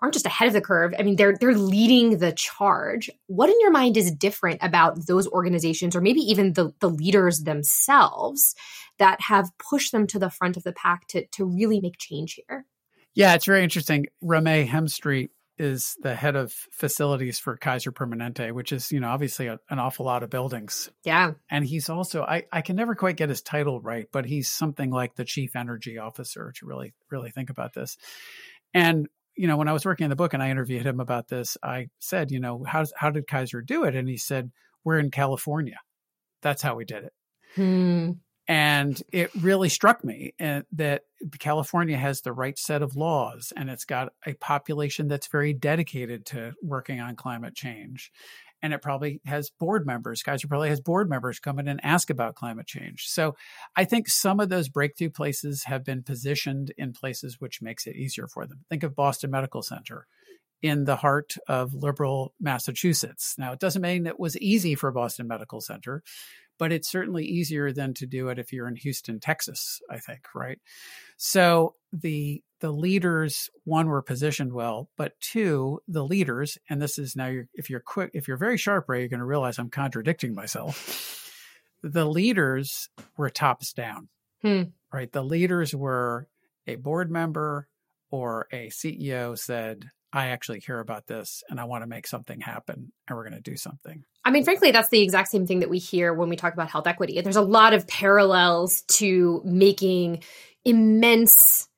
aren't 0.00 0.14
just 0.14 0.26
ahead 0.26 0.46
of 0.46 0.54
the 0.54 0.60
curve. 0.60 0.94
I 0.96 1.02
mean, 1.02 1.16
they're 1.16 1.36
they're 1.40 1.58
leading 1.58 2.18
the 2.18 2.30
charge. 2.30 3.10
What 3.26 3.50
in 3.50 3.56
your 3.60 3.72
mind 3.72 3.96
is 3.96 4.12
different 4.12 4.60
about 4.62 5.08
those 5.08 5.26
organizations 5.26 5.96
or 5.96 6.00
maybe 6.00 6.20
even 6.20 6.52
the, 6.52 6.72
the 6.78 6.88
leaders 6.88 7.40
themselves 7.40 8.54
that 9.00 9.20
have 9.22 9.50
pushed 9.58 9.90
them 9.90 10.06
to 10.06 10.20
the 10.20 10.30
front 10.30 10.56
of 10.56 10.62
the 10.62 10.72
pack 10.72 11.08
to 11.08 11.26
to 11.32 11.46
really 11.46 11.80
make 11.80 11.98
change 11.98 12.38
here? 12.46 12.64
Yeah, 13.16 13.34
it's 13.34 13.46
very 13.46 13.64
interesting. 13.64 14.06
Ramé 14.22 14.68
Hemstreet 14.68 15.30
is 15.58 15.96
the 16.02 16.14
head 16.14 16.36
of 16.36 16.52
facilities 16.72 17.38
for 17.38 17.56
Kaiser 17.56 17.92
Permanente, 17.92 18.52
which 18.52 18.72
is, 18.72 18.92
you 18.92 19.00
know, 19.00 19.08
obviously 19.08 19.46
a, 19.46 19.58
an 19.70 19.78
awful 19.78 20.06
lot 20.06 20.22
of 20.22 20.30
buildings. 20.30 20.90
Yeah. 21.04 21.32
And 21.50 21.64
he's 21.64 21.88
also, 21.88 22.22
I, 22.22 22.44
I 22.52 22.62
can 22.62 22.76
never 22.76 22.94
quite 22.94 23.16
get 23.16 23.28
his 23.28 23.42
title 23.42 23.80
right, 23.80 24.06
but 24.12 24.26
he's 24.26 24.50
something 24.50 24.90
like 24.90 25.14
the 25.14 25.24
chief 25.24 25.56
energy 25.56 25.98
officer 25.98 26.52
to 26.56 26.66
really, 26.66 26.94
really 27.10 27.30
think 27.30 27.50
about 27.50 27.74
this. 27.74 27.96
And 28.74 29.08
you 29.36 29.46
know, 29.46 29.56
when 29.56 29.68
I 29.68 29.72
was 29.72 29.84
working 29.84 30.04
on 30.04 30.10
the 30.10 30.16
book 30.16 30.32
and 30.32 30.42
I 30.42 30.50
interviewed 30.50 30.86
him 30.86 30.98
about 30.98 31.28
this, 31.28 31.58
I 31.62 31.88
said, 32.00 32.30
you 32.30 32.40
know, 32.40 32.64
how 32.66 32.84
how 32.96 33.10
did 33.10 33.26
Kaiser 33.26 33.60
do 33.60 33.84
it? 33.84 33.94
And 33.94 34.08
he 34.08 34.16
said, 34.16 34.50
we're 34.82 34.98
in 34.98 35.10
California. 35.10 35.78
That's 36.42 36.62
how 36.62 36.74
we 36.74 36.84
did 36.84 37.04
it. 37.04 37.12
Hmm. 37.54 38.12
And 38.48 39.02
it 39.12 39.34
really 39.34 39.68
struck 39.68 40.04
me 40.04 40.34
uh, 40.40 40.62
that 40.72 41.02
California 41.38 41.96
has 41.96 42.20
the 42.20 42.32
right 42.32 42.56
set 42.56 42.80
of 42.80 42.94
laws 42.94 43.52
and 43.56 43.68
it's 43.68 43.84
got 43.84 44.12
a 44.24 44.34
population 44.34 45.08
that's 45.08 45.26
very 45.26 45.52
dedicated 45.52 46.26
to 46.26 46.52
working 46.62 47.00
on 47.00 47.16
climate 47.16 47.56
change 47.56 48.12
and 48.62 48.72
it 48.72 48.82
probably 48.82 49.20
has 49.26 49.50
board 49.50 49.86
members. 49.86 50.22
Kaiser 50.22 50.48
probably 50.48 50.70
has 50.70 50.80
board 50.80 51.08
members 51.08 51.38
come 51.38 51.58
in 51.58 51.68
and 51.68 51.80
ask 51.84 52.10
about 52.10 52.34
climate 52.34 52.66
change. 52.66 53.04
So 53.06 53.36
I 53.76 53.84
think 53.84 54.08
some 54.08 54.40
of 54.40 54.48
those 54.48 54.68
breakthrough 54.68 55.10
places 55.10 55.64
have 55.64 55.84
been 55.84 56.02
positioned 56.02 56.72
in 56.78 56.92
places 56.92 57.36
which 57.38 57.62
makes 57.62 57.86
it 57.86 57.96
easier 57.96 58.26
for 58.26 58.46
them. 58.46 58.64
Think 58.68 58.82
of 58.82 58.96
Boston 58.96 59.30
Medical 59.30 59.62
Center 59.62 60.06
in 60.62 60.84
the 60.84 60.96
heart 60.96 61.34
of 61.46 61.74
liberal 61.74 62.32
Massachusetts. 62.40 63.34
Now, 63.38 63.52
it 63.52 63.60
doesn't 63.60 63.82
mean 63.82 64.06
it 64.06 64.18
was 64.18 64.38
easy 64.38 64.74
for 64.74 64.90
Boston 64.90 65.28
Medical 65.28 65.60
Center, 65.60 66.02
but 66.58 66.72
it's 66.72 66.90
certainly 66.90 67.24
easier 67.24 67.72
than 67.72 67.94
to 67.94 68.06
do 68.06 68.28
it 68.28 68.38
if 68.38 68.52
you're 68.52 68.68
in 68.68 68.76
Houston, 68.76 69.20
Texas, 69.20 69.80
I 69.90 69.98
think, 69.98 70.34
right? 70.34 70.58
So 71.16 71.74
the 71.92 72.42
the 72.60 72.72
leaders 72.72 73.50
one 73.64 73.86
were 73.86 74.02
positioned 74.02 74.52
well, 74.52 74.88
but 74.96 75.12
two, 75.20 75.80
the 75.88 76.04
leaders, 76.04 76.56
and 76.70 76.80
this 76.80 76.98
is 76.98 77.14
now 77.14 77.26
you're, 77.26 77.48
if 77.54 77.68
you're 77.68 77.80
quick, 77.80 78.10
if 78.14 78.26
you're 78.28 78.38
very 78.38 78.56
sharp, 78.56 78.88
Rae, 78.88 79.00
you're 79.00 79.08
going 79.08 79.20
to 79.20 79.26
realize 79.26 79.58
I'm 79.58 79.70
contradicting 79.70 80.34
myself. 80.34 81.22
The 81.82 82.06
leaders 82.06 82.88
were 83.16 83.28
tops 83.28 83.74
down, 83.74 84.08
hmm. 84.42 84.62
right? 84.92 85.12
The 85.12 85.22
leaders 85.22 85.74
were 85.74 86.26
a 86.66 86.76
board 86.76 87.10
member 87.10 87.68
or 88.10 88.48
a 88.50 88.68
CEO 88.68 89.38
said, 89.38 89.90
I 90.16 90.28
actually 90.28 90.62
care 90.62 90.80
about 90.80 91.06
this 91.06 91.44
and 91.50 91.60
I 91.60 91.64
want 91.64 91.82
to 91.82 91.86
make 91.86 92.06
something 92.06 92.40
happen 92.40 92.90
and 93.06 93.16
we're 93.16 93.28
going 93.28 93.34
to 93.34 93.50
do 93.50 93.54
something. 93.54 94.02
I 94.24 94.30
mean, 94.30 94.44
frankly, 94.44 94.70
that's 94.70 94.88
the 94.88 95.02
exact 95.02 95.28
same 95.28 95.46
thing 95.46 95.60
that 95.60 95.68
we 95.68 95.78
hear 95.78 96.14
when 96.14 96.30
we 96.30 96.36
talk 96.36 96.54
about 96.54 96.70
health 96.70 96.86
equity. 96.86 97.20
There's 97.20 97.36
a 97.36 97.42
lot 97.42 97.74
of 97.74 97.86
parallels 97.86 98.80
to 98.92 99.42
making 99.44 100.22
immense 100.64 101.68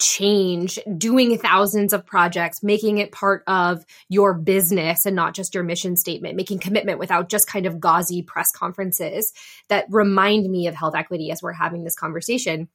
change, 0.00 0.78
doing 0.98 1.38
thousands 1.38 1.94
of 1.94 2.04
projects, 2.04 2.62
making 2.62 2.98
it 2.98 3.10
part 3.10 3.42
of 3.46 3.86
your 4.10 4.34
business 4.34 5.06
and 5.06 5.16
not 5.16 5.34
just 5.34 5.54
your 5.54 5.64
mission 5.64 5.96
statement, 5.96 6.36
making 6.36 6.58
commitment 6.58 6.98
without 6.98 7.30
just 7.30 7.48
kind 7.48 7.64
of 7.64 7.80
gauzy 7.80 8.22
press 8.22 8.52
conferences 8.52 9.32
that 9.70 9.86
remind 9.88 10.48
me 10.48 10.66
of 10.66 10.74
health 10.74 10.94
equity 10.94 11.30
as 11.30 11.42
we're 11.42 11.52
having 11.52 11.84
this 11.84 11.96
conversation. 11.96 12.68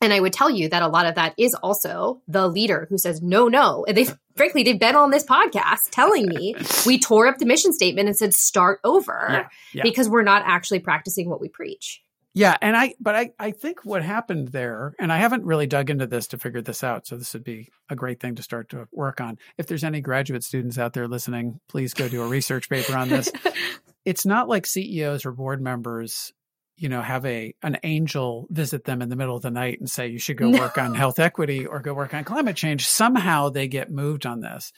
And 0.00 0.12
I 0.12 0.20
would 0.20 0.32
tell 0.32 0.48
you 0.50 0.68
that 0.68 0.82
a 0.82 0.88
lot 0.88 1.06
of 1.06 1.16
that 1.16 1.34
is 1.36 1.54
also 1.54 2.22
the 2.28 2.46
leader 2.46 2.86
who 2.88 2.98
says, 2.98 3.20
no, 3.20 3.48
no. 3.48 3.84
And 3.86 3.96
they've, 3.96 4.16
frankly, 4.36 4.62
they've 4.62 4.78
been 4.78 4.94
on 4.94 5.10
this 5.10 5.24
podcast 5.24 5.90
telling 5.90 6.26
me 6.28 6.54
we 6.86 6.98
tore 6.98 7.26
up 7.26 7.38
the 7.38 7.46
mission 7.46 7.72
statement 7.72 8.08
and 8.08 8.16
said, 8.16 8.32
start 8.32 8.80
over 8.84 9.26
Yeah, 9.30 9.48
yeah. 9.74 9.82
because 9.82 10.08
we're 10.08 10.22
not 10.22 10.42
actually 10.46 10.78
practicing 10.78 11.28
what 11.28 11.40
we 11.40 11.48
preach. 11.48 12.02
Yeah, 12.34 12.56
and 12.62 12.76
I 12.76 12.94
but 13.00 13.16
I 13.16 13.30
I 13.40 13.50
think 13.50 13.84
what 13.84 14.04
happened 14.04 14.48
there, 14.48 14.94
and 15.00 15.12
I 15.12 15.16
haven't 15.18 15.44
really 15.44 15.66
dug 15.66 15.90
into 15.90 16.06
this 16.06 16.28
to 16.28 16.38
figure 16.38 16.62
this 16.62 16.84
out, 16.84 17.04
so 17.04 17.16
this 17.16 17.32
would 17.32 17.42
be 17.42 17.68
a 17.88 17.96
great 17.96 18.20
thing 18.20 18.36
to 18.36 18.44
start 18.44 18.68
to 18.68 18.86
work 18.92 19.20
on. 19.20 19.38
If 19.56 19.66
there's 19.66 19.82
any 19.82 20.00
graduate 20.00 20.44
students 20.44 20.78
out 20.78 20.92
there 20.92 21.08
listening, 21.08 21.58
please 21.68 21.94
go 21.94 22.06
do 22.06 22.22
a 22.22 22.28
research 22.28 22.68
paper 22.68 22.96
on 22.96 23.08
this. 23.08 23.32
it's 24.04 24.24
not 24.24 24.48
like 24.48 24.66
CEOs 24.66 25.26
or 25.26 25.32
board 25.32 25.60
members, 25.60 26.32
you 26.78 26.88
know, 26.88 27.02
have 27.02 27.26
a 27.26 27.54
an 27.62 27.76
angel 27.82 28.46
visit 28.50 28.84
them 28.84 29.02
in 29.02 29.08
the 29.08 29.16
middle 29.16 29.36
of 29.36 29.42
the 29.42 29.50
night 29.50 29.80
and 29.80 29.90
say 29.90 30.06
you 30.08 30.18
should 30.18 30.36
go 30.36 30.48
No. 30.50 30.60
work 30.60 30.78
on 30.78 30.94
health 30.94 31.18
equity 31.18 31.66
or 31.66 31.80
go 31.80 31.92
work 31.92 32.14
on 32.14 32.24
climate 32.24 32.56
change. 32.56 32.86
Somehow 32.86 33.48
they 33.48 33.68
get 33.68 33.90
moved 33.90 34.24
on 34.26 34.40
this. 34.40 34.72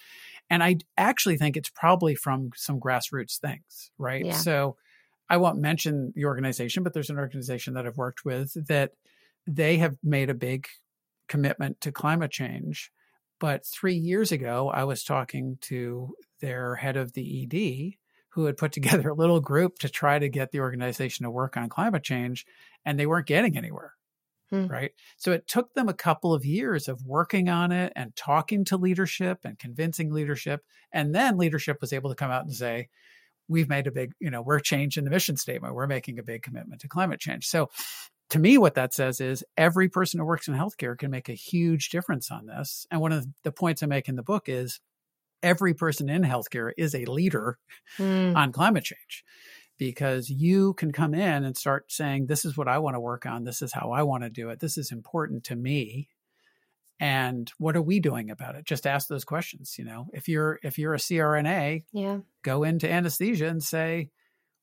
And 0.49 0.63
I 0.63 0.79
actually 0.97 1.37
think 1.37 1.57
it's 1.57 1.71
probably 1.71 2.15
from 2.15 2.51
some 2.57 2.81
grassroots 2.81 3.39
things, 3.39 3.91
right? 3.99 4.25
Yeah. 4.25 4.33
So 4.33 4.77
I 5.29 5.37
won't 5.37 5.61
mention 5.61 6.13
the 6.17 6.25
organization, 6.25 6.83
but 6.83 6.93
there's 6.93 7.11
an 7.11 7.19
organization 7.19 7.75
that 7.75 7.87
I've 7.87 7.97
worked 7.99 8.25
with 8.25 8.53
that 8.67 8.93
they 9.47 9.77
have 9.77 9.97
made 10.03 10.29
a 10.31 10.35
big 10.35 10.67
commitment 11.29 11.81
to 11.83 11.93
climate 11.93 12.33
change. 12.33 12.91
But 13.39 13.65
three 13.65 13.95
years 13.95 14.33
ago, 14.33 14.69
I 14.69 14.85
was 14.85 15.05
talking 15.05 15.59
to 15.63 16.15
their 16.41 16.75
head 16.75 16.97
of 16.97 17.13
the 17.13 17.43
ED 17.45 17.95
who 18.31 18.47
had 18.47 18.57
put 18.57 18.73
together 18.73 19.11
a 19.11 19.15
little 19.15 19.41
group 19.41 19.79
to 19.81 19.89
try 19.89 20.19
to 20.19 20.29
get 20.29 20.51
the 20.51 20.61
organization 20.61 21.25
to 21.25 21.31
work 21.31 21.57
on 21.57 21.69
climate 21.69 22.03
change, 22.03 22.47
and 22.85 22.99
they 22.99 23.07
weren't 23.07 23.27
getting 23.27 23.57
anywhere. 23.57 23.95
Hmm. 24.51 24.67
Right. 24.67 24.91
So 25.17 25.31
it 25.31 25.47
took 25.47 25.75
them 25.75 25.89
a 25.89 25.95
couple 25.95 26.35
of 26.35 26.45
years 26.45 26.89
of 26.89 27.07
working 27.07 27.49
on 27.49 27.71
it 27.71 27.93
and 27.95 28.15
talking 28.17 28.65
to 28.65 28.77
leadership 28.77 29.39
and 29.45 29.57
convincing 29.57 30.13
leadership. 30.13 30.65
And 30.93 31.15
then 31.15 31.39
leadership 31.39 31.81
was 31.81 31.93
able 31.93 32.11
to 32.11 32.17
come 32.17 32.33
out 32.33 32.45
and 32.45 32.53
say, 32.53 32.89
we've 33.47 33.69
made 33.69 33.87
a 33.87 33.93
big, 33.93 34.13
you 34.19 34.31
know, 34.31 34.43
we're 34.43 34.59
changing 34.59 35.05
the 35.05 35.11
mission 35.11 35.37
statement. 35.37 35.75
We're 35.75 35.87
making 35.87 36.19
a 36.19 36.25
big 36.25 36.43
commitment 36.43 36.81
to 36.81 36.89
climate 36.89 37.21
change. 37.21 37.47
So 37.47 37.71
to 38.31 38.39
me, 38.39 38.59
what 38.59 38.75
that 38.75 38.95
says 38.95 39.21
is 39.21 39.45
every 39.57 39.89
person 39.89 40.19
who 40.19 40.27
works 40.27 40.49
in 40.49 40.55
healthcare 40.55 40.99
can 40.99 41.11
make 41.11 41.29
a 41.29 41.35
huge 41.35 41.91
difference 41.91 42.31
on 42.31 42.47
this. 42.47 42.87
And 42.91 43.01
one 43.01 43.13
of 43.13 43.27
the 43.45 43.53
points 43.53 43.83
I 43.83 43.87
make 43.87 44.09
in 44.09 44.17
the 44.17 44.23
book 44.23 44.49
is 44.49 44.81
every 45.43 45.75
person 45.75 46.09
in 46.09 46.23
healthcare 46.23 46.71
is 46.77 46.95
a 46.95 47.05
leader 47.07 47.59
Hmm. 47.97 48.33
on 48.37 48.53
climate 48.53 48.85
change 48.85 49.25
because 49.79 50.29
you 50.31 50.75
can 50.75 50.93
come 50.93 51.15
in 51.15 51.45
and 51.45 51.57
start 51.57 51.91
saying, 51.91 52.27
This 52.27 52.45
is 52.45 52.57
what 52.57 52.69
I 52.69 52.79
want 52.79 52.95
to 52.97 53.01
work 53.01 53.27
on. 53.27 53.45
This 53.45 53.63
is 53.63 53.73
how 53.73 53.91
I 53.93 54.03
want 54.03 54.23
to 54.25 54.31
do 54.31 54.51
it. 54.51 54.61
This 54.61 54.77
is 54.79 54.93
important 54.93 55.45
to 55.45 55.57
me. 55.57 56.09
And 57.03 57.51
what 57.59 57.77
are 57.77 57.83
we 57.83 57.99
doing 57.99 58.31
about 58.31 58.57
it? 58.57 58.67
Just 58.67 58.87
ask 58.87 59.09
those 59.09 59.25
questions. 59.25 59.77
You 59.79 59.85
know, 59.87 60.07
if 60.13 60.29
you're 60.29 60.59
if 60.63 60.79
you're 60.79 60.95
a 60.95 60.99
CRNA, 60.99 61.85
Yeah. 61.93 62.19
go 62.43 62.63
into 62.63 62.91
anesthesia 62.91 63.47
and 63.47 63.63
say, 63.63 64.11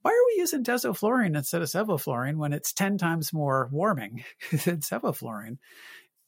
why 0.03 0.11
are 0.11 0.25
we 0.27 0.39
using 0.39 0.63
desflurane 0.63 1.35
instead 1.35 1.61
of 1.63 1.67
sevoflurane 1.67 2.37
when 2.37 2.53
it's 2.53 2.71
10 2.71 2.97
times 2.99 3.33
more 3.33 3.67
warming 3.71 4.23
than 4.51 4.77
sevoflurane? 4.81 5.57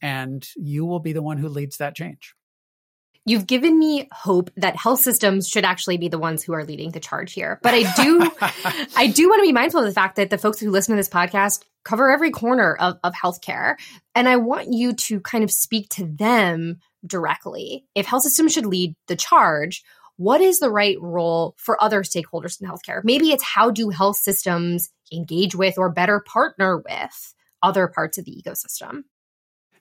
And 0.01 0.47
you 0.55 0.85
will 0.85 0.99
be 0.99 1.13
the 1.13 1.21
one 1.21 1.37
who 1.37 1.47
leads 1.47 1.77
that 1.77 1.95
change. 1.95 2.33
You've 3.25 3.47
given 3.47 3.77
me 3.77 4.07
hope 4.11 4.49
that 4.57 4.75
health 4.75 5.01
systems 5.01 5.47
should 5.47 5.65
actually 5.65 5.97
be 5.97 6.07
the 6.07 6.17
ones 6.17 6.43
who 6.43 6.53
are 6.53 6.63
leading 6.63 6.91
the 6.91 6.99
charge 6.99 7.33
here. 7.33 7.59
But 7.61 7.73
I 7.73 7.93
do 7.95 8.31
I 8.95 9.07
do 9.07 9.29
want 9.29 9.39
to 9.39 9.47
be 9.47 9.53
mindful 9.53 9.81
of 9.81 9.85
the 9.85 9.93
fact 9.93 10.15
that 10.15 10.29
the 10.29 10.37
folks 10.37 10.59
who 10.59 10.71
listen 10.71 10.95
to 10.95 10.99
this 10.99 11.09
podcast 11.09 11.63
cover 11.83 12.11
every 12.11 12.31
corner 12.31 12.75
of, 12.75 12.97
of 13.03 13.13
healthcare. 13.13 13.75
And 14.15 14.27
I 14.27 14.37
want 14.37 14.73
you 14.73 14.93
to 14.93 15.19
kind 15.21 15.43
of 15.43 15.51
speak 15.51 15.89
to 15.91 16.05
them 16.05 16.79
directly. 17.05 17.85
If 17.95 18.05
health 18.05 18.23
systems 18.23 18.53
should 18.53 18.65
lead 18.65 18.95
the 19.07 19.15
charge, 19.15 19.83
what 20.17 20.41
is 20.41 20.59
the 20.59 20.69
right 20.69 20.97
role 20.99 21.55
for 21.57 21.81
other 21.81 22.03
stakeholders 22.03 22.61
in 22.61 22.67
healthcare? 22.67 23.01
Maybe 23.03 23.31
it's 23.31 23.43
how 23.43 23.71
do 23.71 23.89
health 23.89 24.17
systems 24.17 24.89
engage 25.13 25.55
with 25.55 25.77
or 25.77 25.89
better 25.89 26.19
partner 26.19 26.77
with 26.77 27.33
other 27.63 27.87
parts 27.87 28.17
of 28.17 28.25
the 28.25 28.43
ecosystem? 28.43 29.03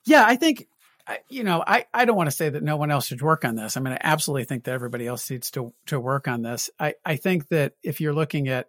Yeah, 0.05 0.23
I 0.25 0.37
think 0.37 0.67
I- 1.09 1.19
you 1.27 1.43
know, 1.43 1.63
I, 1.65 1.85
I 1.93 2.05
don't 2.05 2.15
want 2.15 2.29
to 2.29 2.35
say 2.35 2.49
that 2.49 2.63
no 2.63 2.77
one 2.77 2.91
else 2.91 3.07
should 3.07 3.21
work 3.21 3.43
on 3.43 3.55
this. 3.55 3.75
I 3.75 3.79
mean, 3.79 3.93
I 3.93 3.97
absolutely 4.01 4.45
think 4.45 4.65
that 4.65 4.73
everybody 4.73 5.07
else 5.07 5.29
needs 5.29 5.49
to 5.51 5.73
to 5.87 5.99
work 5.99 6.27
on 6.27 6.43
this. 6.43 6.69
I, 6.79 6.93
I 7.03 7.15
think 7.15 7.47
that 7.49 7.73
if 7.83 7.99
you're 7.99 8.13
looking 8.13 8.47
at, 8.47 8.67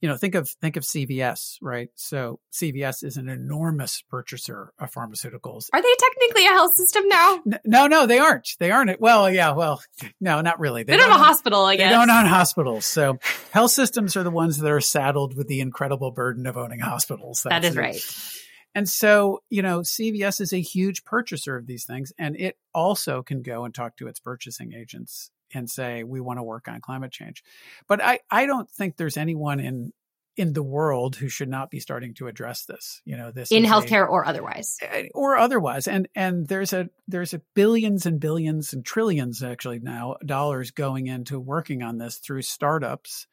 you 0.00 0.08
know, 0.08 0.16
think 0.16 0.34
of 0.34 0.48
think 0.60 0.76
of 0.76 0.84
CVS, 0.84 1.56
right? 1.62 1.88
So 1.96 2.38
CVS 2.52 3.02
is 3.02 3.16
an 3.16 3.28
enormous 3.28 4.02
purchaser 4.08 4.72
of 4.78 4.92
pharmaceuticals. 4.92 5.68
Are 5.72 5.82
they 5.82 5.94
technically 5.98 6.46
a 6.46 6.50
health 6.50 6.76
system 6.76 7.08
now? 7.08 7.40
No, 7.64 7.86
no, 7.86 8.06
they 8.06 8.18
aren't. 8.18 8.48
They 8.60 8.70
aren't. 8.70 9.00
Well, 9.00 9.30
yeah, 9.30 9.52
well, 9.52 9.82
no, 10.20 10.42
not 10.42 10.60
really. 10.60 10.82
They, 10.84 10.92
they 10.92 10.98
don't 10.98 11.10
have 11.10 11.20
a 11.20 11.24
hospital, 11.24 11.64
I 11.64 11.76
guess. 11.76 11.90
They 11.90 11.96
don't 11.96 12.10
own 12.10 12.26
hospitals. 12.26 12.84
So 12.84 13.18
health 13.50 13.70
systems 13.72 14.16
are 14.16 14.22
the 14.22 14.30
ones 14.30 14.58
that 14.58 14.70
are 14.70 14.80
saddled 14.80 15.36
with 15.36 15.48
the 15.48 15.60
incredible 15.60 16.10
burden 16.12 16.46
of 16.46 16.56
owning 16.56 16.80
hospitals. 16.80 17.42
That's 17.42 17.62
that 17.62 17.68
is 17.68 17.76
right. 17.76 18.43
And 18.74 18.88
so, 18.88 19.42
you 19.50 19.62
know, 19.62 19.80
CVS 19.80 20.40
is 20.40 20.52
a 20.52 20.60
huge 20.60 21.04
purchaser 21.04 21.56
of 21.56 21.66
these 21.66 21.84
things, 21.84 22.12
and 22.18 22.36
it 22.36 22.58
also 22.72 23.22
can 23.22 23.42
go 23.42 23.64
and 23.64 23.74
talk 23.74 23.96
to 23.98 24.08
its 24.08 24.20
purchasing 24.20 24.72
agents 24.72 25.30
and 25.54 25.70
say, 25.70 26.02
we 26.02 26.20
want 26.20 26.38
to 26.38 26.42
work 26.42 26.66
on 26.68 26.80
climate 26.80 27.12
change. 27.12 27.44
But 27.86 28.02
I, 28.02 28.20
I 28.30 28.46
don't 28.46 28.68
think 28.68 28.96
there's 28.96 29.16
anyone 29.16 29.60
in 29.60 29.92
in 30.36 30.52
the 30.52 30.62
world 30.62 31.14
who 31.16 31.28
should 31.28 31.48
not 31.48 31.70
be 31.70 31.78
starting 31.78 32.14
to 32.14 32.26
address 32.26 32.64
this. 32.64 33.00
You 33.04 33.16
know 33.16 33.30
this 33.30 33.52
in 33.52 33.64
healthcare 33.64 34.04
a, 34.04 34.08
or 34.08 34.26
otherwise. 34.26 34.78
Eh, 34.82 35.08
or 35.14 35.36
otherwise. 35.36 35.86
And 35.86 36.08
and 36.14 36.46
there's 36.48 36.72
a 36.72 36.90
there's 37.06 37.34
a 37.34 37.40
billions 37.54 38.06
and 38.06 38.18
billions 38.18 38.72
and 38.72 38.84
trillions 38.84 39.42
actually 39.42 39.78
now 39.78 40.16
dollars 40.24 40.72
going 40.72 41.06
into 41.06 41.38
working 41.38 41.82
on 41.82 41.98
this 41.98 42.18
through 42.18 42.42
startups 42.42 43.26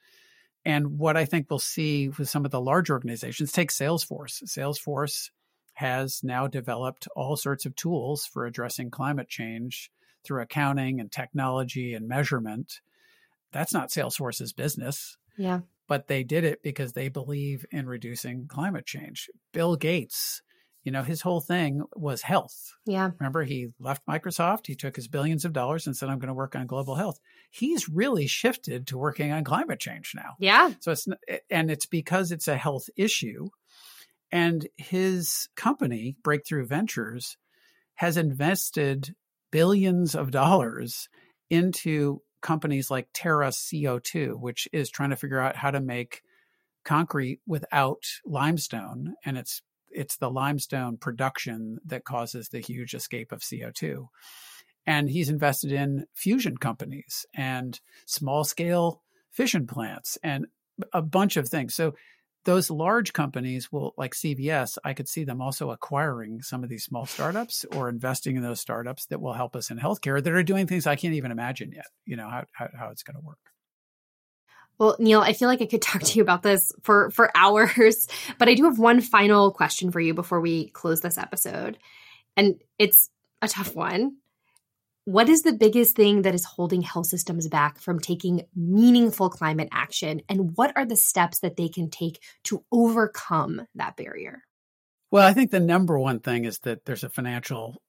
and 0.66 1.00
what 1.00 1.18
I 1.18 1.26
think 1.26 1.48
we'll 1.50 1.60
see 1.60 2.10
with 2.10 2.30
some 2.30 2.46
of 2.46 2.52
the 2.52 2.62
large 2.62 2.90
organizations, 2.90 3.52
take 3.52 3.72
Salesforce. 3.72 4.44
Salesforce 4.44 5.30
has 5.74 6.22
now 6.24 6.48
developed 6.48 7.08
all 7.16 7.36
sorts 7.36 7.66
of 7.66 7.76
tools 7.76 8.26
for 8.26 8.46
addressing 8.46 8.92
climate 8.92 9.30
change 9.30 9.90
through 10.24 10.42
accounting 10.42 11.00
and 11.00 11.12
technology 11.12 11.94
and 11.94 12.08
measurement. 12.08 12.82
That's 13.52 13.74
not 13.74 13.90
Salesforce's 13.90 14.54
business. 14.54 15.18
Yeah. 15.38 15.62
But 15.88 16.08
they 16.08 16.24
did 16.24 16.44
it 16.44 16.62
because 16.62 16.94
they 16.94 17.10
believe 17.10 17.66
in 17.72 17.88
reducing 17.88 18.48
climate 18.48 18.86
change. 18.86 19.30
Bill 19.52 19.76
Gates 19.76 20.42
you 20.84 20.92
know, 20.92 21.04
his 21.04 21.22
whole 21.22 21.42
thing 21.42 21.84
was 21.96 22.22
health. 22.22 22.74
Yeah. 22.86 23.12
Remember, 23.20 23.44
he 23.44 23.70
left 23.80 24.06
Microsoft, 24.08 24.68
he 24.68 24.76
took 24.76 24.96
his 24.96 25.08
billions 25.08 25.46
of 25.46 25.54
dollars 25.54 25.86
and 25.86 25.96
said, 25.96 26.10
I'm 26.10 26.20
going 26.20 26.30
to 26.30 26.34
work 26.34 26.56
on 26.56 26.66
global 26.68 26.96
health. 26.96 27.20
He's 27.52 27.88
really 27.88 28.28
shifted 28.28 28.88
to 28.88 28.98
working 28.98 29.32
on 29.32 29.44
climate 29.44 29.80
change 29.80 30.14
now. 30.16 30.36
Yeah. 30.40 30.72
So 30.80 30.92
it's, 30.92 31.08
and 31.50 31.70
it's 31.70 31.86
because 31.86 32.32
it's 32.32 32.48
a 32.48 32.58
health 32.58 32.90
issue. 32.96 33.50
And 34.32 34.68
his 34.78 35.50
company, 35.56 36.16
Breakthrough 36.24 36.66
Ventures, 36.66 37.38
has 37.96 38.18
invested 38.18 39.14
billions 39.52 40.16
of 40.16 40.32
dollars 40.32 41.10
into 41.50 42.22
companies 42.42 42.90
like 42.90 43.10
Terra 43.14 43.50
CO2, 43.50 44.40
which 44.40 44.68
is 44.74 44.90
trying 44.90 45.12
to 45.12 45.16
figure 45.16 45.40
out 45.40 45.56
how 45.56 45.70
to 45.70 45.82
make 45.82 46.22
concrete 46.84 47.40
without 47.46 48.04
limestone. 48.26 49.14
And 49.24 49.38
it's 49.38 49.62
it's 49.94 50.18
the 50.18 50.30
limestone 50.30 50.98
production 50.98 51.80
that 51.86 52.06
causes 52.06 52.50
the 52.50 52.60
huge 52.60 52.94
escape 52.94 53.32
of 53.32 53.42
CO2. 53.42 54.08
And 54.86 55.10
he's 55.10 55.30
invested 55.30 55.72
in 55.72 56.06
fusion 56.14 56.58
companies 56.58 57.26
and 57.36 57.80
small 58.06 58.44
scale 58.44 59.02
fission 59.32 59.68
plants 59.68 60.18
and 60.24 60.48
a 60.94 61.02
bunch 61.02 61.38
of 61.38 61.48
things. 61.48 61.76
So 61.76 61.94
those 62.44 62.72
large 62.72 63.14
companies 63.14 63.72
will 63.72 63.94
like 63.98 64.16
CVS, 64.16 64.78
I 64.84 64.94
could 64.94 65.08
see 65.08 65.24
them 65.24 65.42
also 65.42 65.70
acquiring 65.70 66.42
some 66.42 66.64
of 66.64 66.70
these 66.70 66.84
small 66.84 67.06
startups 67.06 67.66
or 67.76 67.88
investing 67.88 68.36
in 68.36 68.42
those 68.42 68.60
startups 68.60 69.06
that 69.08 69.22
will 69.22 69.34
help 69.34 69.56
us 69.56 69.70
in 69.70 69.78
healthcare 69.78 70.24
that 70.24 70.34
are 70.34 70.44
doing 70.44 70.66
things 70.66 70.88
I 70.88 70.96
can't 70.96 71.14
even 71.14 71.32
imagine 71.32 71.72
yet, 71.72 71.86
you 72.06 72.16
know, 72.16 72.28
how, 72.30 72.46
how, 72.54 72.70
how 72.78 72.90
it's 72.90 73.04
going 73.04 73.16
to 73.16 73.26
work. 73.26 73.51
Well, 74.82 74.96
Neil, 74.98 75.22
I 75.22 75.34
feel 75.34 75.48
like 75.48 75.62
I 75.62 75.68
could 75.68 75.82
talk 75.84 76.02
to 76.02 76.18
you 76.18 76.24
about 76.24 76.42
this 76.42 76.72
for 76.82 77.12
for 77.12 77.30
hours, 77.36 78.08
but 78.40 78.50
I 78.50 78.56
do 78.56 78.64
have 78.64 78.80
one 78.80 79.00
final 79.00 79.52
question 79.52 79.92
for 79.92 80.00
you 80.00 80.16
before 80.16 80.42
we 80.42 80.70
close 80.70 81.02
this 81.02 81.20
episode. 81.20 81.78
And 82.36 82.60
it's 82.80 83.12
a 83.44 83.48
tough 83.48 83.76
one. 83.76 84.18
What 85.06 85.30
is 85.30 85.44
the 85.44 85.54
biggest 85.54 85.96
thing 85.96 86.24
that 86.24 86.34
is 86.34 86.46
holding 86.46 86.82
health 86.82 87.06
systems 87.06 87.48
back 87.48 87.80
from 87.80 88.00
taking 88.00 88.42
meaningful 88.56 89.30
climate 89.30 89.70
action 89.72 90.22
and 90.28 90.56
what 90.56 90.74
are 90.76 90.86
the 90.86 90.96
steps 90.96 91.40
that 91.40 91.58
they 91.58 91.70
can 91.70 91.92
take 91.92 92.20
to 92.46 92.64
overcome 92.72 93.68
that 93.76 93.96
barrier? 93.98 94.42
Well, 95.12 95.28
I 95.28 95.34
think 95.34 95.52
the 95.52 95.60
number 95.60 96.00
one 96.00 96.22
thing 96.22 96.46
is 96.46 96.60
that 96.60 96.86
there's 96.86 97.04
a 97.04 97.10
financial 97.10 97.82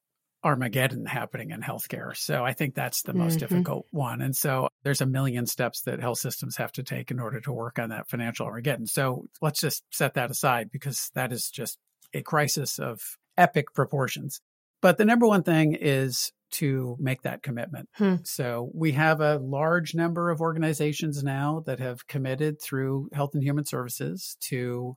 Armageddon 0.43 1.05
happening 1.05 1.51
in 1.51 1.61
healthcare. 1.61 2.15
So 2.15 2.43
I 2.43 2.53
think 2.53 2.75
that's 2.75 3.03
the 3.03 3.13
most 3.13 3.39
mm-hmm. 3.39 3.39
difficult 3.39 3.85
one. 3.91 4.21
And 4.21 4.35
so 4.35 4.67
there's 4.83 5.01
a 5.01 5.05
million 5.05 5.45
steps 5.45 5.81
that 5.81 6.01
health 6.01 6.19
systems 6.19 6.57
have 6.57 6.71
to 6.73 6.83
take 6.83 7.11
in 7.11 7.19
order 7.19 7.39
to 7.41 7.53
work 7.53 7.79
on 7.79 7.89
that 7.89 8.09
financial 8.09 8.45
Armageddon. 8.45 8.85
So 8.85 9.25
let's 9.41 9.61
just 9.61 9.83
set 9.91 10.15
that 10.15 10.31
aside 10.31 10.69
because 10.71 11.09
that 11.15 11.31
is 11.31 11.49
just 11.49 11.77
a 12.13 12.21
crisis 12.21 12.77
of 12.77 13.01
epic 13.37 13.73
proportions. 13.73 14.41
But 14.81 14.97
the 14.97 15.05
number 15.05 15.25
one 15.27 15.43
thing 15.43 15.75
is 15.75 16.31
to 16.51 16.97
make 16.99 17.23
that 17.23 17.41
commitment. 17.41 17.89
Hmm. 17.93 18.15
So 18.23 18.69
we 18.73 18.91
have 18.91 19.21
a 19.21 19.39
large 19.39 19.95
number 19.95 20.29
of 20.29 20.41
organizations 20.41 21.23
now 21.23 21.63
that 21.65 21.79
have 21.79 22.05
committed 22.07 22.61
through 22.61 23.09
Health 23.13 23.33
and 23.33 23.43
Human 23.43 23.65
Services 23.65 24.37
to 24.49 24.95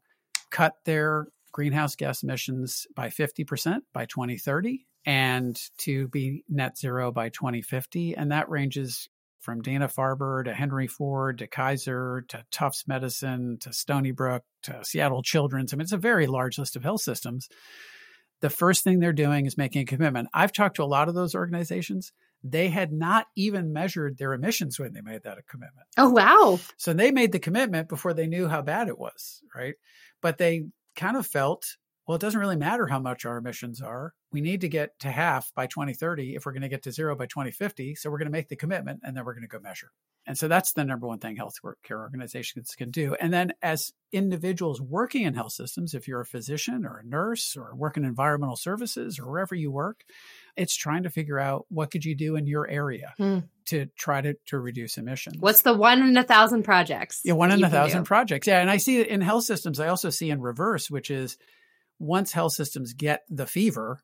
cut 0.51 0.74
their 0.84 1.28
greenhouse 1.53 1.97
gas 1.97 2.22
emissions 2.22 2.86
by 2.94 3.09
50% 3.09 3.78
by 3.94 4.05
2030 4.05 4.86
and 5.07 5.57
to 5.79 6.09
be 6.09 6.45
net 6.49 6.77
zero 6.77 7.13
by 7.13 7.29
2050. 7.29 8.17
And 8.17 8.33
that 8.33 8.51
ranges 8.51 9.09
from 9.39 9.63
Dana 9.63 9.87
Farber 9.87 10.45
to 10.45 10.53
Henry 10.53 10.89
Ford 10.89 11.39
to 11.39 11.47
Kaiser 11.47 12.25
to 12.29 12.45
Tufts 12.51 12.89
Medicine 12.89 13.59
to 13.61 13.73
Stony 13.73 14.11
Brook 14.11 14.43
to 14.65 14.85
Seattle 14.85 15.23
Children's. 15.23 15.73
I 15.73 15.77
mean, 15.77 15.83
it's 15.83 15.93
a 15.93 15.97
very 15.97 16.27
large 16.27 16.59
list 16.59 16.75
of 16.75 16.83
health 16.83 17.03
systems. 17.03 17.49
The 18.41 18.51
first 18.51 18.83
thing 18.83 18.99
they're 18.99 19.13
doing 19.13 19.47
is 19.47 19.57
making 19.57 19.83
a 19.83 19.87
commitment. 19.87 20.29
I've 20.35 20.53
talked 20.53 20.77
to 20.77 20.83
a 20.83 20.85
lot 20.85 21.09
of 21.09 21.15
those 21.15 21.37
organizations. 21.37 22.13
They 22.43 22.69
had 22.69 22.93
not 22.93 23.27
even 23.37 23.73
measured 23.73 24.19
their 24.19 24.35
emissions 24.35 24.79
when 24.79 24.93
they 24.93 25.01
made 25.01 25.23
that 25.23 25.39
a 25.39 25.43
commitment. 25.43 25.87
Oh, 25.97 26.11
wow. 26.11 26.59
So 26.77 26.93
they 26.93 27.13
made 27.13 27.31
the 27.31 27.39
commitment 27.39 27.89
before 27.89 28.13
they 28.13 28.27
knew 28.27 28.49
how 28.49 28.63
bad 28.63 28.89
it 28.89 28.99
was, 28.99 29.41
right? 29.55 29.75
But 30.21 30.39
they 30.39 30.65
kind 30.97 31.17
of 31.17 31.27
felt 31.27 31.65
well, 32.07 32.17
it 32.17 32.21
doesn't 32.21 32.41
really 32.41 32.57
matter 32.57 32.87
how 32.87 33.01
much 33.01 33.25
our 33.25 33.37
emissions 33.37 33.81
are. 33.81 34.13
We 34.37 34.43
need 34.43 34.61
to 34.61 34.68
get 34.68 34.99
to 34.99 35.11
half 35.11 35.51
by 35.55 35.66
2030 35.66 36.34
if 36.34 36.45
we're 36.45 36.53
going 36.53 36.61
to 36.61 36.68
get 36.68 36.82
to 36.82 36.93
zero 36.93 37.16
by 37.16 37.24
2050. 37.24 37.95
So 37.95 38.11
we're 38.11 38.18
going 38.18 38.26
to 38.26 38.32
make 38.32 38.51
the 38.51 38.57
commitment 38.57 39.01
and 39.03 39.16
then 39.16 39.24
we're 39.24 39.32
going 39.32 39.45
to 39.45 39.49
go 39.49 39.59
measure. 39.61 39.91
And 40.26 40.37
so 40.37 40.47
that's 40.47 40.72
the 40.72 40.84
number 40.84 41.07
one 41.07 41.20
thing 41.20 41.37
health 41.37 41.55
care 41.82 41.99
organizations 41.99 42.74
can 42.76 42.91
do. 42.91 43.16
And 43.18 43.32
then 43.32 43.55
as 43.62 43.95
individuals 44.12 44.78
working 44.78 45.22
in 45.22 45.32
health 45.32 45.53
systems, 45.53 45.95
if 45.95 46.07
you're 46.07 46.20
a 46.20 46.26
physician 46.26 46.84
or 46.84 46.99
a 46.99 47.07
nurse 47.07 47.57
or 47.57 47.74
work 47.74 47.97
in 47.97 48.05
environmental 48.05 48.57
services 48.57 49.18
or 49.18 49.26
wherever 49.26 49.55
you 49.55 49.70
work, 49.70 50.05
it's 50.55 50.76
trying 50.76 51.05
to 51.05 51.11
figure 51.11 51.39
out 51.39 51.64
what 51.70 51.91
could 51.91 52.05
you 52.05 52.14
do 52.14 52.37
in 52.37 52.47
your 52.47 52.68
area 52.68 53.14
hmm. 53.16 53.39
to 53.68 53.87
try 53.97 54.20
to, 54.20 54.34
to 54.49 54.59
reduce 54.59 54.99
emissions. 54.99 55.37
What's 55.41 55.62
the 55.62 55.72
one 55.72 56.03
in 56.03 56.14
a 56.18 56.24
thousand 56.24 56.64
projects? 56.64 57.22
Yeah, 57.24 57.32
one 57.32 57.53
in 57.53 57.64
a 57.64 57.70
thousand 57.70 58.05
projects. 58.05 58.47
Yeah. 58.47 58.61
And 58.61 58.70
I 58.70 58.76
see 58.76 59.01
it 59.01 59.09
in 59.09 59.22
health 59.22 59.45
systems. 59.45 59.80
I 59.80 59.89
also 59.89 60.11
see 60.11 60.28
in 60.28 60.43
reverse, 60.43 60.91
which 60.91 61.11
is 61.11 61.39
once 61.99 62.32
health 62.32 62.53
systems 62.53 62.93
get 62.93 63.22
the 63.28 63.47
fever, 63.47 64.01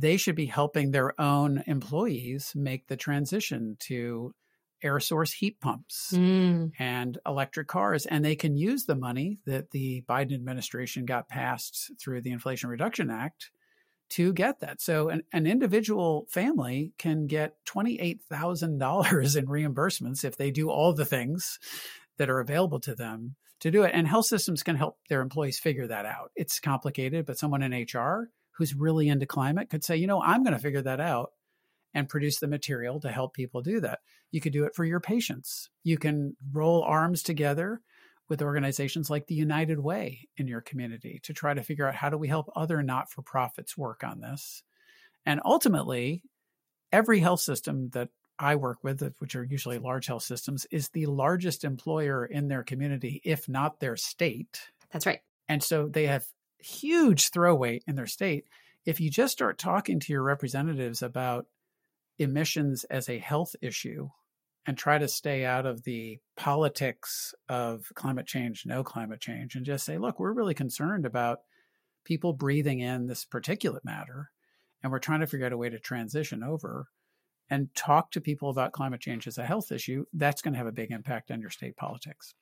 they 0.00 0.16
should 0.16 0.36
be 0.36 0.46
helping 0.46 0.90
their 0.90 1.18
own 1.20 1.62
employees 1.66 2.52
make 2.54 2.86
the 2.86 2.96
transition 2.96 3.76
to 3.80 4.34
air 4.82 4.98
source 4.98 5.32
heat 5.32 5.60
pumps 5.60 6.12
mm. 6.14 6.70
and 6.78 7.18
electric 7.26 7.68
cars. 7.68 8.06
And 8.06 8.24
they 8.24 8.34
can 8.34 8.56
use 8.56 8.84
the 8.84 8.94
money 8.94 9.38
that 9.44 9.70
the 9.72 10.02
Biden 10.08 10.34
administration 10.34 11.04
got 11.04 11.28
passed 11.28 11.92
through 12.00 12.22
the 12.22 12.30
Inflation 12.30 12.70
Reduction 12.70 13.10
Act 13.10 13.50
to 14.10 14.32
get 14.32 14.60
that. 14.60 14.80
So 14.80 15.10
an, 15.10 15.22
an 15.32 15.46
individual 15.46 16.26
family 16.30 16.92
can 16.98 17.26
get 17.26 17.54
$28,000 17.68 19.36
in 19.36 19.46
reimbursements 19.46 20.24
if 20.24 20.36
they 20.36 20.50
do 20.50 20.70
all 20.70 20.94
the 20.94 21.04
things 21.04 21.58
that 22.16 22.30
are 22.30 22.40
available 22.40 22.80
to 22.80 22.94
them 22.94 23.36
to 23.60 23.70
do 23.70 23.82
it. 23.82 23.92
And 23.94 24.08
health 24.08 24.26
systems 24.26 24.62
can 24.62 24.76
help 24.76 24.96
their 25.10 25.20
employees 25.20 25.58
figure 25.58 25.86
that 25.88 26.06
out. 26.06 26.30
It's 26.34 26.58
complicated, 26.58 27.26
but 27.26 27.38
someone 27.38 27.62
in 27.62 27.72
HR 27.72 28.30
who's 28.60 28.74
really 28.74 29.08
into 29.08 29.26
climate 29.26 29.70
could 29.70 29.82
say, 29.82 29.96
you 29.96 30.06
know, 30.06 30.20
I'm 30.22 30.44
going 30.44 30.52
to 30.52 30.62
figure 30.62 30.82
that 30.82 31.00
out 31.00 31.30
and 31.94 32.08
produce 32.08 32.38
the 32.38 32.46
material 32.46 33.00
to 33.00 33.10
help 33.10 33.34
people 33.34 33.62
do 33.62 33.80
that. 33.80 34.00
You 34.30 34.40
could 34.40 34.52
do 34.52 34.64
it 34.64 34.74
for 34.74 34.84
your 34.84 35.00
patients. 35.00 35.70
You 35.82 35.96
can 35.96 36.36
roll 36.52 36.82
arms 36.82 37.22
together 37.22 37.80
with 38.28 38.42
organizations 38.42 39.08
like 39.08 39.26
the 39.26 39.34
United 39.34 39.80
Way 39.80 40.28
in 40.36 40.46
your 40.46 40.60
community 40.60 41.20
to 41.24 41.32
try 41.32 41.54
to 41.54 41.62
figure 41.62 41.88
out 41.88 41.94
how 41.94 42.10
do 42.10 42.18
we 42.18 42.28
help 42.28 42.50
other 42.54 42.82
not 42.82 43.10
for 43.10 43.22
profits 43.22 43.78
work 43.78 44.04
on 44.04 44.20
this. 44.20 44.62
And 45.24 45.40
ultimately, 45.44 46.22
every 46.92 47.20
health 47.20 47.40
system 47.40 47.88
that 47.90 48.10
I 48.38 48.56
work 48.56 48.84
with, 48.84 49.02
which 49.18 49.34
are 49.34 49.42
usually 49.42 49.78
large 49.78 50.06
health 50.06 50.22
systems, 50.22 50.66
is 50.70 50.90
the 50.90 51.06
largest 51.06 51.64
employer 51.64 52.26
in 52.26 52.48
their 52.48 52.62
community, 52.62 53.22
if 53.24 53.48
not 53.48 53.80
their 53.80 53.96
state. 53.96 54.60
That's 54.92 55.06
right. 55.06 55.20
And 55.48 55.62
so 55.62 55.88
they 55.88 56.06
have 56.06 56.26
huge 56.62 57.30
throw 57.30 57.54
weight 57.54 57.84
in 57.86 57.96
their 57.96 58.06
state. 58.06 58.46
If 58.84 59.00
you 59.00 59.10
just 59.10 59.32
start 59.32 59.58
talking 59.58 60.00
to 60.00 60.12
your 60.12 60.22
representatives 60.22 61.02
about 61.02 61.46
emissions 62.18 62.84
as 62.84 63.08
a 63.08 63.18
health 63.18 63.54
issue 63.60 64.08
and 64.66 64.76
try 64.76 64.98
to 64.98 65.08
stay 65.08 65.44
out 65.44 65.66
of 65.66 65.84
the 65.84 66.18
politics 66.36 67.34
of 67.48 67.86
climate 67.94 68.26
change, 68.26 68.64
no 68.66 68.84
climate 68.84 69.20
change, 69.20 69.54
and 69.54 69.64
just 69.64 69.84
say, 69.84 69.98
look, 69.98 70.20
we're 70.20 70.32
really 70.32 70.54
concerned 70.54 71.06
about 71.06 71.40
people 72.04 72.32
breathing 72.32 72.80
in 72.80 73.06
this 73.06 73.24
particulate 73.24 73.84
matter, 73.84 74.30
and 74.82 74.92
we're 74.92 74.98
trying 74.98 75.20
to 75.20 75.26
figure 75.26 75.46
out 75.46 75.52
a 75.52 75.56
way 75.56 75.68
to 75.68 75.78
transition 75.78 76.42
over 76.42 76.88
and 77.48 77.74
talk 77.74 78.10
to 78.12 78.20
people 78.20 78.50
about 78.50 78.72
climate 78.72 79.00
change 79.00 79.26
as 79.26 79.38
a 79.38 79.46
health 79.46 79.72
issue. 79.72 80.04
That's 80.12 80.42
going 80.42 80.52
to 80.52 80.58
have 80.58 80.66
a 80.66 80.72
big 80.72 80.90
impact 80.90 81.30
on 81.30 81.40
your 81.40 81.50
state 81.50 81.76
politics. 81.76 82.34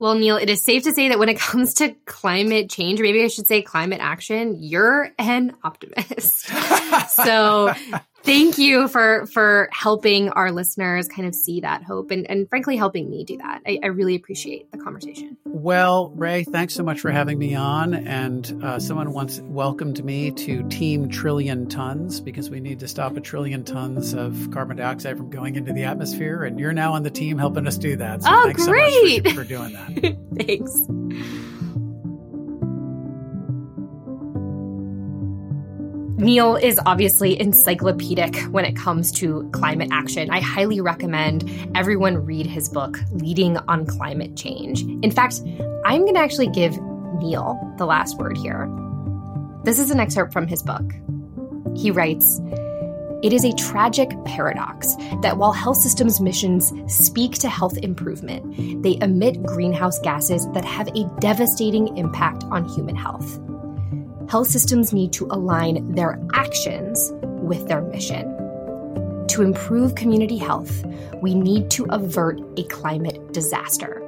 Well, 0.00 0.14
Neil, 0.14 0.36
it 0.36 0.48
is 0.48 0.62
safe 0.62 0.84
to 0.84 0.92
say 0.92 1.08
that 1.08 1.18
when 1.18 1.28
it 1.28 1.38
comes 1.38 1.74
to 1.74 1.94
climate 2.06 2.70
change, 2.70 3.00
or 3.00 3.02
maybe 3.04 3.22
I 3.22 3.28
should 3.28 3.46
say 3.46 3.62
climate 3.62 4.00
action, 4.00 4.56
you're 4.60 5.10
an 5.18 5.56
optimist. 5.62 6.46
so 7.10 7.74
thank 8.22 8.58
you 8.58 8.88
for 8.88 9.26
for 9.26 9.68
helping 9.72 10.30
our 10.30 10.52
listeners 10.52 11.08
kind 11.08 11.26
of 11.26 11.34
see 11.34 11.60
that 11.60 11.82
hope 11.82 12.10
and, 12.10 12.28
and 12.30 12.48
frankly 12.48 12.76
helping 12.76 13.10
me 13.10 13.24
do 13.24 13.38
that. 13.38 13.62
I, 13.66 13.78
I 13.82 13.86
really 13.86 14.14
appreciate 14.14 14.70
the 14.72 14.78
conversation. 14.78 15.36
Well, 15.44 16.10
Rae, 16.10 16.44
thanks 16.44 16.74
so 16.74 16.82
much 16.82 17.00
for 17.00 17.10
having 17.10 17.38
me 17.38 17.54
on. 17.54 17.94
And 17.94 18.62
uh, 18.62 18.78
someone 18.78 19.12
once 19.12 19.40
welcomed 19.40 20.04
me 20.04 20.30
to 20.32 20.68
Team 20.68 21.08
Trillion 21.08 21.68
Tons 21.68 22.20
because 22.20 22.50
we 22.50 22.60
need 22.60 22.80
to 22.80 22.88
stop 22.88 23.16
a 23.16 23.20
trillion 23.20 23.64
tons 23.64 24.14
of 24.14 24.50
carbon 24.52 24.76
dioxide 24.76 25.16
from 25.16 25.30
going 25.30 25.56
into 25.56 25.72
the 25.72 25.84
atmosphere. 25.84 26.44
And 26.44 26.58
you're 26.60 26.72
now 26.72 26.92
on 26.92 27.02
the 27.02 27.10
team 27.10 27.38
helping 27.38 27.66
us 27.66 27.78
do 27.78 27.96
that. 27.96 28.22
So 28.22 28.30
oh, 28.30 28.52
great! 28.52 29.24
So 29.24 29.30
for, 29.30 29.42
for 29.42 29.48
doing 29.48 29.72
that. 29.72 30.16
thanks. 30.46 31.37
Neil 36.18 36.56
is 36.56 36.80
obviously 36.84 37.40
encyclopedic 37.40 38.34
when 38.50 38.64
it 38.64 38.74
comes 38.74 39.12
to 39.12 39.48
climate 39.52 39.90
action. 39.92 40.30
I 40.30 40.40
highly 40.40 40.80
recommend 40.80 41.48
everyone 41.76 42.24
read 42.24 42.44
his 42.44 42.68
book, 42.68 42.98
Leading 43.12 43.56
on 43.68 43.86
Climate 43.86 44.36
Change. 44.36 44.82
In 44.82 45.12
fact, 45.12 45.40
I'm 45.84 46.00
going 46.00 46.14
to 46.14 46.20
actually 46.20 46.48
give 46.48 46.76
Neil 47.20 47.56
the 47.78 47.86
last 47.86 48.18
word 48.18 48.36
here. 48.36 48.68
This 49.62 49.78
is 49.78 49.92
an 49.92 50.00
excerpt 50.00 50.32
from 50.32 50.48
his 50.48 50.60
book. 50.60 50.92
He 51.76 51.92
writes, 51.92 52.40
it 53.22 53.32
is 53.32 53.44
a 53.44 53.52
tragic 53.52 54.10
paradox 54.24 54.96
that 55.22 55.38
while 55.38 55.52
health 55.52 55.76
systems 55.76 56.20
missions 56.20 56.72
speak 56.92 57.34
to 57.34 57.48
health 57.48 57.78
improvement, 57.78 58.82
they 58.82 58.98
emit 59.00 59.44
greenhouse 59.44 60.00
gases 60.00 60.48
that 60.52 60.64
have 60.64 60.88
a 60.88 61.08
devastating 61.20 61.96
impact 61.96 62.42
on 62.50 62.68
human 62.68 62.96
health 62.96 63.38
health 64.28 64.48
systems 64.48 64.92
need 64.92 65.12
to 65.14 65.26
align 65.30 65.94
their 65.94 66.20
actions 66.34 67.12
with 67.22 67.66
their 67.66 67.80
mission. 67.80 68.34
To 69.28 69.42
improve 69.42 69.94
community 69.94 70.36
health, 70.36 70.84
we 71.22 71.34
need 71.34 71.70
to 71.72 71.84
avert 71.84 72.38
a 72.58 72.64
climate 72.64 73.32
disaster. 73.32 74.02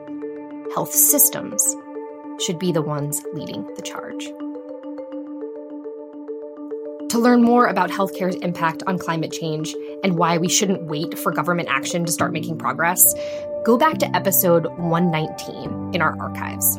Health 0.74 0.92
systems 0.92 1.64
should 2.40 2.58
be 2.58 2.70
the 2.70 2.82
ones 2.82 3.22
leading 3.32 3.66
the 3.74 3.82
charge. 3.82 4.26
To 7.10 7.18
learn 7.18 7.42
more 7.42 7.66
about 7.66 7.90
healthcare's 7.90 8.36
impact 8.36 8.82
on 8.86 8.98
climate 8.98 9.32
change 9.32 9.74
and 10.04 10.16
why 10.16 10.38
we 10.38 10.48
shouldn't 10.48 10.84
wait 10.84 11.18
for 11.18 11.32
government 11.32 11.68
action 11.70 12.04
to 12.04 12.12
start 12.12 12.32
making 12.32 12.58
progress, 12.58 13.14
go 13.64 13.78
back 13.78 13.98
to 13.98 14.16
episode 14.16 14.66
119 14.76 15.94
in 15.94 16.02
our 16.02 16.16
archives. 16.20 16.78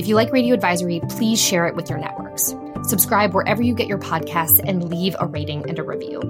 If 0.00 0.08
you 0.08 0.14
like 0.14 0.32
Radio 0.32 0.54
Advisory, 0.54 1.02
please 1.10 1.38
share 1.38 1.66
it 1.66 1.76
with 1.76 1.90
your 1.90 1.98
networks. 1.98 2.54
Subscribe 2.84 3.34
wherever 3.34 3.62
you 3.62 3.74
get 3.74 3.86
your 3.86 3.98
podcasts 3.98 4.58
and 4.66 4.88
leave 4.88 5.14
a 5.20 5.26
rating 5.26 5.68
and 5.68 5.78
a 5.78 5.82
review. 5.82 6.22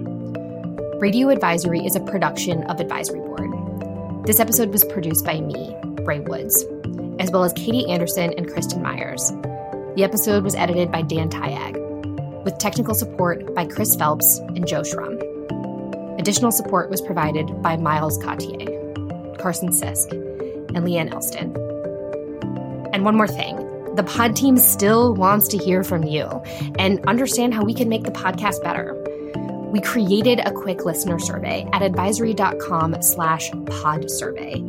Radio 0.98 1.28
Advisory 1.28 1.86
is 1.86 1.94
a 1.94 2.00
production 2.00 2.64
of 2.64 2.80
Advisory 2.80 3.20
Board. 3.20 4.26
This 4.26 4.40
episode 4.40 4.70
was 4.70 4.84
produced 4.86 5.24
by 5.24 5.40
me, 5.40 5.72
Rae 6.00 6.18
Woods, 6.18 6.64
as 7.20 7.30
well 7.30 7.44
as 7.44 7.52
Katie 7.52 7.88
Anderson 7.88 8.34
and 8.36 8.52
Kristen 8.52 8.82
Myers. 8.82 9.30
The 9.94 10.02
episode 10.02 10.42
was 10.42 10.56
edited 10.56 10.90
by 10.90 11.02
Dan 11.02 11.30
Tyag, 11.30 12.42
with 12.42 12.58
technical 12.58 12.96
support 12.96 13.54
by 13.54 13.66
Chris 13.66 13.94
Phelps 13.94 14.38
and 14.38 14.66
Joe 14.66 14.82
Schrum. 14.82 15.16
Additional 16.18 16.50
support 16.50 16.90
was 16.90 17.00
provided 17.00 17.62
by 17.62 17.76
Miles 17.76 18.18
Cotier, 18.18 19.38
Carson 19.38 19.68
Sisk, 19.68 20.10
and 20.74 20.84
Leanne 20.84 21.12
Elston. 21.12 21.69
And 22.92 23.04
one 23.04 23.16
more 23.16 23.28
thing 23.28 23.66
the 23.96 24.04
pod 24.04 24.36
team 24.36 24.56
still 24.56 25.14
wants 25.14 25.48
to 25.48 25.58
hear 25.58 25.82
from 25.82 26.04
you 26.04 26.24
and 26.78 27.04
understand 27.06 27.54
how 27.54 27.64
we 27.64 27.74
can 27.74 27.88
make 27.88 28.04
the 28.04 28.12
podcast 28.12 28.62
better. 28.62 28.94
We 29.72 29.80
created 29.80 30.40
a 30.40 30.52
quick 30.52 30.84
listener 30.84 31.18
survey 31.18 31.68
at 31.72 31.82
advisory.com 31.82 33.02
slash 33.02 33.50
pod 33.66 34.10
survey. 34.10 34.64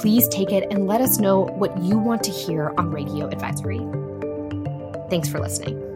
Please 0.00 0.28
take 0.28 0.52
it 0.52 0.70
and 0.70 0.86
let 0.86 1.00
us 1.00 1.18
know 1.18 1.40
what 1.40 1.82
you 1.82 1.98
want 1.98 2.22
to 2.24 2.30
hear 2.30 2.72
on 2.78 2.90
Radio 2.90 3.26
Advisory. 3.28 3.80
Thanks 5.10 5.28
for 5.28 5.40
listening. 5.40 5.87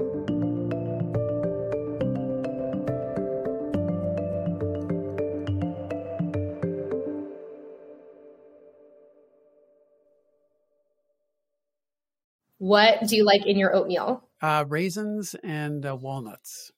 What 12.63 13.09
do 13.09 13.17
you 13.17 13.25
like 13.25 13.45
in 13.45 13.59
your 13.59 13.75
oatmeal? 13.75 14.23
Uh, 14.41 14.65
raisins 14.69 15.35
and 15.43 15.85
uh, 15.85 15.97
walnuts. 15.97 16.71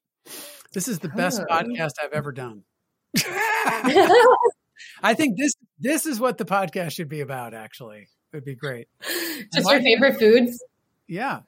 This 0.73 0.89
is 0.89 0.99
the 1.01 1.11
best 1.11 1.43
oh. 1.43 1.55
podcast 1.55 1.97
I've 2.03 2.15
ever 2.15 2.33
done. 2.33 2.63
I 5.03 5.13
think 5.15 5.37
this 5.37 5.53
this 5.79 6.07
is 6.07 6.19
what 6.19 6.39
the 6.39 6.47
podcast 6.47 6.93
should 6.93 7.11
be 7.11 7.21
about. 7.21 7.53
Actually, 7.53 7.99
it 7.99 8.09
would 8.33 8.47
be 8.47 8.55
great. 8.55 8.89
Just 9.53 9.67
My, 9.67 9.75
your 9.75 9.83
favorite 9.83 10.19
foods. 10.19 10.65
Yeah, 11.07 11.41